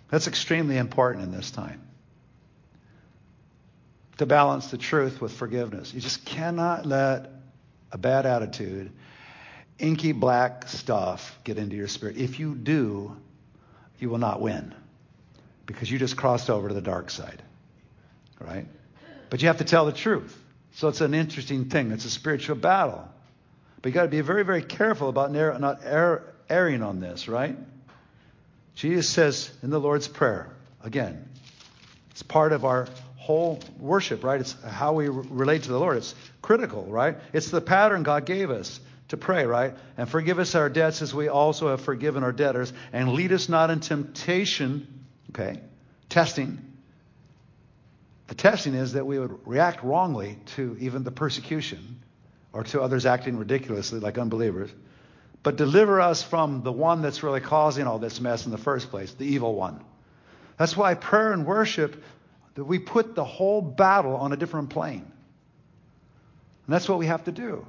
That's 0.09 0.27
extremely 0.27 0.77
important 0.77 1.23
in 1.23 1.31
this 1.31 1.51
time 1.51 1.86
to 4.17 4.25
balance 4.25 4.71
the 4.71 4.77
truth 4.77 5.21
with 5.21 5.31
forgiveness. 5.31 5.93
You 5.93 6.01
just 6.01 6.25
cannot 6.25 6.85
let 6.85 7.31
a 7.91 7.97
bad 7.97 8.25
attitude, 8.25 8.91
inky 9.79 10.11
black 10.11 10.67
stuff 10.67 11.39
get 11.43 11.57
into 11.57 11.75
your 11.75 11.87
spirit. 11.87 12.17
If 12.17 12.39
you 12.39 12.55
do, 12.55 13.15
you 13.99 14.09
will 14.09 14.17
not 14.17 14.41
win 14.41 14.73
because 15.65 15.89
you 15.91 15.99
just 15.99 16.17
crossed 16.17 16.49
over 16.49 16.67
to 16.67 16.73
the 16.73 16.81
dark 16.81 17.09
side. 17.09 17.41
Right? 18.39 18.67
But 19.29 19.41
you 19.41 19.47
have 19.47 19.57
to 19.57 19.65
tell 19.65 19.85
the 19.85 19.91
truth. 19.91 20.37
So 20.73 20.87
it's 20.87 21.01
an 21.01 21.13
interesting 21.13 21.65
thing. 21.65 21.91
It's 21.91 22.05
a 22.05 22.09
spiritual 22.09 22.55
battle. 22.55 23.07
But 23.81 23.89
you 23.89 23.93
got 23.93 24.03
to 24.03 24.09
be 24.09 24.21
very, 24.21 24.43
very 24.43 24.61
careful 24.61 25.09
about 25.09 25.31
not 25.31 25.81
erring 26.49 26.83
on 26.83 26.99
this, 26.99 27.27
right? 27.27 27.55
Jesus 28.75 29.09
says 29.09 29.51
in 29.63 29.69
the 29.69 29.79
Lord's 29.79 30.07
Prayer, 30.07 30.49
again, 30.83 31.27
it's 32.11 32.23
part 32.23 32.51
of 32.51 32.63
our 32.63 32.87
whole 33.27 33.59
worship, 33.77 34.23
right? 34.23 34.39
It's 34.39 34.55
how 34.63 34.93
we 34.93 35.09
relate 35.09 35.63
to 35.63 35.69
the 35.69 35.77
Lord. 35.77 35.97
It's 35.97 36.15
critical, 36.41 36.85
right? 36.85 37.17
It's 37.33 37.51
the 37.51 37.59
pattern 37.59 38.03
God 38.03 38.25
gave 38.25 38.49
us 38.49 38.79
to 39.09 39.17
pray, 39.17 39.45
right? 39.45 39.75
And 39.97 40.07
forgive 40.07 40.39
us 40.39 40.55
our 40.55 40.69
debts 40.69 41.01
as 41.01 41.13
we 41.13 41.27
also 41.27 41.71
have 41.71 41.81
forgiven 41.81 42.23
our 42.23 42.31
debtors. 42.31 42.71
And 42.93 43.11
lead 43.11 43.33
us 43.33 43.49
not 43.49 43.69
in 43.69 43.81
temptation, 43.81 45.03
okay? 45.31 45.59
Testing. 46.07 46.57
The 48.27 48.35
testing 48.35 48.75
is 48.75 48.93
that 48.93 49.05
we 49.05 49.19
would 49.19 49.45
react 49.45 49.83
wrongly 49.83 50.37
to 50.55 50.77
even 50.79 51.03
the 51.03 51.11
persecution 51.11 51.99
or 52.53 52.63
to 52.63 52.81
others 52.81 53.05
acting 53.05 53.37
ridiculously 53.37 53.99
like 53.99 54.17
unbelievers. 54.17 54.69
But 55.43 55.57
deliver 55.57 55.99
us 55.99 56.23
from 56.23 56.63
the 56.63 56.71
one 56.71 57.01
that's 57.01 57.23
really 57.23 57.41
causing 57.41 57.87
all 57.87 57.99
this 57.99 58.21
mess 58.21 58.45
in 58.45 58.53
the 58.53 58.57
first 58.57 58.89
place, 58.89 59.11
the 59.11 59.25
evil 59.25 59.53
one. 59.53 59.83
That's 60.57 60.77
why 60.77 60.93
prayer 60.93 61.33
and 61.33 61.45
worship 61.45 62.01
that 62.57 62.63
we 62.63 62.79
put 62.79 63.13
the 63.13 63.23
whole 63.23 63.61
battle 63.61 64.15
on 64.15 64.33
a 64.33 64.35
different 64.35 64.71
plane. 64.71 65.05
And 66.65 66.73
that's 66.73 66.89
what 66.89 66.97
we 66.97 67.05
have 67.05 67.23
to 67.25 67.31
do. 67.31 67.63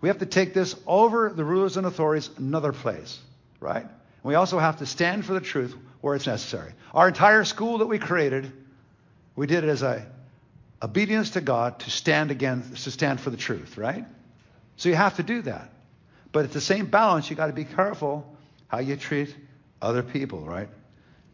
We 0.00 0.08
have 0.08 0.18
to 0.18 0.26
take 0.26 0.52
this 0.52 0.74
over 0.84 1.30
the 1.30 1.44
rulers 1.44 1.76
and 1.76 1.86
authorities 1.86 2.28
another 2.36 2.72
place, 2.72 3.20
right? 3.60 3.84
And 3.84 3.90
we 4.24 4.34
also 4.34 4.58
have 4.58 4.80
to 4.80 4.86
stand 4.86 5.24
for 5.24 5.32
the 5.32 5.40
truth 5.40 5.76
where 6.00 6.16
it's 6.16 6.26
necessary. 6.26 6.72
Our 6.92 7.06
entire 7.06 7.44
school 7.44 7.78
that 7.78 7.86
we 7.86 8.00
created, 8.00 8.52
we 9.36 9.46
did 9.46 9.62
it 9.62 9.70
as 9.70 9.84
a 9.84 10.04
obedience 10.82 11.30
to 11.30 11.40
God 11.40 11.78
to 11.78 11.90
stand 11.90 12.32
against 12.32 12.82
to 12.82 12.90
stand 12.90 13.20
for 13.20 13.30
the 13.30 13.36
truth, 13.36 13.78
right? 13.78 14.04
So 14.74 14.88
you 14.88 14.96
have 14.96 15.14
to 15.18 15.22
do 15.22 15.42
that. 15.42 15.70
But 16.32 16.46
at 16.46 16.50
the 16.50 16.60
same 16.60 16.86
balance, 16.86 17.30
you 17.30 17.36
got 17.36 17.46
to 17.46 17.52
be 17.52 17.64
careful 17.64 18.26
how 18.66 18.80
you 18.80 18.96
treat 18.96 19.32
other 19.80 20.02
people, 20.02 20.40
right? 20.40 20.68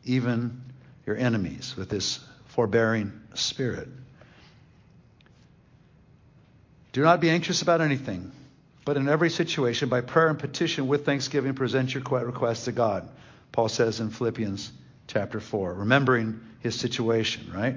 Even 0.05 0.61
your 1.07 1.17
enemies 1.17 1.75
with 1.75 1.89
this 1.89 2.21
forbearing 2.59 3.13
spirit. 3.35 3.87
Do 6.91 7.03
not 7.03 7.21
be 7.21 7.31
anxious 7.31 7.63
about 7.63 7.81
anything, 7.81 8.33
but 8.85 8.97
in 8.97 9.09
every 9.09 9.31
situation, 9.31 9.89
by 9.89 10.01
prayer 10.01 10.27
and 10.27 10.41
petition 10.41 10.89
with 10.89 11.07
thanksgiving, 11.07 11.55
present 11.55 11.95
your 11.95 12.03
requests 12.03 12.65
to 12.65 12.73
God. 12.73 13.09
Paul 13.53 13.69
says 13.69 14.01
in 14.01 14.11
Philippians 14.11 14.73
chapter 15.07 15.39
4, 15.39 15.73
remembering 15.73 16.41
his 16.59 16.75
situation, 16.75 17.53
right? 17.55 17.77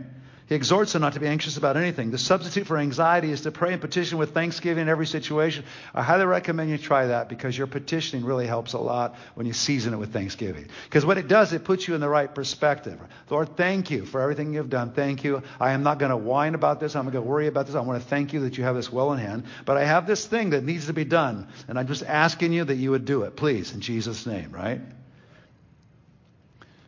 He 0.51 0.55
exhorts 0.55 0.91
them 0.91 1.01
not 1.01 1.13
to 1.13 1.21
be 1.21 1.27
anxious 1.27 1.55
about 1.55 1.77
anything. 1.77 2.11
The 2.11 2.17
substitute 2.17 2.67
for 2.67 2.77
anxiety 2.77 3.31
is 3.31 3.39
to 3.43 3.51
pray 3.51 3.71
and 3.71 3.79
petition 3.79 4.17
with 4.17 4.33
thanksgiving 4.33 4.81
in 4.81 4.89
every 4.89 5.07
situation. 5.07 5.63
I 5.95 6.03
highly 6.03 6.25
recommend 6.25 6.69
you 6.69 6.77
try 6.77 7.05
that 7.05 7.29
because 7.29 7.57
your 7.57 7.67
petitioning 7.67 8.25
really 8.25 8.47
helps 8.47 8.73
a 8.73 8.77
lot 8.77 9.15
when 9.35 9.47
you 9.47 9.53
season 9.53 9.93
it 9.93 9.97
with 9.97 10.11
thanksgiving. 10.11 10.67
Because 10.83 11.05
what 11.05 11.17
it 11.17 11.29
does, 11.29 11.53
it 11.53 11.63
puts 11.63 11.87
you 11.87 11.95
in 11.95 12.01
the 12.01 12.09
right 12.09 12.35
perspective. 12.35 12.99
Lord, 13.29 13.55
thank 13.55 13.91
you 13.91 14.05
for 14.05 14.19
everything 14.19 14.53
you've 14.53 14.69
done. 14.69 14.91
Thank 14.91 15.23
you. 15.23 15.41
I 15.57 15.71
am 15.71 15.83
not 15.83 15.99
going 15.99 16.11
to 16.11 16.17
whine 16.17 16.53
about 16.53 16.81
this. 16.81 16.97
I'm 16.97 17.05
not 17.05 17.13
going 17.13 17.23
to 17.23 17.29
worry 17.29 17.47
about 17.47 17.67
this. 17.67 17.75
I 17.75 17.79
want 17.79 18.03
to 18.03 18.09
thank 18.09 18.33
you 18.33 18.41
that 18.41 18.57
you 18.57 18.65
have 18.65 18.75
this 18.75 18.91
well 18.91 19.13
in 19.13 19.19
hand. 19.19 19.45
But 19.63 19.77
I 19.77 19.85
have 19.85 20.05
this 20.05 20.25
thing 20.27 20.49
that 20.49 20.65
needs 20.65 20.87
to 20.87 20.93
be 20.93 21.05
done. 21.05 21.47
And 21.69 21.79
I'm 21.79 21.87
just 21.87 22.03
asking 22.03 22.51
you 22.51 22.65
that 22.65 22.75
you 22.75 22.91
would 22.91 23.05
do 23.05 23.23
it, 23.23 23.37
please, 23.37 23.73
in 23.73 23.79
Jesus' 23.79 24.25
name, 24.25 24.51
right? 24.51 24.81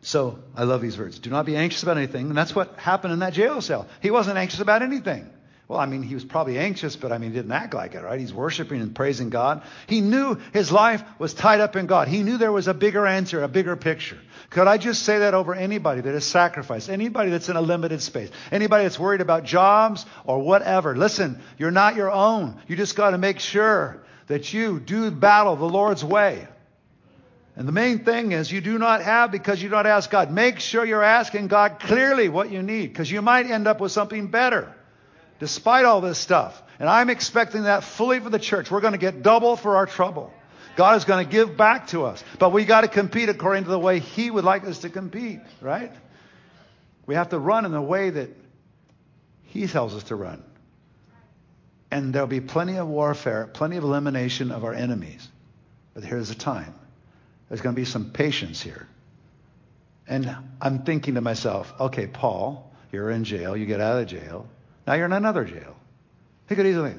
So 0.03 0.39
I 0.55 0.63
love 0.63 0.81
these 0.81 0.97
words. 0.97 1.17
Do 1.17 1.29
not 1.29 1.45
be 1.45 1.55
anxious 1.55 1.81
about 1.81 1.97
anything. 1.97 2.27
And 2.27 2.37
that's 2.37 2.53
what 2.53 2.77
happened 2.77 3.13
in 3.13 3.19
that 3.19 3.33
jail 3.33 3.61
cell. 3.61 3.87
He 4.01 4.11
wasn't 4.11 4.37
anxious 4.37 4.59
about 4.59 4.81
anything. 4.81 5.29
Well, 5.69 5.79
I 5.79 5.85
mean, 5.85 6.03
he 6.03 6.13
was 6.13 6.25
probably 6.25 6.59
anxious, 6.59 6.97
but 6.97 7.13
I 7.13 7.17
mean, 7.17 7.31
he 7.31 7.37
didn't 7.37 7.53
act 7.53 7.73
like 7.73 7.95
it, 7.95 8.03
right? 8.03 8.19
He's 8.19 8.33
worshiping 8.33 8.81
and 8.81 8.93
praising 8.93 9.29
God. 9.29 9.63
He 9.87 10.01
knew 10.01 10.37
his 10.51 10.73
life 10.73 11.01
was 11.19 11.33
tied 11.33 11.61
up 11.61 11.77
in 11.77 11.85
God. 11.85 12.09
He 12.09 12.21
knew 12.21 12.37
there 12.37 12.51
was 12.51 12.67
a 12.67 12.73
bigger 12.73 13.07
answer, 13.07 13.41
a 13.41 13.47
bigger 13.47 13.77
picture. 13.77 14.19
Could 14.49 14.67
I 14.67 14.77
just 14.77 15.03
say 15.03 15.19
that 15.19 15.33
over 15.33 15.55
anybody 15.55 16.01
that 16.01 16.13
has 16.13 16.25
sacrificed, 16.25 16.89
anybody 16.89 17.31
that's 17.31 17.47
in 17.47 17.55
a 17.55 17.61
limited 17.61 18.01
space, 18.01 18.29
anybody 18.51 18.83
that's 18.83 18.99
worried 18.99 19.21
about 19.21 19.45
jobs 19.45 20.05
or 20.25 20.39
whatever? 20.39 20.97
Listen, 20.97 21.41
you're 21.57 21.71
not 21.71 21.95
your 21.95 22.11
own. 22.11 22.61
You 22.67 22.75
just 22.75 22.97
got 22.97 23.11
to 23.11 23.17
make 23.17 23.39
sure 23.39 24.03
that 24.27 24.53
you 24.53 24.81
do 24.81 25.11
battle 25.11 25.55
the 25.55 25.65
Lord's 25.65 26.03
way. 26.03 26.45
And 27.55 27.67
the 27.67 27.71
main 27.71 28.03
thing 28.03 28.31
is 28.31 28.51
you 28.51 28.61
do 28.61 28.79
not 28.79 29.01
have 29.03 29.31
because 29.31 29.61
you 29.61 29.69
don't 29.69 29.85
ask 29.85 30.09
God. 30.09 30.31
Make 30.31 30.59
sure 30.59 30.83
you're 30.83 31.03
asking 31.03 31.47
God 31.47 31.79
clearly 31.79 32.27
what 32.27 32.51
you 32.51 32.63
need 32.63 32.87
because 32.87 33.11
you 33.11 33.21
might 33.21 33.45
end 33.45 33.67
up 33.67 33.79
with 33.79 33.91
something 33.91 34.27
better 34.27 34.73
despite 35.39 35.85
all 35.85 36.01
this 36.01 36.17
stuff. 36.17 36.61
And 36.79 36.89
I'm 36.89 37.09
expecting 37.09 37.63
that 37.63 37.83
fully 37.83 38.19
for 38.19 38.29
the 38.29 38.39
church. 38.39 38.71
We're 38.71 38.81
going 38.81 38.93
to 38.93 38.99
get 38.99 39.21
double 39.21 39.55
for 39.55 39.77
our 39.77 39.85
trouble. 39.85 40.33
God 40.75 40.97
is 40.97 41.05
going 41.05 41.23
to 41.23 41.31
give 41.31 41.55
back 41.55 41.87
to 41.87 42.05
us. 42.05 42.23
But 42.39 42.51
we 42.51 42.65
got 42.65 42.81
to 42.81 42.87
compete 42.87 43.29
according 43.29 43.65
to 43.65 43.69
the 43.69 43.79
way 43.79 43.99
He 43.99 44.31
would 44.31 44.43
like 44.43 44.63
us 44.63 44.79
to 44.79 44.89
compete, 44.89 45.39
right? 45.61 45.91
We 47.05 47.15
have 47.15 47.29
to 47.29 47.39
run 47.39 47.65
in 47.65 47.71
the 47.71 47.81
way 47.81 48.09
that 48.09 48.29
He 49.43 49.67
tells 49.67 49.93
us 49.93 50.03
to 50.05 50.15
run. 50.15 50.43
And 51.91 52.11
there'll 52.13 52.27
be 52.27 52.41
plenty 52.41 52.77
of 52.77 52.87
warfare, 52.87 53.45
plenty 53.45 53.77
of 53.77 53.83
elimination 53.83 54.51
of 54.51 54.63
our 54.63 54.73
enemies. 54.73 55.27
But 55.93 56.03
here's 56.03 56.29
the 56.29 56.35
time 56.35 56.73
there's 57.49 57.61
going 57.61 57.75
to 57.75 57.79
be 57.79 57.85
some 57.85 58.11
patience 58.11 58.61
here. 58.61 58.87
And 60.07 60.35
I'm 60.61 60.83
thinking 60.83 61.15
to 61.15 61.21
myself, 61.21 61.73
okay, 61.79 62.07
Paul, 62.07 62.71
you're 62.91 63.09
in 63.09 63.23
jail. 63.23 63.55
You 63.55 63.65
get 63.65 63.79
out 63.79 64.01
of 64.01 64.07
jail. 64.07 64.47
Now 64.85 64.93
you're 64.93 65.05
in 65.05 65.13
another 65.13 65.45
jail. 65.45 65.75
He 66.49 66.55
could 66.55 66.65
easily, 66.65 66.95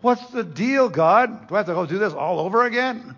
what's 0.00 0.26
the 0.28 0.42
deal, 0.42 0.88
God? 0.88 1.48
Do 1.48 1.54
I 1.54 1.58
have 1.58 1.66
to 1.66 1.74
go 1.74 1.86
do 1.86 1.98
this 1.98 2.12
all 2.12 2.40
over 2.40 2.64
again? 2.64 3.14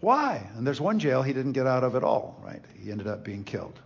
Why? 0.00 0.48
And 0.56 0.66
there's 0.66 0.80
one 0.80 0.98
jail 0.98 1.22
he 1.22 1.32
didn't 1.32 1.52
get 1.52 1.66
out 1.66 1.84
of 1.84 1.94
at 1.94 2.02
all, 2.02 2.40
right? 2.42 2.62
He 2.82 2.90
ended 2.90 3.06
up 3.06 3.24
being 3.24 3.44
killed. 3.44 3.78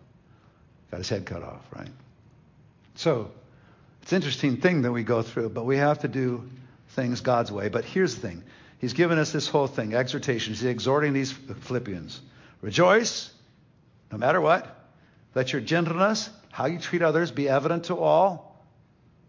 Got 0.91 0.99
his 0.99 1.09
head 1.09 1.27
cut 1.27 1.43
off, 1.43 1.63
right? 1.75 1.91
So 2.95 3.31
it's 4.03 4.13
an 4.13 4.17
interesting 4.17 4.57
thing 4.59 4.83
that 4.83 4.93
we 4.93 5.03
go 5.03 5.23
through, 5.23 5.51
but 5.51 5.67
we 5.67 5.77
have 5.77 6.01
to 6.01 6.09
do 6.09 6.49
things 6.91 7.21
God's 7.21 7.53
way. 7.53 7.69
But 7.69 7.85
here's 7.85 8.15
the 8.15 8.21
thing 8.29 8.45
He's 8.79 8.93
given 8.93 9.19
us 9.19 9.33
this 9.33 9.49
whole 9.49 9.67
thing, 9.67 9.95
exhortation. 9.95 10.53
He's 10.53 10.65
exhorting 10.65 11.13
these 11.13 11.33
Philippians. 11.33 12.21
Rejoice, 12.61 13.31
no 14.13 14.19
matter 14.19 14.41
what. 14.41 14.73
Let 15.35 15.53
your 15.53 15.63
gentleness, 15.63 16.31
how 16.51 16.67
you 16.67 16.79
treat 16.79 17.03
others, 17.03 17.31
be 17.31 17.49
evident 17.49 17.85
to 17.85 17.97
all. 17.97 18.65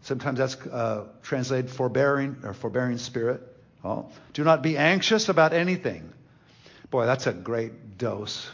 Sometimes 0.02 0.38
that's 0.38 0.56
uh, 0.66 1.06
translated 1.22 1.70
forbearing 1.70 2.36
or 2.44 2.54
forbearing 2.54 2.98
spirit. 2.98 3.42
Oh. 3.84 4.10
Do 4.32 4.44
not 4.44 4.62
be 4.62 4.76
anxious 4.76 5.28
about 5.28 5.52
anything. 5.52 6.12
Boy, 6.90 7.06
that's 7.06 7.26
a 7.26 7.32
great 7.32 7.98
dose 7.98 8.48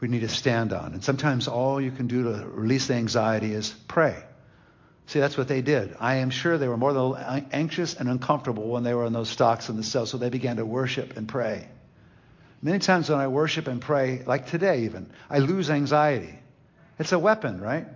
we 0.00 0.08
need 0.08 0.20
to 0.20 0.28
stand 0.28 0.74
on. 0.74 0.92
And 0.92 1.02
sometimes 1.02 1.48
all 1.48 1.80
you 1.80 1.90
can 1.90 2.08
do 2.08 2.24
to 2.24 2.46
release 2.46 2.88
the 2.88 2.94
anxiety 2.94 3.54
is 3.54 3.70
pray. 3.88 4.22
See, 5.06 5.20
that's 5.20 5.36
what 5.36 5.48
they 5.48 5.60
did. 5.60 5.96
I 6.00 6.16
am 6.16 6.30
sure 6.30 6.56
they 6.56 6.68
were 6.68 6.76
more 6.76 6.92
than 6.92 7.46
anxious 7.52 7.94
and 7.94 8.08
uncomfortable 8.08 8.68
when 8.68 8.84
they 8.84 8.94
were 8.94 9.04
in 9.04 9.12
those 9.12 9.28
stocks 9.28 9.68
in 9.68 9.76
the 9.76 9.82
cell, 9.82 10.06
so 10.06 10.16
they 10.16 10.30
began 10.30 10.56
to 10.56 10.64
worship 10.64 11.16
and 11.16 11.28
pray. 11.28 11.68
Many 12.62 12.78
times 12.78 13.10
when 13.10 13.18
I 13.18 13.28
worship 13.28 13.68
and 13.68 13.80
pray, 13.80 14.22
like 14.24 14.46
today 14.46 14.84
even, 14.84 15.10
I 15.28 15.40
lose 15.40 15.68
anxiety. 15.68 16.38
It's 16.98 17.12
a 17.12 17.18
weapon, 17.18 17.60
right? 17.60 17.86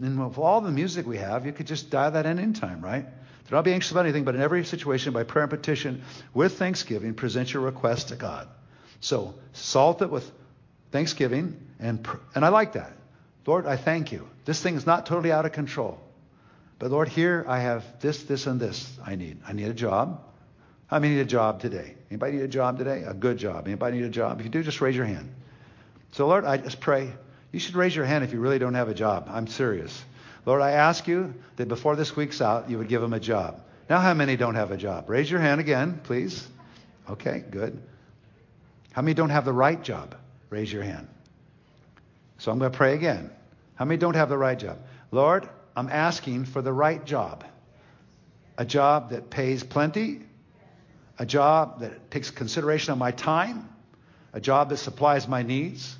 And 0.00 0.26
with 0.26 0.38
all 0.38 0.60
the 0.60 0.72
music 0.72 1.06
we 1.06 1.18
have, 1.18 1.46
you 1.46 1.52
could 1.52 1.68
just 1.68 1.90
dial 1.90 2.10
that 2.10 2.26
in 2.26 2.40
anytime, 2.40 2.80
right? 2.80 3.04
Do 3.04 3.54
not 3.54 3.64
be 3.64 3.72
anxious 3.72 3.92
about 3.92 4.04
anything, 4.04 4.24
but 4.24 4.34
in 4.34 4.40
every 4.40 4.64
situation, 4.64 5.12
by 5.12 5.22
prayer 5.22 5.44
and 5.44 5.50
petition, 5.50 6.02
with 6.34 6.58
thanksgiving, 6.58 7.14
present 7.14 7.54
your 7.54 7.62
request 7.62 8.08
to 8.08 8.16
God. 8.16 8.48
So, 9.00 9.34
salt 9.52 10.02
it 10.02 10.10
with 10.10 10.28
thanksgiving, 10.90 11.60
and, 11.78 12.06
and 12.34 12.44
I 12.44 12.48
like 12.48 12.72
that. 12.72 12.92
Lord, 13.46 13.66
I 13.66 13.76
thank 13.76 14.10
you. 14.10 14.28
This 14.44 14.60
thing 14.60 14.74
is 14.74 14.86
not 14.86 15.06
totally 15.06 15.30
out 15.30 15.46
of 15.46 15.52
control. 15.52 16.00
But 16.78 16.90
Lord, 16.90 17.08
here 17.08 17.44
I 17.48 17.60
have 17.60 17.84
this, 18.00 18.22
this, 18.24 18.46
and 18.46 18.60
this 18.60 18.98
I 19.04 19.14
need. 19.14 19.38
I 19.46 19.52
need 19.52 19.68
a 19.68 19.74
job. 19.74 20.22
How 20.88 20.98
many 20.98 21.14
need 21.14 21.22
a 21.22 21.24
job 21.24 21.60
today? 21.60 21.94
Anybody 22.10 22.36
need 22.36 22.42
a 22.42 22.48
job 22.48 22.78
today? 22.78 23.02
A 23.02 23.14
good 23.14 23.38
job. 23.38 23.66
Anybody 23.66 23.98
need 23.98 24.06
a 24.06 24.10
job? 24.10 24.38
If 24.38 24.46
you 24.46 24.50
do, 24.50 24.62
just 24.62 24.80
raise 24.80 24.94
your 24.94 25.06
hand. 25.06 25.34
So 26.12 26.26
Lord, 26.26 26.44
I 26.44 26.58
just 26.58 26.80
pray. 26.80 27.12
You 27.50 27.58
should 27.58 27.76
raise 27.76 27.96
your 27.96 28.04
hand 28.04 28.24
if 28.24 28.32
you 28.32 28.40
really 28.40 28.58
don't 28.58 28.74
have 28.74 28.88
a 28.88 28.94
job. 28.94 29.28
I'm 29.30 29.46
serious. 29.46 30.04
Lord, 30.44 30.62
I 30.62 30.72
ask 30.72 31.08
you 31.08 31.34
that 31.56 31.66
before 31.66 31.96
this 31.96 32.14
week's 32.14 32.40
out, 32.40 32.70
you 32.70 32.78
would 32.78 32.88
give 32.88 33.00
them 33.00 33.12
a 33.12 33.20
job. 33.20 33.62
Now, 33.88 34.00
how 34.00 34.14
many 34.14 34.36
don't 34.36 34.54
have 34.54 34.70
a 34.70 34.76
job? 34.76 35.08
Raise 35.08 35.30
your 35.30 35.40
hand 35.40 35.60
again, 35.60 36.00
please. 36.04 36.46
Okay, 37.08 37.42
good. 37.50 37.80
How 38.92 39.02
many 39.02 39.14
don't 39.14 39.30
have 39.30 39.44
the 39.44 39.52
right 39.52 39.82
job? 39.82 40.14
Raise 40.50 40.72
your 40.72 40.82
hand. 40.82 41.08
So 42.38 42.52
I'm 42.52 42.58
going 42.58 42.70
to 42.70 42.76
pray 42.76 42.94
again. 42.94 43.30
How 43.74 43.84
many 43.84 43.98
don't 43.98 44.14
have 44.14 44.28
the 44.28 44.38
right 44.38 44.58
job? 44.58 44.78
Lord, 45.10 45.48
I'm 45.76 45.90
asking 45.90 46.46
for 46.46 46.62
the 46.62 46.72
right 46.72 47.04
job. 47.04 47.44
A 48.56 48.64
job 48.64 49.10
that 49.10 49.28
pays 49.28 49.62
plenty, 49.62 50.22
a 51.18 51.26
job 51.26 51.80
that 51.80 52.10
takes 52.10 52.30
consideration 52.30 52.92
of 52.92 52.98
my 52.98 53.10
time, 53.10 53.68
a 54.32 54.40
job 54.40 54.70
that 54.70 54.78
supplies 54.78 55.28
my 55.28 55.42
needs. 55.42 55.94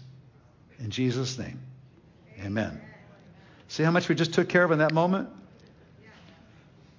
In 0.79 0.91
Jesus' 0.91 1.39
name, 1.39 1.61
amen. 2.43 2.81
See 3.68 3.83
how 3.83 3.91
much 3.91 4.09
we 4.09 4.14
just 4.14 4.33
took 4.33 4.49
care 4.49 4.64
of 4.64 4.70
in 4.70 4.79
that 4.79 4.93
moment? 4.93 5.29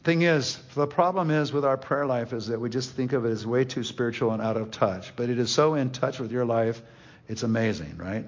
Thing 0.03 0.21
is, 0.21 0.57
the 0.75 0.87
problem 0.87 1.31
is 1.31 1.51
with 1.51 1.65
our 1.65 1.75
prayer 1.75 2.05
life 2.05 2.31
is 2.33 2.47
that 2.47 2.61
we 2.61 2.69
just 2.69 2.91
think 2.91 3.13
of 3.13 3.25
it 3.25 3.29
as 3.29 3.45
way 3.45 3.65
too 3.65 3.83
spiritual 3.83 4.31
and 4.31 4.41
out 4.41 4.55
of 4.55 4.71
touch. 4.71 5.13
But 5.15 5.29
it 5.29 5.39
is 5.39 5.51
so 5.51 5.73
in 5.73 5.89
touch 5.89 6.19
with 6.19 6.31
your 6.31 6.45
life, 6.45 6.81
it's 7.27 7.43
amazing, 7.43 7.97
right? 7.97 8.25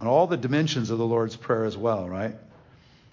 And 0.00 0.08
all 0.08 0.26
the 0.26 0.36
dimensions 0.36 0.90
of 0.90 0.98
the 0.98 1.06
Lord's 1.06 1.36
Prayer 1.36 1.64
as 1.64 1.76
well, 1.76 2.08
right? 2.08 2.34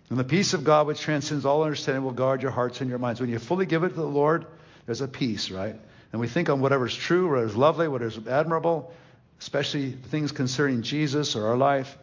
And 0.10 0.18
the 0.18 0.24
peace 0.24 0.54
of 0.54 0.64
God, 0.64 0.88
which 0.88 1.02
transcends 1.02 1.46
all 1.46 1.64
understanding, 1.64 2.04
will 2.04 2.12
guard 2.12 2.42
your 2.42 2.52
hearts 2.52 2.82
and 2.82 2.90
your 2.90 3.00
minds. 3.00 3.22
When 3.22 3.30
you 3.30 3.38
fully 3.38 3.66
give 3.66 3.84
it 3.84 3.90
to 3.90 3.96
the 3.96 4.04
Lord, 4.04 4.46
there's 4.86 5.02
a 5.02 5.08
peace, 5.08 5.52
right? 5.52 5.76
And 6.12 6.20
we 6.20 6.28
think 6.28 6.50
on 6.50 6.62
whatever's 6.62 6.96
true, 6.96 7.30
whatever's 7.30 7.56
lovely, 7.56 7.88
whatever's 7.88 8.18
admirable, 8.28 8.92
especially 9.40 9.92
things 9.92 10.32
concerning 10.32 10.82
Jesus 10.82 11.36
or 11.36 11.48
our 11.48 11.58
life, 11.58 11.96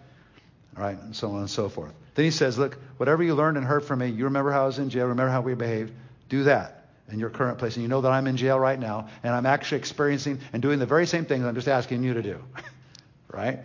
right? 0.77 0.97
And 0.97 1.17
so 1.17 1.33
on 1.33 1.41
and 1.41 1.51
so 1.51 1.69
forth. 1.69 1.93
Then 2.15 2.25
he 2.25 2.31
says, 2.31 2.57
Look, 2.59 2.79
whatever 2.97 3.25
you 3.25 3.35
learned 3.35 3.57
and 3.57 3.67
heard 3.67 3.85
from 3.85 3.99
me, 3.99 4.09
you 4.09 4.25
remember 4.25 4.53
how 4.53 4.63
I 4.63 4.67
was 4.67 4.79
in 4.79 4.89
jail, 4.89 5.07
remember 5.07 5.33
how 5.33 5.41
we 5.41 5.55
behaved, 5.55 5.93
do 6.29 6.45
that 6.45 6.87
in 7.11 7.19
your 7.19 7.31
current 7.31 7.59
place. 7.59 7.75
And 7.75 7.83
you 7.83 7.89
know 7.89 8.01
that 8.01 8.13
I'm 8.13 8.29
in 8.29 8.37
jail 8.37 8.59
right 8.59 8.79
now, 8.79 9.09
and 9.25 9.35
I'm 9.35 9.47
actually 9.47 9.79
experiencing 9.79 10.41
and 10.53 10.63
doing 10.63 10.79
the 10.79 10.87
very 10.87 11.07
same 11.07 11.25
things 11.25 11.45
I'm 11.45 11.55
just 11.57 11.69
asking 11.69 12.05
you 12.05 12.15
to 12.15 12.23
do, 12.23 12.43
right? 13.33 13.59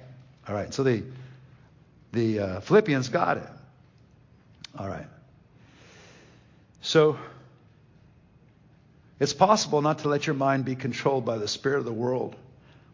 All 0.48 0.56
right. 0.56 0.74
So 0.74 0.84
the 0.84 1.04
the 2.12 2.40
uh, 2.40 2.60
Philippians 2.62 3.10
got 3.10 3.38
it. 3.38 3.48
All 4.78 4.88
right. 4.88 5.08
So, 6.82 7.18
it's 9.20 9.34
possible 9.34 9.82
not 9.82 10.00
to 10.00 10.10
let 10.10 10.26
your 10.26 10.34
mind 10.34 10.66
be 10.66 10.76
controlled 10.76 11.26
by 11.26 11.38
the 11.38 11.48
spirit 11.48 11.78
of 11.78 11.86
the 11.86 11.94
world. 11.94 12.36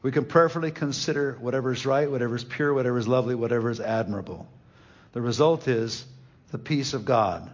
We 0.01 0.11
can 0.11 0.25
prayerfully 0.25 0.71
consider 0.71 1.37
whatever 1.39 1.71
is 1.71 1.85
right, 1.85 2.09
whatever 2.09 2.35
is 2.35 2.43
pure, 2.43 2.73
whatever 2.73 2.97
is 2.97 3.07
lovely, 3.07 3.33
whatever 3.33 3.69
is 3.69 3.79
admirable. 3.79 4.47
The 5.13 5.21
result 5.21 5.67
is 5.67 6.05
the 6.51 6.57
peace 6.57 6.93
of 6.93 7.05
God 7.05 7.49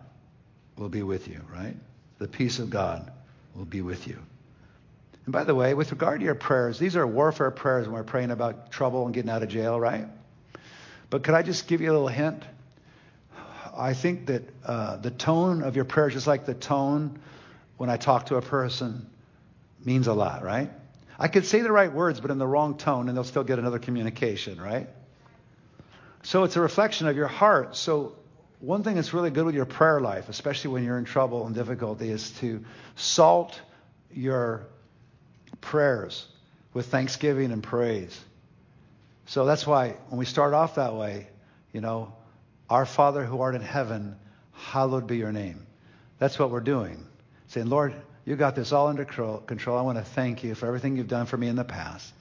will 0.75 0.89
be 0.89 1.03
with 1.03 1.27
you, 1.27 1.41
right? 1.53 1.75
The 2.17 2.27
peace 2.27 2.59
of 2.59 2.69
God 2.69 3.11
will 3.55 3.65
be 3.65 3.81
with 3.81 4.07
you. 4.07 4.17
And 5.25 5.31
by 5.31 5.43
the 5.43 5.55
way, 5.55 5.73
with 5.73 5.91
regard 5.91 6.19
to 6.19 6.25
your 6.25 6.35
prayers, 6.35 6.79
these 6.79 6.95
are 6.95 7.07
warfare 7.07 7.51
prayers 7.51 7.87
when 7.87 7.95
we're 7.95 8.03
praying 8.03 8.31
about 8.31 8.71
trouble 8.71 9.05
and 9.05 9.13
getting 9.13 9.29
out 9.29 9.43
of 9.43 9.49
jail, 9.49 9.79
right? 9.79 10.07
But 11.09 11.23
could 11.23 11.35
I 11.35 11.43
just 11.43 11.67
give 11.67 11.79
you 11.79 11.91
a 11.91 11.93
little 11.93 12.07
hint? 12.07 12.43
I 13.75 13.93
think 13.93 14.27
that 14.27 14.43
uh, 14.65 14.97
the 14.97 15.11
tone 15.11 15.63
of 15.63 15.75
your 15.75 15.85
prayer, 15.85 16.09
just 16.09 16.27
like 16.27 16.45
the 16.45 16.53
tone 16.53 17.19
when 17.77 17.89
I 17.89 17.97
talk 17.97 18.27
to 18.27 18.35
a 18.35 18.41
person, 18.41 19.07
means 19.83 20.07
a 20.07 20.13
lot, 20.13 20.43
right? 20.43 20.69
I 21.19 21.27
could 21.27 21.45
say 21.45 21.61
the 21.61 21.71
right 21.71 21.91
words, 21.91 22.19
but 22.19 22.31
in 22.31 22.37
the 22.37 22.47
wrong 22.47 22.77
tone, 22.77 23.07
and 23.07 23.17
they'll 23.17 23.23
still 23.23 23.43
get 23.43 23.59
another 23.59 23.79
communication, 23.79 24.61
right? 24.61 24.87
So 26.23 26.43
it's 26.43 26.55
a 26.55 26.61
reflection 26.61 27.07
of 27.07 27.15
your 27.15 27.27
heart. 27.27 27.75
So 27.75 28.15
one 28.59 28.83
thing 28.83 28.95
that's 28.95 29.13
really 29.13 29.29
good 29.29 29.45
with 29.45 29.55
your 29.55 29.65
prayer 29.65 29.99
life, 29.99 30.29
especially 30.29 30.71
when 30.71 30.83
you're 30.83 30.97
in 30.97 31.05
trouble 31.05 31.45
and 31.45 31.53
difficulty, 31.53 32.09
is 32.09 32.31
to 32.39 32.63
salt 32.95 33.59
your 34.11 34.67
prayers 35.59 36.25
with 36.73 36.87
thanksgiving 36.87 37.51
and 37.51 37.61
praise. 37.61 38.19
So 39.25 39.45
that's 39.45 39.65
why 39.67 39.95
when 40.09 40.19
we 40.19 40.25
start 40.25 40.53
off 40.53 40.75
that 40.75 40.95
way, 40.95 41.27
you 41.71 41.81
know, 41.81 42.13
our 42.69 42.85
Father 42.85 43.25
who 43.25 43.41
art 43.41 43.55
in 43.55 43.61
heaven, 43.61 44.15
hallowed 44.53 45.07
be 45.07 45.17
your 45.17 45.31
name. 45.31 45.65
That's 46.19 46.39
what 46.39 46.51
we're 46.51 46.61
doing. 46.61 47.05
Saying, 47.47 47.67
Lord, 47.67 47.93
you 48.25 48.35
got 48.35 48.55
this 48.55 48.71
all 48.71 48.87
under 48.87 49.05
control. 49.05 49.77
I 49.77 49.81
want 49.81 49.97
to 49.97 50.03
thank 50.03 50.43
you 50.43 50.55
for 50.55 50.67
everything 50.67 50.95
you've 50.95 51.07
done 51.07 51.25
for 51.25 51.37
me 51.37 51.47
in 51.47 51.55
the 51.55 51.63
past. 51.63 52.13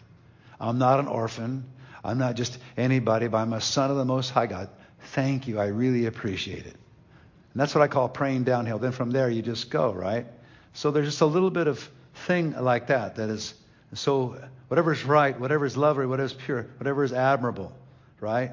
I'm 0.60 0.78
not 0.78 1.00
an 1.00 1.06
orphan. 1.06 1.64
I'm 2.04 2.18
not 2.18 2.34
just 2.34 2.58
anybody, 2.76 3.28
but 3.28 3.38
I'm 3.38 3.52
a 3.52 3.60
son 3.60 3.90
of 3.90 3.96
the 3.96 4.04
Most 4.04 4.30
High 4.30 4.46
God. 4.46 4.68
Thank 5.12 5.46
you. 5.46 5.60
I 5.60 5.66
really 5.66 6.06
appreciate 6.06 6.66
it. 6.66 6.74
And 6.74 7.60
that's 7.60 7.74
what 7.74 7.82
I 7.82 7.88
call 7.88 8.08
praying 8.08 8.44
downhill. 8.44 8.78
Then 8.78 8.92
from 8.92 9.10
there, 9.10 9.30
you 9.30 9.42
just 9.42 9.70
go, 9.70 9.92
right? 9.92 10.26
So 10.72 10.90
there's 10.90 11.06
just 11.06 11.20
a 11.20 11.26
little 11.26 11.50
bit 11.50 11.68
of 11.68 11.88
thing 12.26 12.52
like 12.52 12.88
that 12.88 13.16
that 13.16 13.28
is 13.28 13.54
so 13.94 14.36
whatever 14.68 14.92
is 14.92 15.04
right, 15.04 15.38
whatever 15.38 15.66
is 15.66 15.76
lovely, 15.76 16.06
whatever 16.06 16.26
is 16.26 16.32
pure, 16.32 16.66
whatever 16.78 17.04
is 17.04 17.12
admirable, 17.12 17.76
right? 18.20 18.52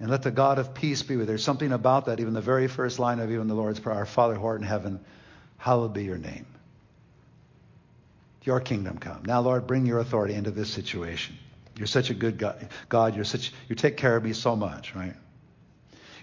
And 0.00 0.10
let 0.10 0.22
the 0.22 0.30
God 0.30 0.58
of 0.58 0.74
peace 0.74 1.02
be 1.02 1.16
with 1.16 1.24
you. 1.24 1.26
There's 1.26 1.44
something 1.44 1.72
about 1.72 2.06
that, 2.06 2.20
even 2.20 2.34
the 2.34 2.40
very 2.40 2.66
first 2.66 2.98
line 2.98 3.20
of 3.20 3.30
even 3.30 3.46
the 3.46 3.54
Lord's 3.54 3.80
Prayer, 3.80 3.96
Our 3.96 4.06
Father 4.06 4.34
who 4.34 4.44
art 4.44 4.60
in 4.60 4.66
heaven, 4.66 5.00
hallowed 5.56 5.92
be 5.92 6.04
your 6.04 6.18
name. 6.18 6.46
Your 8.42 8.60
kingdom 8.60 8.98
come. 8.98 9.22
Now, 9.24 9.40
Lord, 9.40 9.66
bring 9.66 9.86
your 9.86 10.00
authority 10.00 10.34
into 10.34 10.50
this 10.50 10.68
situation. 10.68 11.36
You're 11.76 11.86
such 11.86 12.10
a 12.10 12.14
good 12.14 12.38
God. 12.38 12.68
God, 12.88 13.14
you're 13.14 13.24
such 13.24 13.52
you 13.68 13.74
take 13.74 13.96
care 13.96 14.16
of 14.16 14.22
me 14.22 14.32
so 14.32 14.54
much, 14.54 14.94
right? 14.94 15.14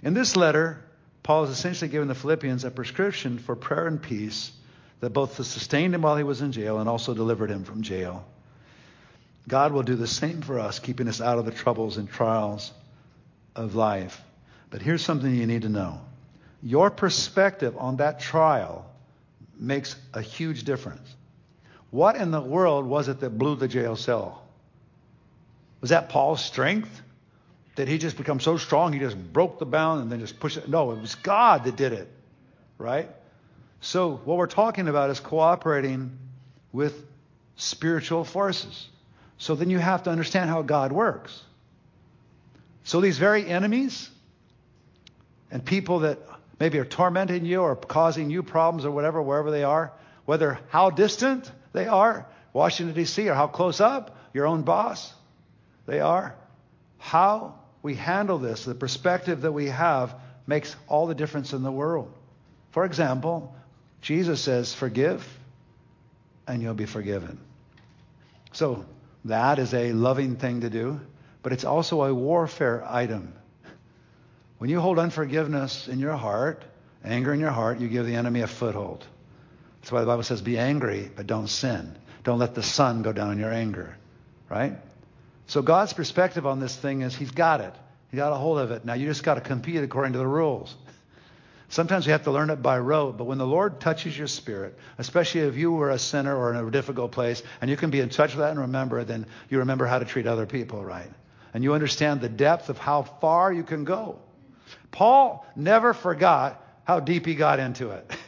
In 0.04 0.14
this 0.14 0.36
letter, 0.36 0.84
Paul 1.24 1.46
is 1.46 1.50
essentially 1.50 1.90
giving 1.90 2.08
the 2.08 2.16
Philippians 2.16 2.64
a 2.64 2.72
prescription 2.72 3.40
for 3.40 3.56
prayer 3.56 3.88
and 3.88 4.02
peace 4.02 4.52
that 5.00 5.12
both 5.12 5.34
sustained 5.44 5.96
him 5.96 6.04
while 6.04 6.16
he 6.16 6.24
was 6.24 6.42
in 6.42 6.52
jail 6.52 6.80
and 6.80 6.88
also 6.88 7.14
delivered 7.14 7.50
him 7.50 7.64
from 7.64 7.82
jail. 7.82 8.26
God 9.48 9.72
will 9.72 9.84
do 9.84 9.96
the 9.96 10.08
same 10.08 10.42
for 10.42 10.60
us, 10.60 10.78
keeping 10.80 11.08
us 11.08 11.20
out 11.20 11.40
of 11.40 11.46
the 11.46 11.52
troubles 11.52 11.98
and 11.98 12.08
trials 12.08 12.72
of 13.56 13.76
life. 13.76 14.22
But 14.70 14.82
here's 14.82 15.04
something 15.04 15.34
you 15.34 15.48
need 15.48 15.64
to 15.64 15.70
know. 15.70 16.02
Your 16.64 16.90
perspective 16.90 17.76
on 17.78 17.98
that 17.98 18.20
trial 18.20 18.86
makes 19.58 19.96
a 20.14 20.22
huge 20.22 20.64
difference. 20.64 21.16
What 21.90 22.16
in 22.16 22.32
the 22.32 22.42
world 22.42 22.86
was 22.86 23.08
it 23.08 23.20
that 23.20 23.32
blew 23.32 23.56
the 23.56 23.68
jail 23.68 23.96
cell? 23.96 24.44
Was 25.82 25.90
that 25.90 26.10
Paul's 26.10 26.44
strength? 26.44 27.02
Did 27.76 27.88
he 27.88 27.98
just 27.98 28.18
become 28.18 28.40
so 28.40 28.58
strong 28.58 28.94
he 28.94 29.00
just 29.00 29.18
broke 29.18 29.60
the 29.60 29.66
bound 29.66 30.02
and 30.02 30.12
then 30.12 30.20
just 30.20 30.40
pushed 30.40 30.58
it? 30.58 30.70
No, 30.70 30.92
it 30.92 31.02
was 31.02 31.16
God 31.16 31.64
that 31.66 31.76
did 31.76 31.94
it, 31.94 32.10
right? 32.78 33.10
So 33.82 34.22
what 34.26 34.38
we're 34.38 34.48
talking 34.48 34.88
about 34.88 35.10
is 35.10 35.20
cooperating 35.20 36.18
with 36.72 37.04
spiritual 37.56 38.24
forces. 38.24 38.88
So 39.38 39.56
then 39.56 39.70
you 39.70 39.80
have 39.80 40.04
to 40.04 40.12
understand 40.12 40.50
how 40.50 40.62
God 40.62 40.92
works. 40.92 41.42
So 42.84 43.02
these 43.02 43.18
very 43.18 43.46
enemies 43.46 44.10
and 45.52 45.64
people 45.64 46.00
that 46.00 46.20
maybe 46.60 46.80
are 46.80 46.86
tormenting 46.86 47.46
you 47.46 47.62
or 47.62 47.76
causing 47.76 48.30
you 48.30 48.44
problems 48.44 48.86
or 48.86 48.92
whatever, 48.92 49.22
wherever 49.22 49.52
they 49.52 49.64
are, 49.64 49.92
whether 50.26 50.60
how 50.70 50.90
distant 50.90 51.52
they 51.74 51.88
are, 51.88 52.28
Washington, 52.54 52.96
D.C., 52.96 53.30
or 53.30 53.34
how 53.34 53.48
close 53.48 53.82
up, 53.82 54.18
your 54.34 54.46
own 54.46 54.62
boss, 54.64 55.14
they 55.86 56.00
are, 56.00 56.36
how 56.98 57.56
we 57.82 57.96
handle 57.96 58.38
this, 58.38 58.66
the 58.66 58.76
perspective 58.76 59.42
that 59.42 59.52
we 59.52 59.68
have, 59.68 60.16
makes 60.48 60.76
all 60.88 61.08
the 61.08 61.16
difference 61.16 61.54
in 61.54 61.64
the 61.64 61.72
world. 61.72 62.14
For 62.72 62.86
example, 62.86 63.56
Jesus 64.02 64.42
says, 64.42 64.74
forgive 64.74 65.28
and 66.48 66.62
you'll 66.62 66.74
be 66.74 66.86
forgiven. 66.86 67.40
So 68.52 68.86
that 69.26 69.60
is 69.60 69.74
a 69.74 69.94
loving 69.94 70.36
thing 70.36 70.62
to 70.62 70.70
do, 70.70 71.00
but 71.44 71.54
it's 71.54 71.64
also 71.64 72.04
a 72.04 72.14
warfare 72.14 72.84
item. 72.88 73.34
When 74.58 74.70
you 74.70 74.80
hold 74.80 75.00
unforgiveness 75.00 75.88
in 75.88 76.00
your 76.00 76.16
heart, 76.16 76.64
anger 77.04 77.34
in 77.34 77.40
your 77.40 77.52
heart, 77.52 77.80
you 77.80 77.88
give 77.88 78.06
the 78.06 78.16
enemy 78.16 78.42
a 78.42 78.48
foothold. 78.48 79.06
That's 79.82 79.92
why 79.92 80.02
the 80.02 80.06
Bible 80.06 80.24
says, 80.24 80.42
be 80.42 80.60
angry, 80.60 81.10
but 81.16 81.26
don't 81.26 81.48
sin. 81.48 81.98
Don't 82.24 82.38
let 82.38 82.54
the 82.54 82.62
sun 82.62 83.02
go 83.02 83.12
down 83.12 83.32
in 83.32 83.40
your 83.40 83.52
anger. 83.52 83.98
Right? 84.50 84.78
So 85.48 85.62
God's 85.62 85.94
perspective 85.94 86.46
on 86.46 86.60
this 86.60 86.76
thing 86.76 87.02
is 87.02 87.16
He's 87.16 87.32
got 87.32 87.62
it. 87.62 87.74
He 88.12 88.18
got 88.18 88.34
a 88.34 88.36
hold 88.36 88.60
of 88.60 88.72
it. 88.72 88.86
Now 88.86 88.94
you 88.94 89.08
just 89.08 89.24
got 89.24 89.36
to 89.36 89.42
compete 89.42 89.84
according 89.84 90.14
to 90.14 90.20
the 90.20 90.28
rules. 90.28 90.76
Sometimes 91.70 92.06
you 92.06 92.12
have 92.12 92.24
to 92.24 92.32
learn 92.32 92.50
it 92.50 92.62
by 92.62 92.78
rote, 92.78 93.18
but 93.18 93.24
when 93.24 93.38
the 93.38 93.48
Lord 93.48 93.80
touches 93.80 94.18
your 94.18 94.28
spirit, 94.28 94.78
especially 94.98 95.42
if 95.42 95.56
you 95.56 95.72
were 95.72 95.90
a 95.90 95.98
sinner 95.98 96.36
or 96.36 96.54
in 96.54 96.58
a 96.58 96.70
difficult 96.70 97.14
place, 97.14 97.42
and 97.62 97.70
you 97.70 97.78
can 97.78 97.90
be 97.90 98.02
in 98.02 98.10
touch 98.10 98.32
with 98.32 98.40
that 98.40 98.52
and 98.52 98.60
remember 98.60 99.06
then 99.06 99.26
you 99.50 99.60
remember 99.60 99.86
how 99.86 99.98
to 99.98 100.06
treat 100.06 100.28
other 100.28 100.46
people 100.46 100.84
right. 100.84 101.10
And 101.54 101.64
you 101.64 101.74
understand 101.74 102.22
the 102.22 102.30
depth 102.30 102.70
of 102.70 102.78
how 102.78 103.04
far 103.04 103.52
you 103.52 103.64
can 103.64 103.84
go. 103.84 104.20
Paul 104.92 105.46
never 105.56 105.94
forgot 105.94 106.64
how 106.84 107.00
deep 107.00 107.26
he 107.26 107.36
got 107.36 107.60
into 107.60 107.92
it. 107.92 108.10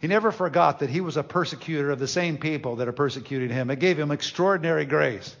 He 0.00 0.06
never 0.06 0.30
forgot 0.30 0.78
that 0.78 0.90
he 0.90 1.00
was 1.00 1.16
a 1.16 1.24
persecutor 1.24 1.90
of 1.90 1.98
the 1.98 2.06
same 2.06 2.38
people 2.38 2.76
that 2.76 2.86
are 2.86 2.92
persecuting 2.92 3.50
him. 3.50 3.68
It 3.68 3.80
gave 3.80 3.98
him 3.98 4.12
extraordinary 4.12 4.84
grace. 4.84 5.34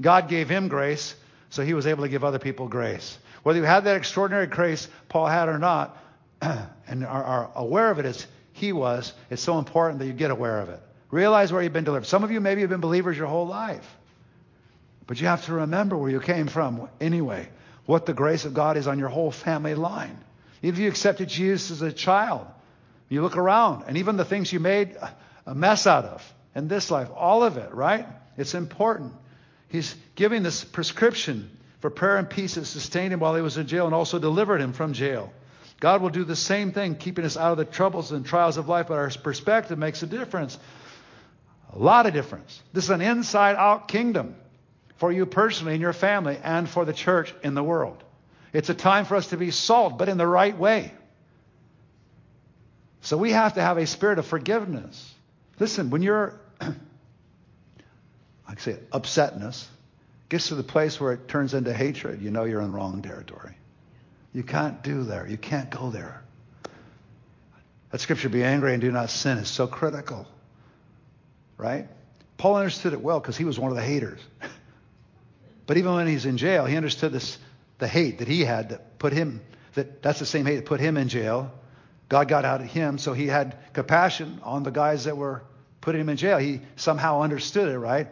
God 0.00 0.28
gave 0.28 0.48
him 0.48 0.66
grace, 0.66 1.14
so 1.50 1.62
he 1.62 1.74
was 1.74 1.86
able 1.86 2.02
to 2.02 2.08
give 2.08 2.24
other 2.24 2.40
people 2.40 2.66
grace. 2.66 3.18
Whether 3.42 3.60
you 3.60 3.64
had 3.64 3.84
that 3.84 3.96
extraordinary 3.96 4.46
grace 4.46 4.88
Paul 5.08 5.26
had 5.26 5.48
or 5.48 5.58
not, 5.58 5.96
and 6.42 7.06
are, 7.06 7.24
are 7.24 7.50
aware 7.54 7.90
of 7.90 7.98
it 7.98 8.04
as 8.04 8.26
he 8.52 8.72
was, 8.72 9.12
it's 9.30 9.42
so 9.42 9.58
important 9.58 10.00
that 10.00 10.06
you 10.06 10.12
get 10.12 10.30
aware 10.30 10.60
of 10.60 10.68
it. 10.70 10.80
Realize 11.10 11.52
where 11.52 11.62
you've 11.62 11.72
been 11.72 11.84
delivered. 11.84 12.06
Some 12.06 12.24
of 12.24 12.30
you 12.30 12.40
maybe 12.40 12.60
have 12.62 12.70
been 12.70 12.80
believers 12.80 13.16
your 13.16 13.26
whole 13.26 13.46
life. 13.46 13.96
But 15.10 15.20
you 15.20 15.26
have 15.26 15.46
to 15.46 15.54
remember 15.54 15.96
where 15.96 16.08
you 16.08 16.20
came 16.20 16.46
from 16.46 16.88
anyway, 17.00 17.48
what 17.84 18.06
the 18.06 18.14
grace 18.14 18.44
of 18.44 18.54
God 18.54 18.76
is 18.76 18.86
on 18.86 19.00
your 19.00 19.08
whole 19.08 19.32
family 19.32 19.74
line. 19.74 20.16
If 20.62 20.78
you 20.78 20.86
accepted 20.86 21.28
Jesus 21.28 21.72
as 21.72 21.82
a 21.82 21.90
child, 21.90 22.46
you 23.08 23.20
look 23.20 23.36
around, 23.36 23.86
and 23.88 23.96
even 23.96 24.16
the 24.16 24.24
things 24.24 24.52
you 24.52 24.60
made 24.60 24.96
a 25.46 25.52
mess 25.52 25.88
out 25.88 26.04
of 26.04 26.34
in 26.54 26.68
this 26.68 26.92
life, 26.92 27.08
all 27.12 27.42
of 27.42 27.56
it, 27.56 27.74
right? 27.74 28.06
It's 28.36 28.54
important. 28.54 29.12
He's 29.66 29.96
giving 30.14 30.44
this 30.44 30.62
prescription 30.62 31.58
for 31.80 31.90
prayer 31.90 32.16
and 32.16 32.30
peace 32.30 32.54
that 32.54 32.66
sustained 32.66 33.12
him 33.12 33.18
while 33.18 33.34
he 33.34 33.42
was 33.42 33.56
in 33.56 33.66
jail 33.66 33.86
and 33.86 33.94
also 33.96 34.20
delivered 34.20 34.60
him 34.60 34.72
from 34.72 34.92
jail. 34.92 35.32
God 35.80 36.02
will 36.02 36.10
do 36.10 36.22
the 36.22 36.36
same 36.36 36.70
thing, 36.70 36.94
keeping 36.94 37.24
us 37.24 37.36
out 37.36 37.50
of 37.50 37.58
the 37.58 37.64
troubles 37.64 38.12
and 38.12 38.24
trials 38.24 38.58
of 38.58 38.68
life, 38.68 38.86
but 38.86 38.94
our 38.94 39.10
perspective 39.10 39.76
makes 39.76 40.04
a 40.04 40.06
difference. 40.06 40.56
A 41.72 41.78
lot 41.80 42.06
of 42.06 42.12
difference. 42.12 42.62
This 42.72 42.84
is 42.84 42.90
an 42.90 43.00
inside 43.00 43.56
out 43.56 43.88
kingdom 43.88 44.36
for 45.00 45.10
you 45.10 45.24
personally 45.24 45.72
and 45.72 45.80
your 45.80 45.94
family 45.94 46.38
and 46.44 46.68
for 46.68 46.84
the 46.84 46.92
church 46.92 47.34
in 47.42 47.54
the 47.54 47.62
world. 47.62 48.04
It's 48.52 48.68
a 48.68 48.74
time 48.74 49.06
for 49.06 49.16
us 49.16 49.28
to 49.28 49.38
be 49.38 49.50
salt, 49.50 49.96
but 49.96 50.10
in 50.10 50.18
the 50.18 50.26
right 50.26 50.56
way. 50.56 50.92
So 53.00 53.16
we 53.16 53.32
have 53.32 53.54
to 53.54 53.62
have 53.62 53.78
a 53.78 53.86
spirit 53.86 54.18
of 54.18 54.26
forgiveness. 54.26 55.14
Listen, 55.58 55.88
when 55.88 56.02
you're, 56.02 56.38
I 56.60 56.74
say, 58.58 58.76
upsetness 58.92 59.64
gets 60.28 60.48
to 60.48 60.54
the 60.54 60.62
place 60.62 61.00
where 61.00 61.14
it 61.14 61.28
turns 61.28 61.54
into 61.54 61.72
hatred, 61.72 62.20
you 62.20 62.30
know 62.30 62.44
you're 62.44 62.60
in 62.60 62.70
wrong 62.70 63.00
territory. 63.00 63.56
You 64.34 64.42
can't 64.42 64.82
do 64.82 65.04
there. 65.04 65.26
You 65.26 65.38
can't 65.38 65.70
go 65.70 65.88
there. 65.88 66.22
That 67.90 68.02
scripture, 68.02 68.28
be 68.28 68.44
angry 68.44 68.74
and 68.74 68.82
do 68.82 68.92
not 68.92 69.08
sin, 69.08 69.38
is 69.38 69.48
so 69.48 69.66
critical. 69.66 70.26
Right? 71.56 71.88
Paul 72.36 72.56
understood 72.56 72.92
it 72.92 73.00
well 73.00 73.18
because 73.18 73.38
he 73.38 73.44
was 73.44 73.58
one 73.58 73.70
of 73.70 73.76
the 73.78 73.82
haters. 73.82 74.20
but 75.70 75.76
even 75.76 75.94
when 75.94 76.08
he's 76.08 76.26
in 76.26 76.36
jail, 76.36 76.64
he 76.64 76.76
understood 76.76 77.12
this, 77.12 77.38
the 77.78 77.86
hate 77.86 78.18
that 78.18 78.26
he 78.26 78.44
had 78.44 78.70
that 78.70 78.98
put 78.98 79.12
him, 79.12 79.40
that 79.74 80.02
that's 80.02 80.18
the 80.18 80.26
same 80.26 80.44
hate 80.44 80.56
that 80.56 80.64
put 80.64 80.80
him 80.80 80.96
in 80.96 81.08
jail. 81.08 81.52
God 82.08 82.26
got 82.26 82.44
out 82.44 82.60
of 82.60 82.66
him, 82.66 82.98
so 82.98 83.12
he 83.12 83.28
had 83.28 83.56
compassion 83.72 84.40
on 84.42 84.64
the 84.64 84.72
guys 84.72 85.04
that 85.04 85.16
were 85.16 85.44
putting 85.80 86.00
him 86.00 86.08
in 86.08 86.16
jail. 86.16 86.38
He 86.38 86.62
somehow 86.74 87.20
understood 87.20 87.68
it, 87.68 87.78
right? 87.78 88.08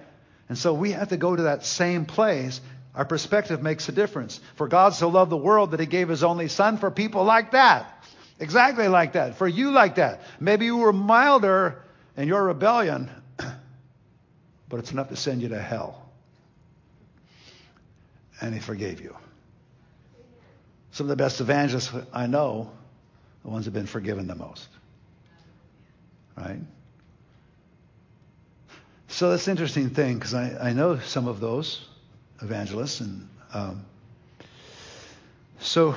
And 0.48 0.56
so 0.56 0.72
we 0.72 0.92
have 0.92 1.08
to 1.08 1.16
go 1.16 1.34
to 1.34 1.42
that 1.42 1.66
same 1.66 2.06
place 2.06 2.60
our 2.94 3.04
perspective 3.04 3.60
makes 3.60 3.88
a 3.88 3.92
difference. 3.92 4.38
For 4.54 4.68
God 4.68 4.94
so 4.94 5.08
loved 5.08 5.32
the 5.32 5.36
world 5.36 5.72
that 5.72 5.80
he 5.80 5.86
gave 5.86 6.08
his 6.08 6.22
only 6.22 6.46
son 6.46 6.78
for 6.78 6.92
people 6.92 7.24
like 7.24 7.50
that. 7.50 8.04
Exactly 8.38 8.86
like 8.86 9.14
that. 9.14 9.34
For 9.34 9.48
you 9.48 9.72
like 9.72 9.96
that. 9.96 10.20
Maybe 10.38 10.66
you 10.66 10.76
were 10.76 10.92
milder 10.92 11.82
in 12.16 12.28
your 12.28 12.44
rebellion, 12.44 13.10
but 14.68 14.78
it's 14.78 14.92
enough 14.92 15.08
to 15.08 15.16
send 15.16 15.42
you 15.42 15.48
to 15.48 15.60
hell. 15.60 15.97
And 18.40 18.54
he 18.54 18.60
forgave 18.60 19.00
you. 19.00 19.16
Some 20.92 21.04
of 21.04 21.08
the 21.08 21.16
best 21.16 21.40
evangelists 21.40 21.92
I 22.12 22.26
know, 22.26 22.70
the 23.42 23.50
ones 23.50 23.64
who've 23.64 23.74
been 23.74 23.86
forgiven 23.86 24.26
the 24.26 24.34
most. 24.34 24.68
Right? 26.36 26.60
So 29.08 29.30
that's 29.30 29.46
an 29.46 29.52
interesting 29.52 29.90
thing 29.90 30.14
because 30.14 30.34
I, 30.34 30.68
I 30.68 30.72
know 30.72 30.98
some 31.00 31.26
of 31.26 31.40
those 31.40 31.86
evangelists. 32.42 33.00
And 33.00 33.28
um, 33.52 33.84
so, 35.58 35.96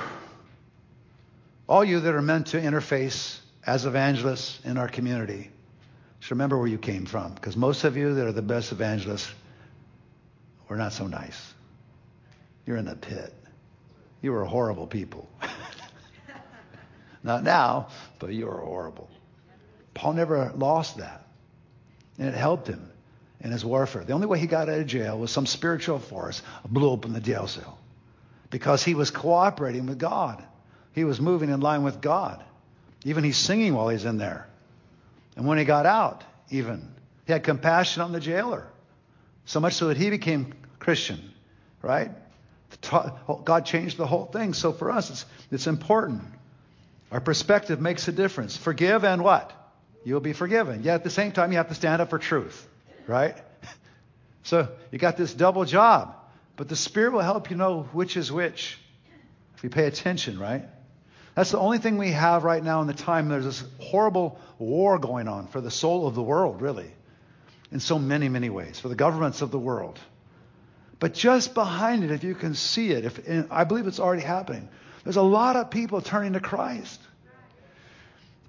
all 1.68 1.84
you 1.84 2.00
that 2.00 2.14
are 2.14 2.22
meant 2.22 2.48
to 2.48 2.60
interface 2.60 3.38
as 3.64 3.86
evangelists 3.86 4.60
in 4.64 4.76
our 4.76 4.88
community, 4.88 5.50
just 6.20 6.30
remember 6.30 6.58
where 6.58 6.66
you 6.66 6.78
came 6.78 7.06
from 7.06 7.34
because 7.34 7.56
most 7.56 7.84
of 7.84 7.96
you 7.96 8.14
that 8.14 8.26
are 8.26 8.32
the 8.32 8.42
best 8.42 8.72
evangelists 8.72 9.32
were 10.68 10.76
not 10.76 10.92
so 10.92 11.06
nice. 11.06 11.51
You're 12.66 12.76
in 12.76 12.84
the 12.84 12.96
pit. 12.96 13.32
You 14.20 14.32
were 14.32 14.44
horrible 14.44 14.86
people. 14.86 15.28
not 17.22 17.42
now, 17.42 17.88
but 18.18 18.32
you 18.32 18.46
were 18.46 18.58
horrible. 18.58 19.10
Paul 19.94 20.14
never 20.14 20.52
lost 20.54 20.98
that. 20.98 21.26
And 22.18 22.28
it 22.28 22.34
helped 22.34 22.68
him 22.68 22.90
in 23.40 23.50
his 23.50 23.64
warfare. 23.64 24.04
The 24.04 24.12
only 24.12 24.26
way 24.26 24.38
he 24.38 24.46
got 24.46 24.68
out 24.68 24.78
of 24.78 24.86
jail 24.86 25.18
was 25.18 25.30
some 25.30 25.46
spiritual 25.46 25.98
force 25.98 26.42
blew 26.68 26.88
open 26.88 27.12
the 27.12 27.20
jail 27.20 27.46
cell 27.46 27.78
because 28.50 28.84
he 28.84 28.94
was 28.94 29.10
cooperating 29.10 29.86
with 29.86 29.98
God. 29.98 30.42
He 30.92 31.04
was 31.04 31.20
moving 31.20 31.50
in 31.50 31.60
line 31.60 31.82
with 31.82 32.00
God. 32.00 32.44
Even 33.04 33.24
he's 33.24 33.36
singing 33.36 33.74
while 33.74 33.88
he's 33.88 34.04
in 34.04 34.18
there. 34.18 34.46
And 35.36 35.46
when 35.46 35.58
he 35.58 35.64
got 35.64 35.86
out, 35.86 36.22
even, 36.50 36.94
he 37.26 37.32
had 37.32 37.42
compassion 37.42 38.02
on 38.02 38.12
the 38.12 38.20
jailer. 38.20 38.66
So 39.46 39.58
much 39.58 39.74
so 39.74 39.88
that 39.88 39.96
he 39.96 40.10
became 40.10 40.54
Christian, 40.78 41.32
right? 41.80 42.10
God 42.90 43.64
changed 43.64 43.96
the 43.96 44.06
whole 44.06 44.26
thing. 44.26 44.54
So 44.54 44.72
for 44.72 44.90
us, 44.90 45.10
it's, 45.10 45.26
it's 45.50 45.66
important. 45.66 46.22
Our 47.10 47.20
perspective 47.20 47.80
makes 47.80 48.08
a 48.08 48.12
difference. 48.12 48.56
Forgive 48.56 49.04
and 49.04 49.22
what? 49.22 49.52
You'll 50.04 50.20
be 50.20 50.32
forgiven. 50.32 50.82
Yet 50.82 50.96
at 50.96 51.04
the 51.04 51.10
same 51.10 51.32
time, 51.32 51.52
you 51.52 51.58
have 51.58 51.68
to 51.68 51.74
stand 51.74 52.02
up 52.02 52.10
for 52.10 52.18
truth 52.18 52.68
right? 53.06 53.36
So 54.44 54.68
you 54.90 54.98
got 54.98 55.16
this 55.16 55.32
double 55.32 55.64
job, 55.64 56.16
but 56.56 56.68
the 56.68 56.74
Spirit 56.74 57.12
will 57.12 57.20
help 57.20 57.48
you 57.52 57.56
know 57.56 57.82
which 57.92 58.16
is 58.16 58.32
which 58.32 58.76
if 59.54 59.62
you 59.62 59.70
pay 59.70 59.86
attention, 59.86 60.36
right? 60.36 60.64
That's 61.36 61.52
the 61.52 61.60
only 61.60 61.78
thing 61.78 61.96
we 61.96 62.10
have 62.10 62.42
right 62.42 62.60
now 62.60 62.80
in 62.80 62.88
the 62.88 62.92
time. 62.92 63.28
There's 63.28 63.44
this 63.44 63.62
horrible 63.78 64.40
war 64.58 64.98
going 64.98 65.28
on 65.28 65.46
for 65.46 65.60
the 65.60 65.70
soul 65.70 66.08
of 66.08 66.16
the 66.16 66.22
world, 66.24 66.60
really, 66.60 66.90
in 67.70 67.78
so 67.78 68.00
many, 68.00 68.28
many 68.28 68.50
ways, 68.50 68.80
for 68.80 68.88
the 68.88 68.96
governments 68.96 69.42
of 69.42 69.52
the 69.52 69.60
world. 69.60 69.96
But 71.02 71.14
just 71.14 71.52
behind 71.52 72.04
it, 72.04 72.12
if 72.12 72.22
you 72.22 72.36
can 72.36 72.54
see 72.54 72.92
it, 72.92 73.04
if 73.04 73.50
I 73.50 73.64
believe 73.64 73.88
it's 73.88 73.98
already 73.98 74.22
happening, 74.22 74.68
there's 75.02 75.16
a 75.16 75.22
lot 75.22 75.56
of 75.56 75.68
people 75.68 76.00
turning 76.00 76.34
to 76.34 76.40
Christ 76.40 77.00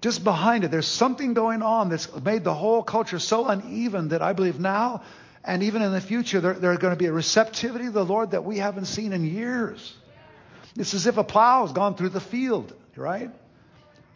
just 0.04 0.22
behind 0.22 0.66
it, 0.66 0.70
there's 0.70 0.86
something 0.86 1.34
going 1.34 1.62
on 1.62 1.88
that's 1.88 2.14
made 2.26 2.44
the 2.44 2.54
whole 2.54 2.84
culture 2.84 3.20
so 3.20 3.48
uneven 3.48 4.10
that 4.10 4.22
I 4.22 4.34
believe 4.34 4.60
now 4.60 5.02
and 5.46 5.64
even 5.64 5.82
in 5.82 5.94
the 5.94 6.02
future, 6.02 6.42
there, 6.42 6.54
there's 6.54 6.78
going 6.78 6.94
to 6.94 6.98
be 6.98 7.06
a 7.06 7.12
receptivity 7.12 7.86
to 7.86 7.92
the 7.92 8.06
Lord 8.06 8.32
that 8.32 8.44
we 8.44 8.58
haven't 8.58 8.86
seen 8.86 9.14
in 9.14 9.26
years. 9.26 9.96
It's 10.78 10.94
as 10.94 11.08
if 11.08 11.18
a 11.18 11.24
plow 11.24 11.62
has 11.62 11.72
gone 11.72 11.96
through 11.96 12.10
the 12.10 12.22
field, 12.22 12.74
right? 12.96 13.30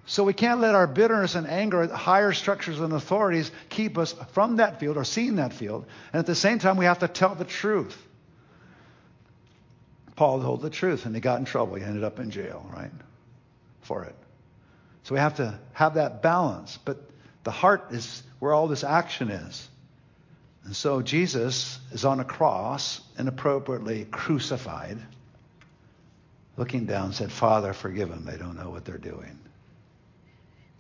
So 0.06 0.24
we 0.24 0.34
can't 0.34 0.60
let 0.62 0.76
our 0.76 0.88
bitterness 0.88 1.36
and 1.36 1.48
anger 1.48 1.84
at 1.84 1.92
higher 1.92 2.34
structures 2.34 2.80
and 2.80 2.94
authorities 2.94 3.52
keep 3.70 3.98
us 3.98 4.14
from 4.32 4.58
that 4.58 4.80
field 4.80 4.98
or 4.98 5.04
seeing 5.04 5.36
that 5.36 5.54
field. 5.54 5.86
And 6.14 6.20
at 6.20 6.26
the 6.26 6.36
same 6.36 6.60
time, 6.60 6.78
we 6.78 6.86
have 6.86 7.00
to 7.00 7.08
tell 7.08 7.36
the 7.36 7.46
truth. 7.46 7.98
Paul 10.18 10.41
told 10.41 10.61
the 10.61 10.70
truth 10.70 11.05
and 11.05 11.15
he 11.15 11.22
got 11.22 11.39
in 11.39 11.45
trouble. 11.45 11.76
He 11.76 11.84
ended 11.84 12.03
up 12.03 12.20
in 12.20 12.32
jail, 12.32 12.70
right? 12.74 12.91
For 13.82 14.03
it. 14.03 14.15
So 15.03 15.13
we 15.13 15.20
have 15.22 15.36
to 15.36 15.57
have 15.72 15.93
that 15.93 16.22
balance. 16.22 16.78
But 16.84 16.97
the 17.43 17.51
heart 17.51 17.86
is 17.91 18.24
where 18.39 18.51
all 18.51 18.68
this 18.68 18.84
action 18.84 19.30
is. 19.30 19.70
And 20.65 20.76
so 20.76 21.01
Jesus 21.01 21.80
is 21.91 22.03
on 22.03 22.20
a 22.20 22.26
cross, 22.26 22.99
inappropriately 23.18 24.05
crucified, 24.05 24.97
looking 26.57 26.86
down, 26.86 27.13
said, 27.13 27.32
Father, 27.32 27.72
forgive 27.72 28.09
them. 28.09 28.26
They 28.26 28.38
don't 28.38 28.57
know 28.57 28.72
what 28.72 28.84
they're 28.84 28.97
doing. 28.97 29.39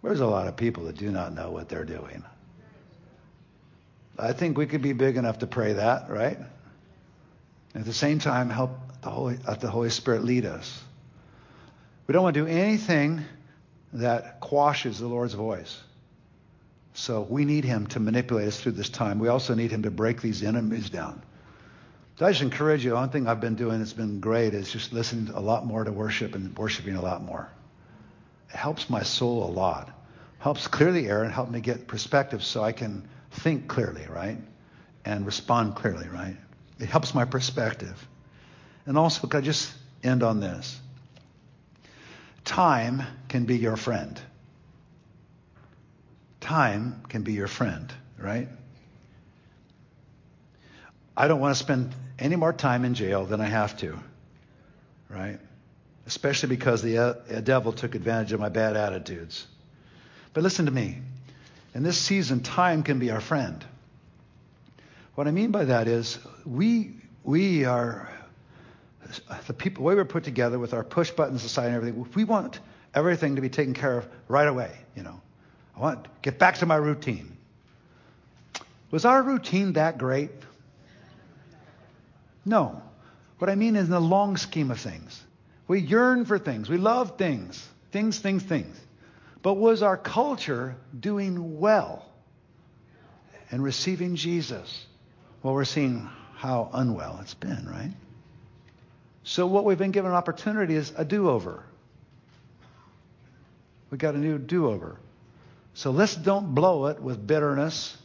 There's 0.03 0.19
a 0.19 0.25
lot 0.25 0.47
of 0.47 0.57
people 0.57 0.85
that 0.85 0.97
do 0.97 1.11
not 1.11 1.33
know 1.33 1.51
what 1.51 1.69
they're 1.69 1.85
doing. 1.85 2.23
I 4.17 4.33
think 4.33 4.57
we 4.57 4.65
could 4.65 4.81
be 4.81 4.93
big 4.93 5.15
enough 5.15 5.39
to 5.39 5.47
pray 5.47 5.73
that, 5.73 6.09
right? 6.09 6.39
At 7.77 7.85
the 7.85 7.93
same 7.93 8.17
time, 8.17 8.49
help 8.49 8.71
the 9.03 9.11
Holy, 9.11 9.37
let 9.47 9.61
the 9.61 9.69
Holy 9.69 9.91
Spirit 9.91 10.25
lead 10.25 10.45
us. 10.45 10.83
We 12.07 12.13
don't 12.13 12.23
want 12.23 12.33
to 12.33 12.41
do 12.41 12.47
anything 12.47 13.23
that 13.93 14.39
quashes 14.39 14.97
the 14.97 15.05
Lord's 15.05 15.35
voice. 15.35 15.79
So 16.95 17.21
we 17.21 17.45
need 17.45 17.63
him 17.63 17.85
to 17.87 17.99
manipulate 17.99 18.47
us 18.47 18.59
through 18.59 18.71
this 18.71 18.89
time. 18.89 19.19
We 19.19 19.27
also 19.27 19.53
need 19.53 19.69
him 19.69 19.83
to 19.83 19.91
break 19.91 20.23
these 20.23 20.41
enemies 20.41 20.89
down. 20.89 21.21
So 22.17 22.25
I 22.25 22.31
just 22.31 22.41
encourage 22.41 22.83
you. 22.83 22.95
One 22.95 23.09
thing 23.09 23.27
I've 23.27 23.41
been 23.41 23.53
doing 23.53 23.77
that's 23.77 23.93
been 23.93 24.21
great 24.21 24.55
is 24.55 24.71
just 24.71 24.91
listening 24.91 25.31
a 25.35 25.39
lot 25.39 25.63
more 25.63 25.83
to 25.83 25.91
worship 25.91 26.33
and 26.33 26.57
worshiping 26.57 26.95
a 26.95 27.01
lot 27.01 27.21
more. 27.21 27.47
It 28.49 28.55
helps 28.55 28.89
my 28.89 29.03
soul 29.03 29.43
a 29.43 29.51
lot. 29.51 29.91
Helps 30.39 30.67
clear 30.67 30.91
the 30.91 31.05
air 31.05 31.23
and 31.23 31.31
help 31.31 31.51
me 31.51 31.61
get 31.61 31.85
perspective 31.85 32.43
so 32.43 32.63
I 32.63 32.71
can 32.71 33.07
think 33.29 33.67
clearly, 33.67 34.07
right? 34.09 34.39
And 35.05 35.27
respond 35.27 35.75
clearly, 35.75 36.07
right? 36.07 36.37
It 36.79 36.89
helps 36.89 37.13
my 37.13 37.25
perspective. 37.25 38.07
And 38.85 38.97
also, 38.97 39.27
could 39.27 39.37
I 39.37 39.41
just 39.41 39.73
end 40.03 40.23
on 40.23 40.39
this? 40.39 40.79
Time 42.45 43.03
can 43.27 43.45
be 43.45 43.57
your 43.57 43.75
friend. 43.75 44.19
Time 46.39 47.03
can 47.09 47.23
be 47.23 47.33
your 47.33 47.47
friend, 47.47 47.91
right? 48.17 48.47
I 51.15 51.27
don't 51.27 51.39
want 51.39 51.55
to 51.57 51.61
spend 51.61 51.93
any 52.19 52.35
more 52.35 52.53
time 52.53 52.85
in 52.85 52.93
jail 52.93 53.25
than 53.25 53.41
I 53.41 53.47
have 53.47 53.75
to, 53.77 53.99
right? 55.09 55.39
Especially 56.05 56.47
because 56.47 56.81
the 56.81 56.97
uh, 56.99 57.41
devil 57.41 57.73
took 57.73 57.95
advantage 57.95 58.31
of 58.31 58.39
my 58.39 58.49
bad 58.49 58.77
attitudes. 58.77 59.45
But 60.33 60.43
listen 60.43 60.65
to 60.67 60.71
me. 60.71 60.99
In 61.73 61.83
this 61.83 61.97
season, 61.97 62.41
time 62.41 62.83
can 62.83 62.99
be 62.99 63.11
our 63.11 63.19
friend. 63.19 63.65
What 65.17 65.27
I 65.27 65.31
mean 65.31 65.49
by 65.49 65.65
that 65.65 65.87
is 65.87 66.19
we, 66.45 66.91
we 67.23 67.65
are 67.65 68.07
the 69.47 69.53
people, 69.53 69.81
the 69.81 69.87
way 69.87 69.95
we're 69.95 70.05
put 70.05 70.23
together 70.23 70.59
with 70.59 70.75
our 70.75 70.83
push 70.83 71.09
button 71.09 71.39
society 71.39 71.69
and 71.69 71.77
everything, 71.77 72.07
we 72.13 72.23
want 72.23 72.59
everything 72.93 73.37
to 73.37 73.41
be 73.41 73.49
taken 73.49 73.73
care 73.73 73.97
of 73.97 74.07
right 74.27 74.47
away, 74.47 74.77
you 74.95 75.01
know. 75.01 75.19
I 75.75 75.79
want 75.79 76.03
to 76.03 76.09
get 76.21 76.37
back 76.37 76.59
to 76.59 76.67
my 76.67 76.75
routine. 76.75 77.35
Was 78.91 79.05
our 79.05 79.23
routine 79.23 79.73
that 79.73 79.97
great? 79.97 80.29
No. 82.45 82.79
What 83.39 83.49
I 83.49 83.55
mean 83.55 83.75
is 83.75 83.85
in 83.85 83.89
the 83.89 83.99
long 83.99 84.37
scheme 84.37 84.69
of 84.69 84.79
things. 84.79 85.19
We 85.67 85.79
yearn 85.79 86.25
for 86.25 86.37
things. 86.37 86.69
We 86.69 86.77
love 86.77 87.17
things. 87.17 87.67
Things, 87.91 88.19
things, 88.19 88.43
things. 88.43 88.79
But 89.41 89.55
was 89.55 89.81
our 89.81 89.97
culture 89.97 90.75
doing 90.99 91.59
well 91.59 92.05
and 93.49 93.63
receiving 93.63 94.15
Jesus? 94.15 94.85
Well, 95.43 95.53
we're 95.53 95.65
seeing 95.65 96.09
how 96.35 96.69
unwell 96.73 97.19
it's 97.21 97.33
been, 97.33 97.67
right? 97.67 97.91
So 99.23 99.45
what 99.45 99.65
we've 99.65 99.77
been 99.77 99.91
given 99.91 100.11
an 100.11 100.17
opportunity 100.17 100.75
is 100.75 100.93
a 100.95 101.03
do-over. 101.03 101.63
We've 103.89 103.99
got 103.99 104.15
a 104.15 104.17
new 104.17 104.37
do-over. 104.37 104.97
So 105.73 105.91
let's 105.91 106.15
don't 106.15 106.55
blow 106.55 106.87
it 106.87 107.01
with 107.01 107.25
bitterness. 107.25 107.95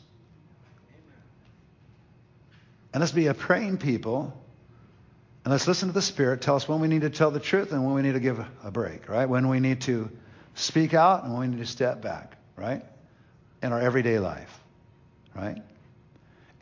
And 2.92 3.00
let's 3.00 3.12
be 3.12 3.28
a 3.28 3.34
praying 3.34 3.78
people. 3.78 4.36
And 5.44 5.52
let's 5.52 5.66
listen 5.66 5.88
to 5.88 5.94
the 5.94 6.02
Spirit 6.02 6.42
tell 6.42 6.56
us 6.56 6.68
when 6.68 6.80
we 6.80 6.88
need 6.88 7.00
to 7.02 7.10
tell 7.10 7.30
the 7.30 7.40
truth 7.40 7.72
and 7.72 7.84
when 7.84 7.94
we 7.94 8.02
need 8.02 8.12
to 8.12 8.20
give 8.20 8.44
a 8.62 8.70
break, 8.70 9.08
right? 9.08 9.26
When 9.26 9.48
we 9.48 9.58
need 9.58 9.80
to 9.82 10.10
speak 10.54 10.94
out 10.94 11.24
and 11.24 11.32
when 11.32 11.40
we 11.40 11.56
need 11.56 11.62
to 11.62 11.70
step 11.70 12.02
back, 12.02 12.36
right? 12.56 12.84
In 13.62 13.72
our 13.72 13.80
everyday 13.80 14.18
life, 14.18 14.60
right? 15.34 15.62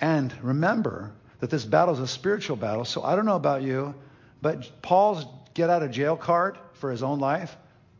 And 0.00 0.34
remember 0.42 1.12
that 1.40 1.50
this 1.50 1.64
battle 1.64 1.94
is 1.94 2.00
a 2.00 2.08
spiritual 2.08 2.56
battle. 2.56 2.84
So 2.84 3.02
I 3.02 3.16
don't 3.16 3.26
know 3.26 3.36
about 3.36 3.62
you. 3.62 3.94
But 4.42 4.82
Paul's 4.82 5.26
get 5.54 5.70
out 5.70 5.82
of 5.82 5.90
jail 5.90 6.16
card 6.16 6.58
for 6.74 6.90
his 6.90 7.02
own 7.02 7.20
life 7.20 7.54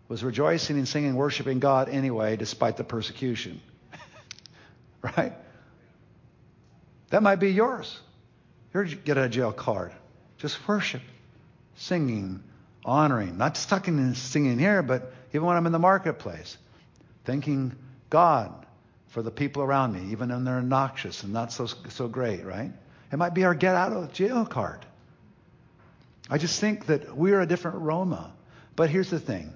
was 0.09 0.24
rejoicing 0.24 0.76
and 0.76 0.88
singing, 0.88 1.14
worshiping 1.14 1.61
God 1.61 1.88
anyway, 1.88 2.36
despite 2.36 2.76
the 2.76 2.82
persecution. 2.82 3.61
right? 5.03 5.34
That 7.11 7.22
might 7.22 7.36
be 7.36 7.53
yours. 7.53 8.01
Your 8.74 8.84
get 8.84 9.18
out 9.18 9.26
of 9.26 9.30
jail 9.30 9.53
card. 9.53 9.92
Just 10.38 10.66
worship, 10.66 11.03
singing, 11.76 12.42
honoring, 12.84 13.38
not 13.38 13.57
stuck 13.57 13.86
in 13.86 14.14
singing 14.16 14.59
here, 14.59 14.82
but 14.82 15.12
even 15.32 15.46
when 15.46 15.57
I'm 15.57 15.66
in 15.66 15.72
the 15.72 15.78
marketplace, 15.78 16.57
thanking 17.24 17.76
God 18.09 18.66
for 19.11 19.22
the 19.22 19.30
people 19.30 19.62
around 19.62 19.92
me, 19.92 20.12
even 20.12 20.30
when 20.30 20.44
they're 20.44 20.58
obnoxious 20.58 21.22
and 21.22 21.32
not 21.32 21.52
so, 21.52 21.66
so 21.66 22.08
great, 22.08 22.44
right? 22.44 22.72
It 23.12 23.16
might 23.16 23.34
be 23.34 23.44
our 23.44 23.54
get 23.54 23.74
out 23.74 23.92
of 23.92 24.12
jail 24.12 24.46
card. 24.46 24.86
I 26.28 26.38
just 26.38 26.61
think 26.61 26.86
that 26.86 27.16
we 27.16 27.32
are 27.32 27.40
a 27.40 27.46
different 27.46 27.78
aroma. 27.78 28.32
But 28.76 28.88
here's 28.88 29.11
the 29.11 29.18
thing. 29.18 29.52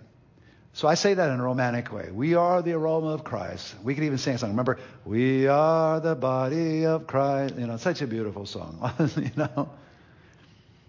So 0.72 0.88
I 0.88 0.94
say 0.94 1.14
that 1.14 1.30
in 1.30 1.38
a 1.38 1.42
romantic 1.42 1.92
way. 1.92 2.10
We 2.10 2.34
are 2.34 2.60
the 2.60 2.72
aroma 2.72 3.10
of 3.10 3.22
Christ. 3.22 3.76
We 3.84 3.94
could 3.94 4.02
even 4.02 4.18
sing 4.18 4.34
a 4.34 4.38
song. 4.38 4.50
Remember, 4.50 4.80
we 5.04 5.46
are 5.46 6.00
the 6.00 6.16
body 6.16 6.84
of 6.84 7.06
Christ. 7.06 7.54
You 7.56 7.68
know, 7.68 7.76
such 7.76 8.02
a 8.02 8.08
beautiful 8.08 8.44
song. 8.46 8.92
you 9.16 9.30
know. 9.36 9.70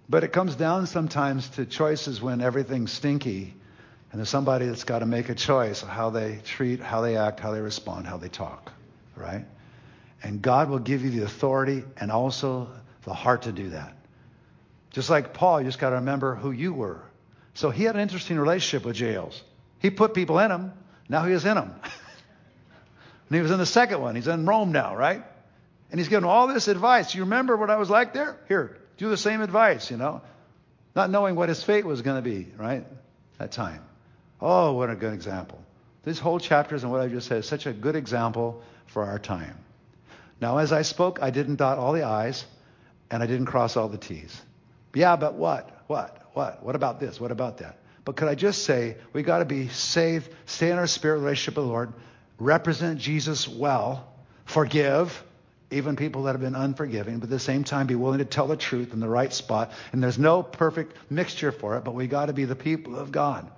But 0.10 0.24
it 0.24 0.34
comes 0.34 0.56
down 0.56 0.88
sometimes 0.88 1.50
to 1.50 1.68
choices 1.68 2.20
when 2.20 2.42
everything's 2.42 2.92
stinky 2.92 3.54
and 4.16 4.22
there's 4.22 4.30
somebody 4.30 4.68
that's 4.68 4.86
got 4.86 5.00
to 5.00 5.06
make 5.06 5.28
a 5.28 5.36
choice 5.36 5.84
of 5.84 5.90
how 5.90 6.10
they 6.10 6.40
treat, 6.46 6.80
how 6.80 7.02
they 7.02 7.18
act, 7.18 7.42
how 7.42 7.52
they 7.52 7.60
respond, 7.60 8.08
how 8.08 8.16
they 8.16 8.30
talk, 8.30 8.72
right? 9.18 9.44
And 10.24 10.42
God 10.42 10.70
will 10.70 10.80
give 10.80 11.04
you 11.04 11.12
the 11.12 11.24
authority 11.26 11.84
and 11.98 12.10
also 12.10 12.70
the 13.04 13.14
heart 13.14 13.42
to 13.42 13.52
do 13.52 13.72
that. 13.72 13.94
Just 14.92 15.10
like 15.10 15.34
Paul, 15.34 15.60
you 15.60 15.68
just 15.68 15.80
got 15.80 15.90
to 15.90 15.98
remember 15.98 16.34
who 16.34 16.52
you 16.52 16.72
were. 16.72 17.02
So 17.56 17.72
he 17.72 17.84
had 17.84 17.96
an 17.96 18.02
interesting 18.02 18.40
relationship 18.40 18.86
with 18.86 18.96
jails. 18.96 19.44
He 19.80 19.90
put 19.90 20.14
people 20.14 20.40
in 20.40 20.48
them. 20.48 20.72
Now 21.10 21.26
he 21.26 21.34
is 21.34 21.44
in 21.44 21.56
them. 21.56 21.76
and 21.84 23.36
he 23.36 23.42
was 23.42 23.52
in 23.52 23.58
the 23.58 23.66
second 23.66 24.00
one. 24.00 24.16
He's 24.16 24.30
in 24.30 24.46
Rome 24.46 24.72
now, 24.72 24.96
right? 24.96 25.26
And 25.92 26.00
he's 26.00 26.08
giving 26.08 26.24
all 26.24 26.48
this 26.48 26.70
advice. 26.70 27.14
You 27.14 27.24
remember 27.24 27.58
what 27.58 27.70
I 27.70 27.76
was 27.76 27.90
like 27.90 28.14
there? 28.14 28.40
Here, 28.48 28.78
do 28.98 29.10
the 29.10 29.18
same 29.18 29.42
advice, 29.42 29.92
you 29.92 29.98
know, 29.98 30.22
not 30.96 31.10
knowing 31.10 31.36
what 31.36 31.50
his 31.50 31.62
fate 31.62 31.84
was 31.84 32.02
going 32.02 32.16
to 32.16 32.22
be, 32.22 32.48
right? 32.58 32.86
That 33.40 33.52
time. 33.52 33.82
Oh, 34.42 34.74
what 34.74 34.90
a 34.90 34.96
good 34.96 35.14
example. 35.14 35.64
These 36.04 36.20
whole 36.20 36.40
chapters 36.40 36.84
and 36.84 36.92
what 36.92 37.02
I 37.02 37.08
just 37.08 37.28
said 37.28 37.40
is 37.40 37.48
such 37.48 37.66
a 37.66 37.74
good 37.74 37.96
example 37.96 38.62
for 38.86 39.06
our 39.06 39.20
time. 39.20 39.58
Now, 40.40 40.58
as 40.58 40.72
I 40.72 40.84
spoke, 40.84 41.20
I 41.22 41.30
didn't 41.30 41.56
dot 41.56 41.78
all 41.78 41.94
the 41.94 42.04
I's 42.04 42.46
and 43.10 43.24
I 43.24 43.28
didn't 43.28 43.48
cross 43.48 43.78
all 43.78 43.88
the 43.88 43.98
T's. 43.98 44.42
Yeah, 44.94 45.16
but 45.16 45.36
what? 45.36 45.84
What? 45.88 46.30
What? 46.34 46.64
What 46.64 46.76
about 46.76 47.00
this? 47.00 47.20
What 47.20 47.32
about 47.32 47.60
that? 47.60 47.80
But 48.04 48.18
could 48.18 48.28
I 48.28 48.36
just 48.36 48.64
say, 48.64 48.98
we 49.14 49.24
got 49.24 49.40
to 49.40 49.46
be 49.46 49.70
saved, 49.70 50.30
stay 50.46 50.70
in 50.70 50.78
our 50.78 50.88
spirit 50.88 51.20
relationship 51.20 51.56
with 51.56 51.66
the 51.66 51.72
Lord, 51.72 51.94
represent 52.38 53.00
Jesus 53.00 53.48
well, 53.48 54.08
forgive, 54.46 55.24
even 55.72 55.96
people 55.96 56.24
that 56.24 56.34
have 56.34 56.42
been 56.42 56.56
unforgiving, 56.56 57.18
but 57.18 57.26
at 57.26 57.30
the 57.32 57.40
same 57.40 57.64
time 57.64 57.88
be 57.88 57.96
willing 57.96 58.20
to 58.20 58.26
tell 58.26 58.48
the 58.48 58.56
truth 58.56 58.94
in 58.94 59.00
the 59.00 59.10
right 59.10 59.34
spot. 59.34 59.72
And 59.92 60.04
there's 60.04 60.20
no 60.20 60.44
perfect 60.44 60.96
mixture 61.10 61.52
for 61.52 61.78
it, 61.78 61.84
but 61.84 61.96
we 61.96 62.06
got 62.06 62.28
to 62.28 62.34
be 62.34 62.46
the 62.46 62.56
people 62.56 62.96
of 62.96 63.12
God. 63.12 63.50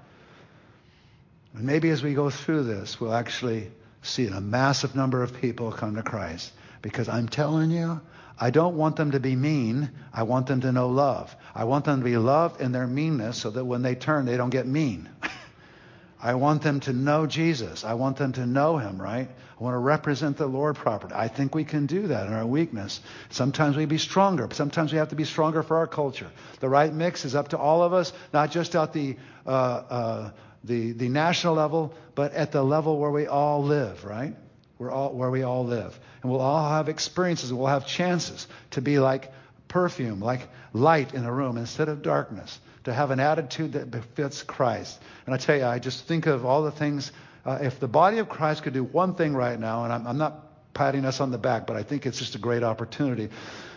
And 1.57 1.65
maybe 1.65 1.89
as 1.89 2.03
we 2.03 2.13
go 2.13 2.29
through 2.29 2.63
this, 2.65 3.01
we'll 3.01 3.15
actually 3.15 3.71
see 4.03 4.27
a 4.27 4.39
massive 4.39 4.95
number 4.95 5.23
of 5.23 5.41
people 5.41 5.71
come 5.71 5.95
to 5.95 6.03
Christ. 6.03 6.53
Because 6.83 7.09
I'm 7.09 7.27
telling 7.27 7.71
you, 7.71 7.99
I 8.39 8.51
don't 8.51 8.77
want 8.77 8.95
them 8.95 9.11
to 9.11 9.19
be 9.19 9.35
mean. 9.35 9.89
I 10.13 10.21
want 10.21 10.45
them 10.45 10.61
to 10.61 10.71
know 10.71 10.89
love. 10.89 11.35
I 11.55 11.63
want 11.63 11.85
them 11.85 11.99
to 11.99 12.05
be 12.05 12.15
loved 12.15 12.61
in 12.61 12.73
their 12.73 12.85
meanness 12.85 13.39
so 13.39 13.49
that 13.49 13.65
when 13.65 13.81
they 13.81 13.95
turn, 13.95 14.25
they 14.25 14.37
don't 14.37 14.51
get 14.51 14.67
mean. 14.67 15.09
I 16.21 16.35
want 16.35 16.61
them 16.61 16.79
to 16.81 16.93
know 16.93 17.25
Jesus. 17.25 17.83
I 17.83 17.95
want 17.95 18.17
them 18.17 18.33
to 18.33 18.45
know 18.45 18.77
him, 18.77 19.01
right? 19.01 19.27
I 19.27 19.63
want 19.63 19.73
to 19.73 19.79
represent 19.79 20.37
the 20.37 20.45
Lord 20.45 20.75
properly. 20.75 21.15
I 21.15 21.27
think 21.27 21.55
we 21.55 21.63
can 21.63 21.87
do 21.87 22.07
that 22.07 22.27
in 22.27 22.33
our 22.33 22.45
weakness. 22.45 23.01
Sometimes 23.29 23.75
we 23.75 23.85
be 23.85 23.97
stronger. 23.97 24.47
Sometimes 24.51 24.91
we 24.91 24.99
have 24.99 25.09
to 25.09 25.15
be 25.15 25.25
stronger 25.25 25.63
for 25.63 25.77
our 25.77 25.87
culture. 25.87 26.29
The 26.59 26.69
right 26.69 26.93
mix 26.93 27.25
is 27.25 27.33
up 27.33 27.49
to 27.49 27.57
all 27.57 27.81
of 27.81 27.93
us, 27.93 28.13
not 28.31 28.51
just 28.51 28.75
at 28.75 28.93
the 28.93 29.17
uh, 29.47 29.49
uh, 29.49 30.31
the, 30.63 30.91
the 30.91 31.09
national 31.09 31.55
level, 31.55 31.93
but 32.15 32.33
at 32.33 32.51
the 32.51 32.63
level 32.63 32.97
where 32.97 33.11
we 33.11 33.27
all 33.27 33.63
live, 33.63 34.03
right? 34.03 34.35
We're 34.79 34.91
all, 34.91 35.13
where 35.13 35.29
we 35.29 35.43
all 35.43 35.65
live. 35.65 35.97
And 36.21 36.31
we'll 36.31 36.41
all 36.41 36.69
have 36.69 36.89
experiences. 36.89 37.49
And 37.49 37.59
we'll 37.59 37.67
have 37.67 37.87
chances 37.87 38.47
to 38.71 38.81
be 38.81 38.99
like 38.99 39.31
perfume, 39.67 40.19
like 40.19 40.47
light 40.73 41.13
in 41.13 41.25
a 41.25 41.31
room 41.31 41.57
instead 41.57 41.89
of 41.89 42.01
darkness, 42.01 42.59
to 42.83 42.93
have 42.93 43.11
an 43.11 43.19
attitude 43.19 43.73
that 43.73 43.91
befits 43.91 44.43
Christ. 44.43 44.99
And 45.25 45.33
I 45.33 45.37
tell 45.37 45.57
you, 45.57 45.65
I 45.65 45.79
just 45.79 46.05
think 46.05 46.25
of 46.25 46.45
all 46.45 46.63
the 46.63 46.71
things. 46.71 47.11
Uh, 47.45 47.59
if 47.61 47.79
the 47.79 47.87
body 47.87 48.19
of 48.19 48.29
Christ 48.29 48.63
could 48.63 48.73
do 48.73 48.83
one 48.83 49.15
thing 49.15 49.33
right 49.33 49.59
now, 49.59 49.83
and 49.83 49.93
I'm, 49.93 50.07
I'm 50.07 50.17
not 50.17 50.73
patting 50.73 51.05
us 51.05 51.19
on 51.19 51.31
the 51.31 51.37
back, 51.37 51.65
but 51.65 51.75
I 51.75 51.83
think 51.83 52.05
it's 52.05 52.19
just 52.19 52.35
a 52.35 52.39
great 52.39 52.63
opportunity, 52.63 53.29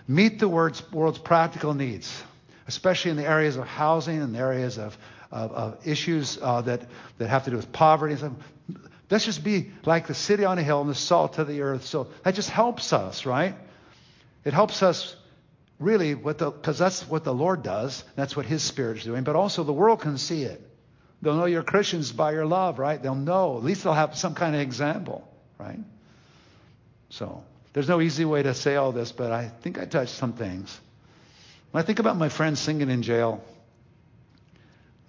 meet 0.06 0.38
the 0.38 0.48
world's, 0.48 0.82
world's 0.92 1.18
practical 1.18 1.72
needs, 1.72 2.22
especially 2.68 3.10
in 3.10 3.16
the 3.16 3.26
areas 3.26 3.56
of 3.56 3.66
housing 3.66 4.20
and 4.20 4.34
the 4.34 4.38
areas 4.38 4.78
of 4.78 4.98
of, 5.30 5.52
of 5.52 5.86
issues 5.86 6.38
uh, 6.40 6.60
that, 6.62 6.82
that 7.18 7.28
have 7.28 7.44
to 7.44 7.50
do 7.50 7.56
with 7.56 7.72
poverty. 7.72 8.16
Let's 9.10 9.24
just 9.24 9.42
be 9.42 9.70
like 9.84 10.06
the 10.06 10.14
city 10.14 10.44
on 10.44 10.58
a 10.58 10.62
hill 10.62 10.80
and 10.80 10.90
the 10.90 10.94
salt 10.94 11.38
of 11.38 11.48
the 11.48 11.62
earth. 11.62 11.86
So 11.86 12.08
that 12.22 12.34
just 12.34 12.50
helps 12.50 12.92
us, 12.92 13.26
right? 13.26 13.54
It 14.44 14.52
helps 14.52 14.82
us 14.82 15.16
really 15.78 16.14
because 16.14 16.78
that's 16.78 17.08
what 17.08 17.24
the 17.24 17.34
Lord 17.34 17.62
does. 17.62 18.04
That's 18.14 18.36
what 18.36 18.46
His 18.46 18.62
Spirit 18.62 18.98
is 18.98 19.04
doing. 19.04 19.24
But 19.24 19.36
also 19.36 19.64
the 19.64 19.72
world 19.72 20.00
can 20.00 20.18
see 20.18 20.42
it. 20.42 20.60
They'll 21.22 21.36
know 21.36 21.44
you're 21.46 21.62
Christians 21.62 22.12
by 22.12 22.32
your 22.32 22.46
love, 22.46 22.78
right? 22.78 23.02
They'll 23.02 23.14
know. 23.14 23.58
At 23.58 23.64
least 23.64 23.84
they'll 23.84 23.92
have 23.92 24.16
some 24.16 24.34
kind 24.34 24.54
of 24.54 24.62
example, 24.62 25.28
right? 25.58 25.80
So 27.10 27.42
there's 27.72 27.88
no 27.88 28.00
easy 28.00 28.24
way 28.24 28.42
to 28.42 28.54
say 28.54 28.76
all 28.76 28.92
this, 28.92 29.12
but 29.12 29.30
I 29.30 29.48
think 29.48 29.78
I 29.78 29.84
touched 29.84 30.14
some 30.14 30.32
things. 30.32 30.80
When 31.72 31.82
I 31.82 31.86
think 31.86 31.98
about 31.98 32.16
my 32.16 32.28
friends 32.28 32.58
singing 32.58 32.88
in 32.88 33.02
jail, 33.02 33.44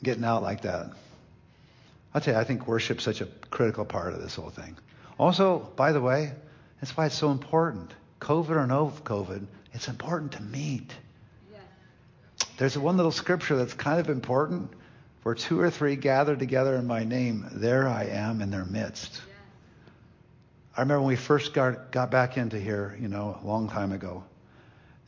getting 0.04 0.24
out 0.24 0.44
like 0.44 0.62
that. 0.62 0.92
I'll 2.14 2.22
tell 2.22 2.34
you, 2.34 2.40
I 2.40 2.44
think 2.44 2.68
worship's 2.68 3.04
such 3.04 3.22
a 3.22 3.26
critical 3.50 3.86
part 3.86 4.14
of 4.14 4.22
this 4.22 4.36
whole 4.36 4.50
thing. 4.50 4.78
Also, 5.18 5.60
by 5.76 5.92
the 5.92 6.02
way, 6.02 6.34
that's 6.80 6.96
why 6.98 7.06
it's 7.06 7.16
so 7.16 7.32
important. 7.32 7.94
COVID 8.20 8.52
or 8.52 8.68
no 8.68 8.94
COVID, 9.04 9.46
it's 9.74 9.88
important 9.88 10.34
to 10.34 10.42
meet. 10.42 10.94
There's 12.58 12.78
one 12.78 12.98
little 12.98 13.12
scripture 13.12 13.56
that's 13.56 13.74
kind 13.74 14.00
of 14.00 14.10
important. 14.10 14.72
For 15.22 15.36
two 15.36 15.60
or 15.60 15.70
three 15.70 15.96
gathered 15.96 16.40
together 16.40 16.76
in 16.76 16.88
my 16.88 17.04
name, 17.04 17.48
there 17.52 17.88
I 17.88 18.06
am 18.06 18.42
in 18.42 18.50
their 18.50 18.66
midst. 18.66 19.22
I 20.76 20.82
remember 20.82 21.02
when 21.02 21.10
we 21.10 21.16
first 21.16 21.54
got, 21.54 21.92
got 21.92 22.12
back 22.12 22.38
into 22.38 22.60
here, 22.60 22.98
you 23.00 23.08
know, 23.08 23.38
a 23.42 23.46
long 23.46 23.70
time 23.70 23.92
ago. 23.92 24.24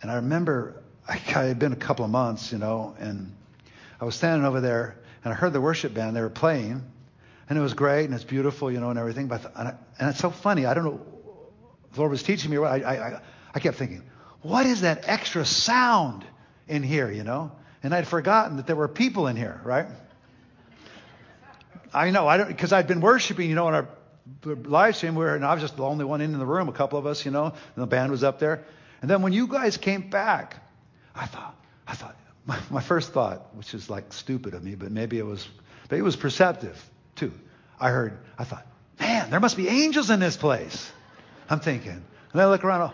And 0.01 0.11
I 0.11 0.15
remember 0.15 0.83
I, 1.07 1.13
I 1.13 1.45
had 1.45 1.57
been 1.57 1.73
a 1.73 1.77
couple 1.77 2.05
of 2.05 2.11
months, 2.11 2.51
you 2.51 2.57
know, 2.57 2.95
and 2.99 3.33
I 4.03 4.05
was 4.05 4.15
standing 4.15 4.45
over 4.45 4.59
there 4.59 4.97
and 5.23 5.33
I 5.33 5.37
heard 5.37 5.53
the 5.53 5.61
worship 5.61 5.93
band. 5.93 6.13
They 6.13 6.19
were 6.19 6.29
playing, 6.29 6.83
and 7.47 7.57
it 7.57 7.61
was 7.61 7.73
great 7.73 8.03
and 8.03 8.13
it's 8.13 8.25
beautiful, 8.25 8.69
you 8.69 8.81
know, 8.81 8.89
and 8.89 8.99
everything. 8.99 9.29
But 9.29 9.45
and, 9.55 9.69
I, 9.69 9.75
and 9.97 10.09
it's 10.09 10.19
so 10.19 10.29
funny. 10.29 10.65
I 10.65 10.73
don't 10.73 10.83
know. 10.83 11.01
The 11.93 11.99
Lord 11.99 12.11
was 12.11 12.21
teaching 12.21 12.51
me. 12.51 12.57
I, 12.57 12.75
I 12.75 13.21
I 13.55 13.59
kept 13.61 13.77
thinking, 13.77 14.03
what 14.41 14.65
is 14.65 14.81
that 14.81 15.05
extra 15.07 15.45
sound 15.45 16.25
in 16.67 16.83
here, 16.83 17.09
you 17.09 17.23
know? 17.23 17.53
And 17.81 17.95
I'd 17.95 18.05
forgotten 18.05 18.57
that 18.57 18.67
there 18.67 18.75
were 18.75 18.89
people 18.89 19.27
in 19.27 19.37
here, 19.37 19.61
right? 19.63 19.85
I 21.93 22.11
know. 22.11 22.27
I 22.27 22.35
don't 22.35 22.49
because 22.49 22.73
I'd 22.73 22.87
been 22.87 22.99
worshiping, 22.99 23.47
you 23.49 23.55
know, 23.55 23.69
in 23.69 23.73
our 23.73 23.87
live 24.43 24.97
stream 24.97 25.15
where 25.15 25.33
and 25.33 25.45
I 25.45 25.53
was 25.53 25.61
just 25.61 25.77
the 25.77 25.85
only 25.85 26.03
one 26.03 26.19
in 26.19 26.37
the 26.37 26.45
room, 26.45 26.67
a 26.67 26.73
couple 26.73 26.99
of 26.99 27.05
us, 27.05 27.23
you 27.23 27.31
know, 27.31 27.45
and 27.45 27.81
the 27.81 27.87
band 27.87 28.11
was 28.11 28.21
up 28.21 28.39
there. 28.39 28.65
And 29.01 29.09
then 29.09 29.21
when 29.21 29.31
you 29.31 29.47
guys 29.47 29.77
came 29.77 30.09
back, 30.09 30.57
I 31.15 31.25
thought, 31.25 31.55
I 31.87 31.95
thought, 31.95 32.17
my, 32.45 32.57
my 32.69 32.81
first 32.81 33.13
thought, 33.13 33.55
which 33.55 33.73
is 33.73 33.89
like 33.89 34.11
stupid 34.13 34.53
of 34.53 34.63
me, 34.63 34.75
but 34.75 34.91
maybe 34.91 35.17
it 35.17 35.25
was, 35.25 35.47
maybe 35.89 35.99
it 35.99 36.03
was 36.03 36.15
perceptive 36.15 36.81
too. 37.15 37.33
I 37.79 37.89
heard, 37.89 38.17
I 38.37 38.43
thought, 38.43 38.65
man, 38.99 39.29
there 39.29 39.39
must 39.39 39.57
be 39.57 39.67
angels 39.67 40.09
in 40.09 40.19
this 40.19 40.37
place. 40.37 40.91
I'm 41.49 41.59
thinking. 41.59 42.03
And 42.33 42.41
I 42.41 42.47
look 42.47 42.63
around, 42.63 42.91
oh, 42.91 42.93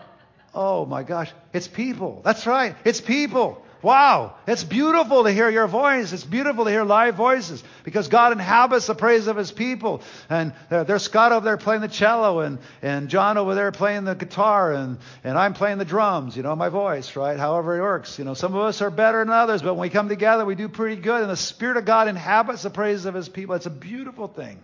oh 0.54 0.86
my 0.86 1.02
gosh, 1.02 1.30
it's 1.52 1.68
people. 1.68 2.20
That's 2.24 2.46
right, 2.46 2.76
it's 2.84 3.00
people. 3.00 3.64
Wow, 3.82 4.34
it's 4.46 4.62
beautiful 4.62 5.24
to 5.24 5.32
hear 5.32 5.48
your 5.48 5.66
voice. 5.66 6.12
It's 6.12 6.24
beautiful 6.24 6.64
to 6.64 6.70
hear 6.70 6.84
live 6.84 7.14
voices 7.14 7.64
because 7.82 8.08
God 8.08 8.32
inhabits 8.32 8.86
the 8.86 8.94
praise 8.94 9.26
of 9.26 9.36
his 9.36 9.52
people. 9.52 10.02
And 10.28 10.52
there's 10.68 11.02
Scott 11.02 11.32
over 11.32 11.44
there 11.44 11.56
playing 11.56 11.80
the 11.80 11.88
cello 11.88 12.40
and, 12.40 12.58
and 12.82 13.08
John 13.08 13.38
over 13.38 13.54
there 13.54 13.72
playing 13.72 14.04
the 14.04 14.14
guitar 14.14 14.74
and, 14.74 14.98
and 15.24 15.38
I'm 15.38 15.54
playing 15.54 15.78
the 15.78 15.86
drums, 15.86 16.36
you 16.36 16.42
know, 16.42 16.54
my 16.56 16.68
voice, 16.68 17.16
right? 17.16 17.38
However 17.38 17.78
it 17.78 17.80
works. 17.80 18.18
You 18.18 18.26
know, 18.26 18.34
some 18.34 18.54
of 18.54 18.60
us 18.60 18.82
are 18.82 18.90
better 18.90 19.24
than 19.24 19.32
others, 19.32 19.62
but 19.62 19.74
when 19.74 19.82
we 19.82 19.88
come 19.90 20.10
together, 20.10 20.44
we 20.44 20.56
do 20.56 20.68
pretty 20.68 21.00
good. 21.00 21.22
And 21.22 21.30
the 21.30 21.36
Spirit 21.36 21.78
of 21.78 21.86
God 21.86 22.08
inhabits 22.08 22.62
the 22.62 22.70
praise 22.70 23.06
of 23.06 23.14
his 23.14 23.30
people. 23.30 23.54
It's 23.54 23.66
a 23.66 23.70
beautiful 23.70 24.28
thing. 24.28 24.58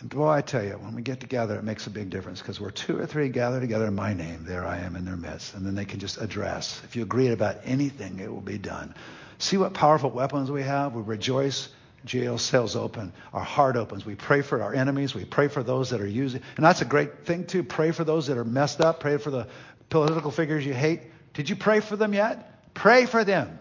And 0.00 0.08
boy, 0.08 0.30
I 0.30 0.40
tell 0.40 0.64
you, 0.64 0.72
when 0.72 0.94
we 0.94 1.02
get 1.02 1.20
together, 1.20 1.56
it 1.56 1.64
makes 1.64 1.86
a 1.86 1.90
big 1.90 2.08
difference 2.08 2.40
because 2.40 2.58
we're 2.58 2.70
two 2.70 2.98
or 2.98 3.06
three 3.06 3.28
gathered 3.28 3.60
together 3.60 3.86
in 3.86 3.94
my 3.94 4.14
name. 4.14 4.44
There 4.46 4.66
I 4.66 4.78
am 4.78 4.96
in 4.96 5.04
their 5.04 5.16
midst. 5.16 5.54
And 5.54 5.66
then 5.66 5.74
they 5.74 5.84
can 5.84 6.00
just 6.00 6.20
address. 6.20 6.80
If 6.84 6.96
you 6.96 7.02
agree 7.02 7.28
about 7.28 7.58
anything, 7.64 8.18
it 8.18 8.32
will 8.32 8.40
be 8.40 8.56
done. 8.56 8.94
See 9.38 9.58
what 9.58 9.74
powerful 9.74 10.10
weapons 10.10 10.50
we 10.50 10.62
have? 10.62 10.94
We 10.94 11.02
rejoice. 11.02 11.68
Jail 12.06 12.38
cells 12.38 12.76
open. 12.76 13.12
Our 13.34 13.44
heart 13.44 13.76
opens. 13.76 14.06
We 14.06 14.14
pray 14.14 14.40
for 14.40 14.62
our 14.62 14.72
enemies. 14.72 15.14
We 15.14 15.26
pray 15.26 15.48
for 15.48 15.62
those 15.62 15.90
that 15.90 16.00
are 16.00 16.06
using. 16.06 16.40
And 16.56 16.64
that's 16.64 16.80
a 16.80 16.86
great 16.86 17.26
thing, 17.26 17.44
too. 17.44 17.62
Pray 17.62 17.90
for 17.90 18.04
those 18.04 18.28
that 18.28 18.38
are 18.38 18.44
messed 18.44 18.80
up. 18.80 19.00
Pray 19.00 19.18
for 19.18 19.30
the 19.30 19.48
political 19.90 20.30
figures 20.30 20.64
you 20.64 20.72
hate. 20.72 21.02
Did 21.34 21.50
you 21.50 21.56
pray 21.56 21.80
for 21.80 21.96
them 21.96 22.14
yet? 22.14 22.72
Pray 22.72 23.04
for 23.04 23.22
them. 23.22 23.58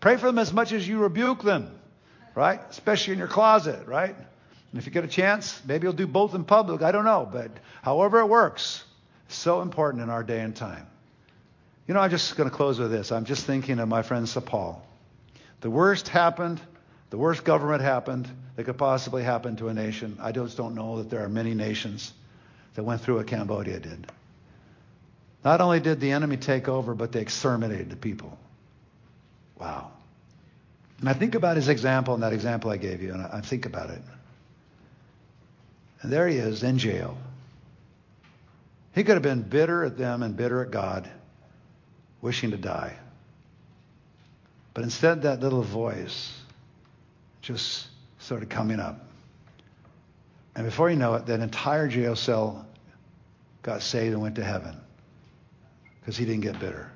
Pray 0.00 0.16
for 0.16 0.24
them 0.24 0.38
as 0.38 0.54
much 0.54 0.72
as 0.72 0.88
you 0.88 1.00
rebuke 1.00 1.42
them, 1.42 1.78
right? 2.34 2.60
Especially 2.70 3.12
in 3.12 3.18
your 3.18 3.28
closet, 3.28 3.86
right? 3.86 4.16
And 4.72 4.78
if 4.80 4.86
you 4.86 4.92
get 4.92 5.04
a 5.04 5.08
chance, 5.08 5.60
maybe 5.66 5.84
you'll 5.84 5.92
do 5.92 6.06
both 6.06 6.34
in 6.34 6.44
public. 6.44 6.82
I 6.82 6.92
don't 6.92 7.04
know. 7.04 7.28
But 7.30 7.50
however 7.82 8.20
it 8.20 8.26
works, 8.26 8.84
so 9.28 9.62
important 9.62 10.02
in 10.02 10.10
our 10.10 10.22
day 10.22 10.40
and 10.40 10.54
time. 10.54 10.86
You 11.86 11.94
know, 11.94 12.00
I'm 12.00 12.10
just 12.10 12.36
going 12.36 12.48
to 12.48 12.54
close 12.54 12.78
with 12.78 12.90
this. 12.90 13.10
I'm 13.10 13.24
just 13.24 13.46
thinking 13.46 13.78
of 13.80 13.88
my 13.88 14.02
friend 14.02 14.30
Paul. 14.46 14.86
The 15.60 15.70
worst 15.70 16.08
happened, 16.08 16.60
the 17.10 17.18
worst 17.18 17.44
government 17.44 17.82
happened 17.82 18.28
that 18.56 18.64
could 18.64 18.78
possibly 18.78 19.22
happen 19.22 19.56
to 19.56 19.68
a 19.68 19.74
nation. 19.74 20.16
I 20.20 20.32
just 20.32 20.56
don't 20.56 20.74
know 20.74 20.98
that 20.98 21.10
there 21.10 21.24
are 21.24 21.28
many 21.28 21.54
nations 21.54 22.12
that 22.74 22.84
went 22.84 23.00
through 23.00 23.16
what 23.16 23.26
Cambodia 23.26 23.80
did. 23.80 24.06
Not 25.44 25.60
only 25.60 25.80
did 25.80 26.00
the 26.00 26.12
enemy 26.12 26.36
take 26.36 26.68
over, 26.68 26.94
but 26.94 27.12
they 27.12 27.20
exterminated 27.20 27.90
the 27.90 27.96
people. 27.96 28.38
Wow. 29.58 29.90
And 31.00 31.08
I 31.08 31.12
think 31.14 31.34
about 31.34 31.56
his 31.56 31.68
example 31.68 32.14
and 32.14 32.22
that 32.22 32.32
example 32.32 32.70
I 32.70 32.76
gave 32.76 33.02
you, 33.02 33.12
and 33.12 33.22
I 33.22 33.40
think 33.40 33.66
about 33.66 33.90
it. 33.90 34.02
And 36.02 36.12
there 36.12 36.26
he 36.28 36.36
is 36.36 36.62
in 36.62 36.78
jail. 36.78 37.16
He 38.94 39.04
could 39.04 39.14
have 39.14 39.22
been 39.22 39.42
bitter 39.42 39.84
at 39.84 39.96
them 39.96 40.22
and 40.22 40.36
bitter 40.36 40.62
at 40.62 40.70
God, 40.70 41.08
wishing 42.20 42.50
to 42.50 42.56
die. 42.56 42.96
But 44.74 44.84
instead, 44.84 45.22
that 45.22 45.40
little 45.40 45.62
voice 45.62 46.32
just 47.42 47.86
started 48.18 48.50
coming 48.50 48.80
up. 48.80 49.04
And 50.54 50.64
before 50.64 50.90
you 50.90 50.96
know 50.96 51.14
it, 51.14 51.26
that 51.26 51.40
entire 51.40 51.88
jail 51.88 52.16
cell 52.16 52.66
got 53.62 53.82
saved 53.82 54.12
and 54.12 54.22
went 54.22 54.36
to 54.36 54.44
heaven 54.44 54.76
because 56.00 56.16
he 56.16 56.24
didn't 56.24 56.42
get 56.42 56.58
bitter. 56.58 56.90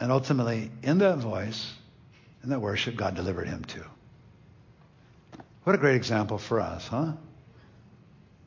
And 0.00 0.12
ultimately, 0.12 0.70
in 0.82 0.98
that 0.98 1.18
voice, 1.18 1.72
in 2.42 2.50
that 2.50 2.60
worship, 2.60 2.96
God 2.96 3.14
delivered 3.14 3.48
him 3.48 3.64
too. 3.64 3.84
What 5.64 5.74
a 5.74 5.78
great 5.78 5.96
example 5.96 6.38
for 6.38 6.60
us, 6.60 6.86
huh? 6.86 7.12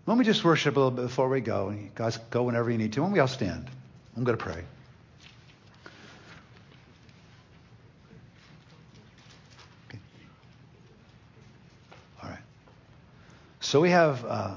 Why 0.10 0.16
don't 0.16 0.24
just 0.24 0.44
worship 0.44 0.76
a 0.76 0.80
little 0.80 0.90
bit 0.90 1.04
before 1.04 1.30
we 1.30 1.40
go? 1.40 1.70
You 1.70 1.92
guys 1.94 2.18
go 2.32 2.42
whenever 2.42 2.72
you 2.72 2.80
need 2.80 2.94
to. 2.94 3.02
Don't 3.02 3.12
we 3.12 3.20
all 3.20 3.28
stand? 3.28 3.70
I'm 4.18 4.24
going 4.24 4.36
to 4.36 4.44
pray. 4.44 4.64
Okay. 9.88 10.00
All 12.24 12.30
right. 12.32 12.40
So 13.60 13.82
we 13.82 13.92
have 13.92 14.26
uh, 14.26 14.56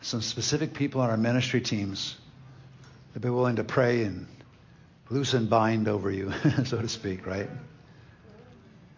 some 0.00 0.22
specific 0.22 0.72
people 0.72 1.02
on 1.02 1.10
our 1.10 1.18
ministry 1.18 1.60
teams 1.60 2.16
that 3.12 3.20
be 3.20 3.28
willing 3.28 3.56
to 3.56 3.64
pray 3.64 4.04
and 4.04 4.26
loose 5.10 5.34
and 5.34 5.50
bind 5.50 5.86
over 5.86 6.10
you, 6.10 6.32
so 6.64 6.80
to 6.80 6.88
speak, 6.88 7.26
right? 7.26 7.50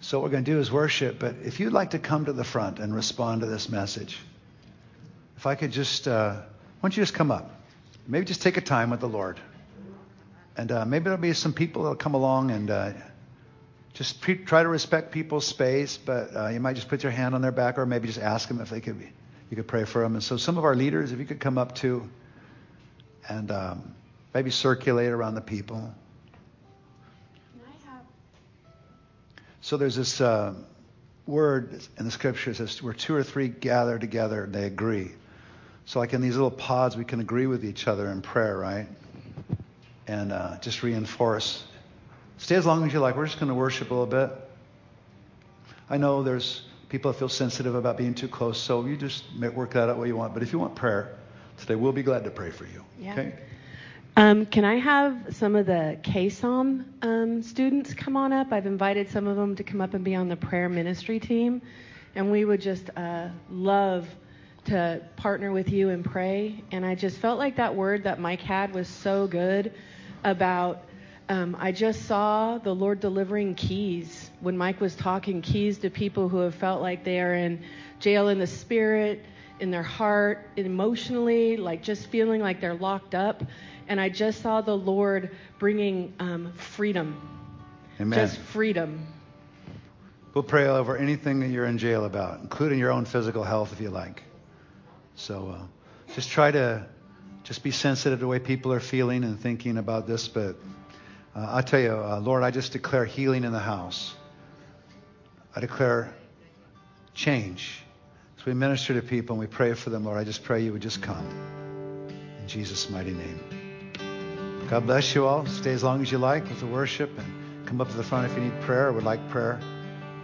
So 0.03 0.21
what 0.21 0.27
we're 0.27 0.31
going 0.31 0.45
to 0.45 0.53
do 0.53 0.61
is 0.61 0.71
worship, 0.71 1.19
but 1.19 1.35
if 1.43 1.59
you'd 1.59 1.73
like 1.73 1.91
to 1.91 1.99
come 1.99 2.27
to 2.27 2.33
the 2.33 2.45
front 2.45 2.79
and 2.79 2.95
respond 2.95 3.41
to 3.41 3.49
this 3.49 3.69
message, 3.69 4.21
if 5.43 5.47
I 5.49 5.57
could 5.57 5.73
just, 5.73 6.07
uh, 6.07 6.35
why 6.35 6.43
don't 6.83 6.97
you 6.97 7.03
just 7.03 7.15
come 7.15 7.33
up? 7.33 7.51
Maybe 8.07 8.25
just 8.25 8.43
take 8.43 8.59
a 8.59 8.61
time 8.61 8.91
with 8.91 9.01
the 9.01 9.09
Lord. 9.09 9.41
And 10.57 10.71
uh, 10.71 10.85
maybe 10.85 11.03
there'll 11.03 11.19
be 11.19 11.33
some 11.33 11.53
people 11.53 11.83
that'll 11.83 11.97
come 11.97 12.15
along 12.15 12.53
and 12.53 12.71
uh, 12.71 12.93
just 13.93 14.21
pre- 14.21 14.37
try 14.37 14.63
to 14.63 14.69
respect 14.69 15.11
people's 15.11 15.45
space, 15.45 15.97
but 15.97 16.37
uh, 16.37 16.47
you 16.47 16.61
might 16.61 16.75
just 16.75 16.87
put 16.87 17.03
your 17.03 17.11
hand 17.11 17.35
on 17.35 17.43
their 17.43 17.51
back 17.51 17.77
or 17.77 17.85
maybe 17.85 18.07
just 18.07 18.21
ask 18.21 18.47
them 18.47 18.61
if 18.61 18.71
they 18.71 18.81
could, 18.81 19.01
be, 19.01 19.11
you 19.51 19.57
could 19.57 19.67
pray 19.67 19.85
for 19.85 20.01
them. 20.03 20.15
And 20.15 20.23
so 20.23 20.37
some 20.37 20.59
of 20.59 20.65
our 20.65 20.77
leaders, 20.77 21.11
if 21.11 21.19
you 21.19 21.25
could 21.25 21.41
come 21.41 21.59
up 21.59 21.75
too 21.75 22.09
and 23.29 23.51
um, 23.51 23.97
maybe 24.35 24.53
circulate 24.53 25.11
around 25.11 25.35
the 25.35 25.41
people. 25.41 25.93
So 29.61 29.77
there's 29.77 29.97
this 29.97 30.21
uh, 30.21 30.55
word 31.27 31.83
in 31.99 32.05
the 32.05 32.13
scriptures 32.13 32.59
says 32.59 32.81
where 32.81 32.95
two 32.95 33.13
or 33.13 33.25
three 33.25 33.49
gather 33.49 33.99
together, 33.99 34.45
and 34.45 34.55
they 34.55 34.67
agree. 34.67 35.11
So 35.85 35.99
like 35.99 36.13
in 36.13 36.21
these 36.21 36.35
little 36.35 36.51
pods, 36.51 36.97
we 36.97 37.05
can 37.05 37.21
agree 37.21 37.47
with 37.47 37.65
each 37.65 37.89
other 37.89 38.09
in 38.09 38.23
prayer, 38.23 38.57
right? 38.57 38.87
And 40.07 40.33
uh, 40.33 40.59
just 40.61 40.83
reinforce. 40.83 41.65
Stay 42.39 42.55
as 42.55 42.67
long 42.67 42.87
as 42.87 42.93
you 42.93 43.01
like. 43.01 43.17
We're 43.17 43.27
just 43.27 43.39
going 43.39 43.49
to 43.49 43.55
worship 43.55 43.91
a 43.91 43.95
little 43.95 44.07
bit. 44.07 44.31
I 45.91 45.97
know 45.97 46.23
there's 46.23 46.63
people 46.89 47.13
that 47.13 47.19
feel 47.19 47.29
sensitive 47.29 47.75
about 47.75 47.97
being 47.97 48.15
too 48.15 48.29
close, 48.29 48.59
so 48.59 48.85
you 48.85 48.97
just 48.97 49.25
work 49.55 49.73
that 49.73 49.89
out 49.89 49.99
what 49.99 50.09
you 50.09 50.17
want. 50.17 50.35
But 50.35 50.43
if 50.43 50.53
you 50.53 50.59
want 50.59 50.75
prayer 50.75 51.17
today, 51.59 51.75
we'll 51.75 51.93
be 51.93 52.03
glad 52.03 52.25
to 52.25 52.31
pray 52.31 52.51
for 52.51 52.65
you. 52.65 52.85
Yeah. 52.99 53.13
Okay? 53.13 53.35
Um, 54.17 54.45
can 54.45 54.65
I 54.65 54.75
have 54.75 55.35
some 55.35 55.57
of 55.57 55.65
the 55.65 55.99
KSOM 56.03 56.85
um, 57.01 57.43
students 57.43 57.95
come 57.95 58.15
on 58.15 58.33
up? 58.33 58.53
I've 58.53 58.67
invited 58.67 59.09
some 59.09 59.27
of 59.27 59.37
them 59.37 59.57
to 59.57 59.65
come 59.65 59.81
up 59.81 59.95
and 59.95 60.05
be 60.05 60.15
on 60.15 60.29
the 60.29 60.37
prayer 60.37 60.69
ministry 60.69 61.19
team, 61.19 61.63
and 62.15 62.31
we 62.31 62.45
would 62.45 62.61
just 62.61 62.91
uh, 62.95 63.29
love 63.51 64.07
to 64.67 65.03
partner 65.17 65.53
with 65.53 65.71
you 65.71 65.91
and 65.91 66.05
pray. 66.05 66.63
And 66.71 66.85
I 66.85 66.95
just 66.95 67.19
felt 67.19 67.39
like 67.39 67.57
that 67.57 67.75
word 67.75 68.05
that 68.05 68.21
Mike 68.21 68.41
had 68.41 68.75
was 68.75 68.89
so 68.89 69.27
good 69.27 69.73
about. 70.25 70.85
Um, 71.29 71.57
I 71.59 71.73
just 71.73 72.07
saw 72.07 72.59
the 72.59 72.75
Lord 72.75 73.01
delivering 73.01 73.55
keys 73.55 74.31
when 74.41 74.57
Mike 74.57 74.81
was 74.81 74.95
talking 74.95 75.41
keys 75.41 75.79
to 75.79 75.91
people 75.91 76.29
who 76.29 76.39
have 76.39 76.55
felt 76.55 76.83
like 76.83 77.05
they 77.05 77.21
are 77.21 77.35
in 77.35 77.63
jail 78.01 78.29
in 78.29 78.39
the 78.39 78.47
spirit, 78.47 79.25
in 79.61 79.71
their 79.71 79.83
heart, 79.83 80.49
emotionally, 80.57 81.57
like 81.57 81.83
just 81.83 82.09
feeling 82.09 82.41
like 82.41 82.61
they're 82.61 82.75
locked 82.75 83.15
up 83.15 83.43
and 83.89 84.01
I 84.01 84.09
just 84.09 84.43
saw 84.43 84.61
the 84.61 84.77
Lord 84.77 85.31
bringing 85.59 86.15
um, 86.19 86.53
freedom. 86.55 87.21
Amen. 88.01 88.19
Just 88.19 88.39
freedom. 88.39 89.07
We'll 90.35 90.45
pray 90.45 90.67
over 90.67 90.97
anything 90.97 91.41
that 91.41 91.49
you're 91.49 91.67
in 91.67 91.79
jail 91.79 92.05
about, 92.05 92.41
including 92.41 92.79
your 92.79 92.91
own 92.91 93.05
physical 93.05 93.45
health 93.45 93.73
if 93.73 93.81
you 93.81 93.91
like. 93.91 94.23
So 95.23 95.55
uh, 95.57 96.15
just 96.17 96.31
try 96.31 96.51
to 96.51 96.85
just 97.45 97.63
be 97.63 97.71
sensitive 97.71 98.19
to 98.19 98.25
the 98.25 98.27
way 98.27 98.41
people 98.41 98.73
are 98.73 98.81
feeling 98.81 99.23
and 99.23 99.39
thinking 99.39 99.79
about 99.79 100.09
this. 100.09 100.27
But 100.27 100.57
uh, 101.37 101.47
I 101.49 101.63
tell 101.63 101.79
you, 101.79 101.93
uh, 101.93 102.19
Lord, 102.21 102.43
I 102.43 102.51
just 102.51 102.73
declare 102.73 103.05
healing 103.05 103.45
in 103.45 103.53
the 103.53 103.61
house. 103.61 104.17
I 105.55 105.61
declare 105.61 106.13
change. 107.15 107.85
As 108.37 108.47
we 108.47 108.55
minister 108.55 108.95
to 108.95 109.03
people 109.03 109.35
and 109.35 109.41
we 109.41 109.47
pray 109.47 109.75
for 109.75 109.91
them, 109.91 110.05
Lord, 110.05 110.19
I 110.19 110.25
just 110.25 110.43
pray 110.43 110.65
you 110.65 110.73
would 110.73 110.83
just 110.83 111.03
come. 111.03 111.25
In 112.41 112.49
Jesus' 112.49 112.91
mighty 112.91 113.13
name. 113.13 113.39
God 114.69 114.87
bless 114.87 115.15
you 115.15 115.25
all. 115.25 115.47
Stay 115.47 115.71
as 115.71 115.85
long 115.85 116.03
as 116.03 116.11
you 116.11 116.19
like 116.19 116.49
with 116.49 116.59
the 116.59 116.67
worship 116.67 117.17
and 117.17 117.65
come 117.65 117.81
up 117.81 117.89
to 117.89 117.97
the 117.97 118.03
front 118.03 118.29
if 118.29 118.37
you 118.37 118.43
need 118.43 118.61
prayer 118.63 118.89
or 118.89 118.93
would 118.95 119.05
like 119.05 119.29
prayer. 119.29 119.61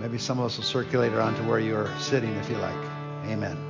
Maybe 0.01 0.19
some 0.19 0.41
of 0.41 0.47
us 0.47 0.57
will 0.57 0.65
circulate 0.65 1.13
around 1.13 1.37
to 1.37 1.45
where 1.45 1.61
you're 1.61 1.89
sitting 2.01 2.35
if 2.35 2.51
you 2.51 2.57
like. 2.57 2.85
Amen. 3.27 3.68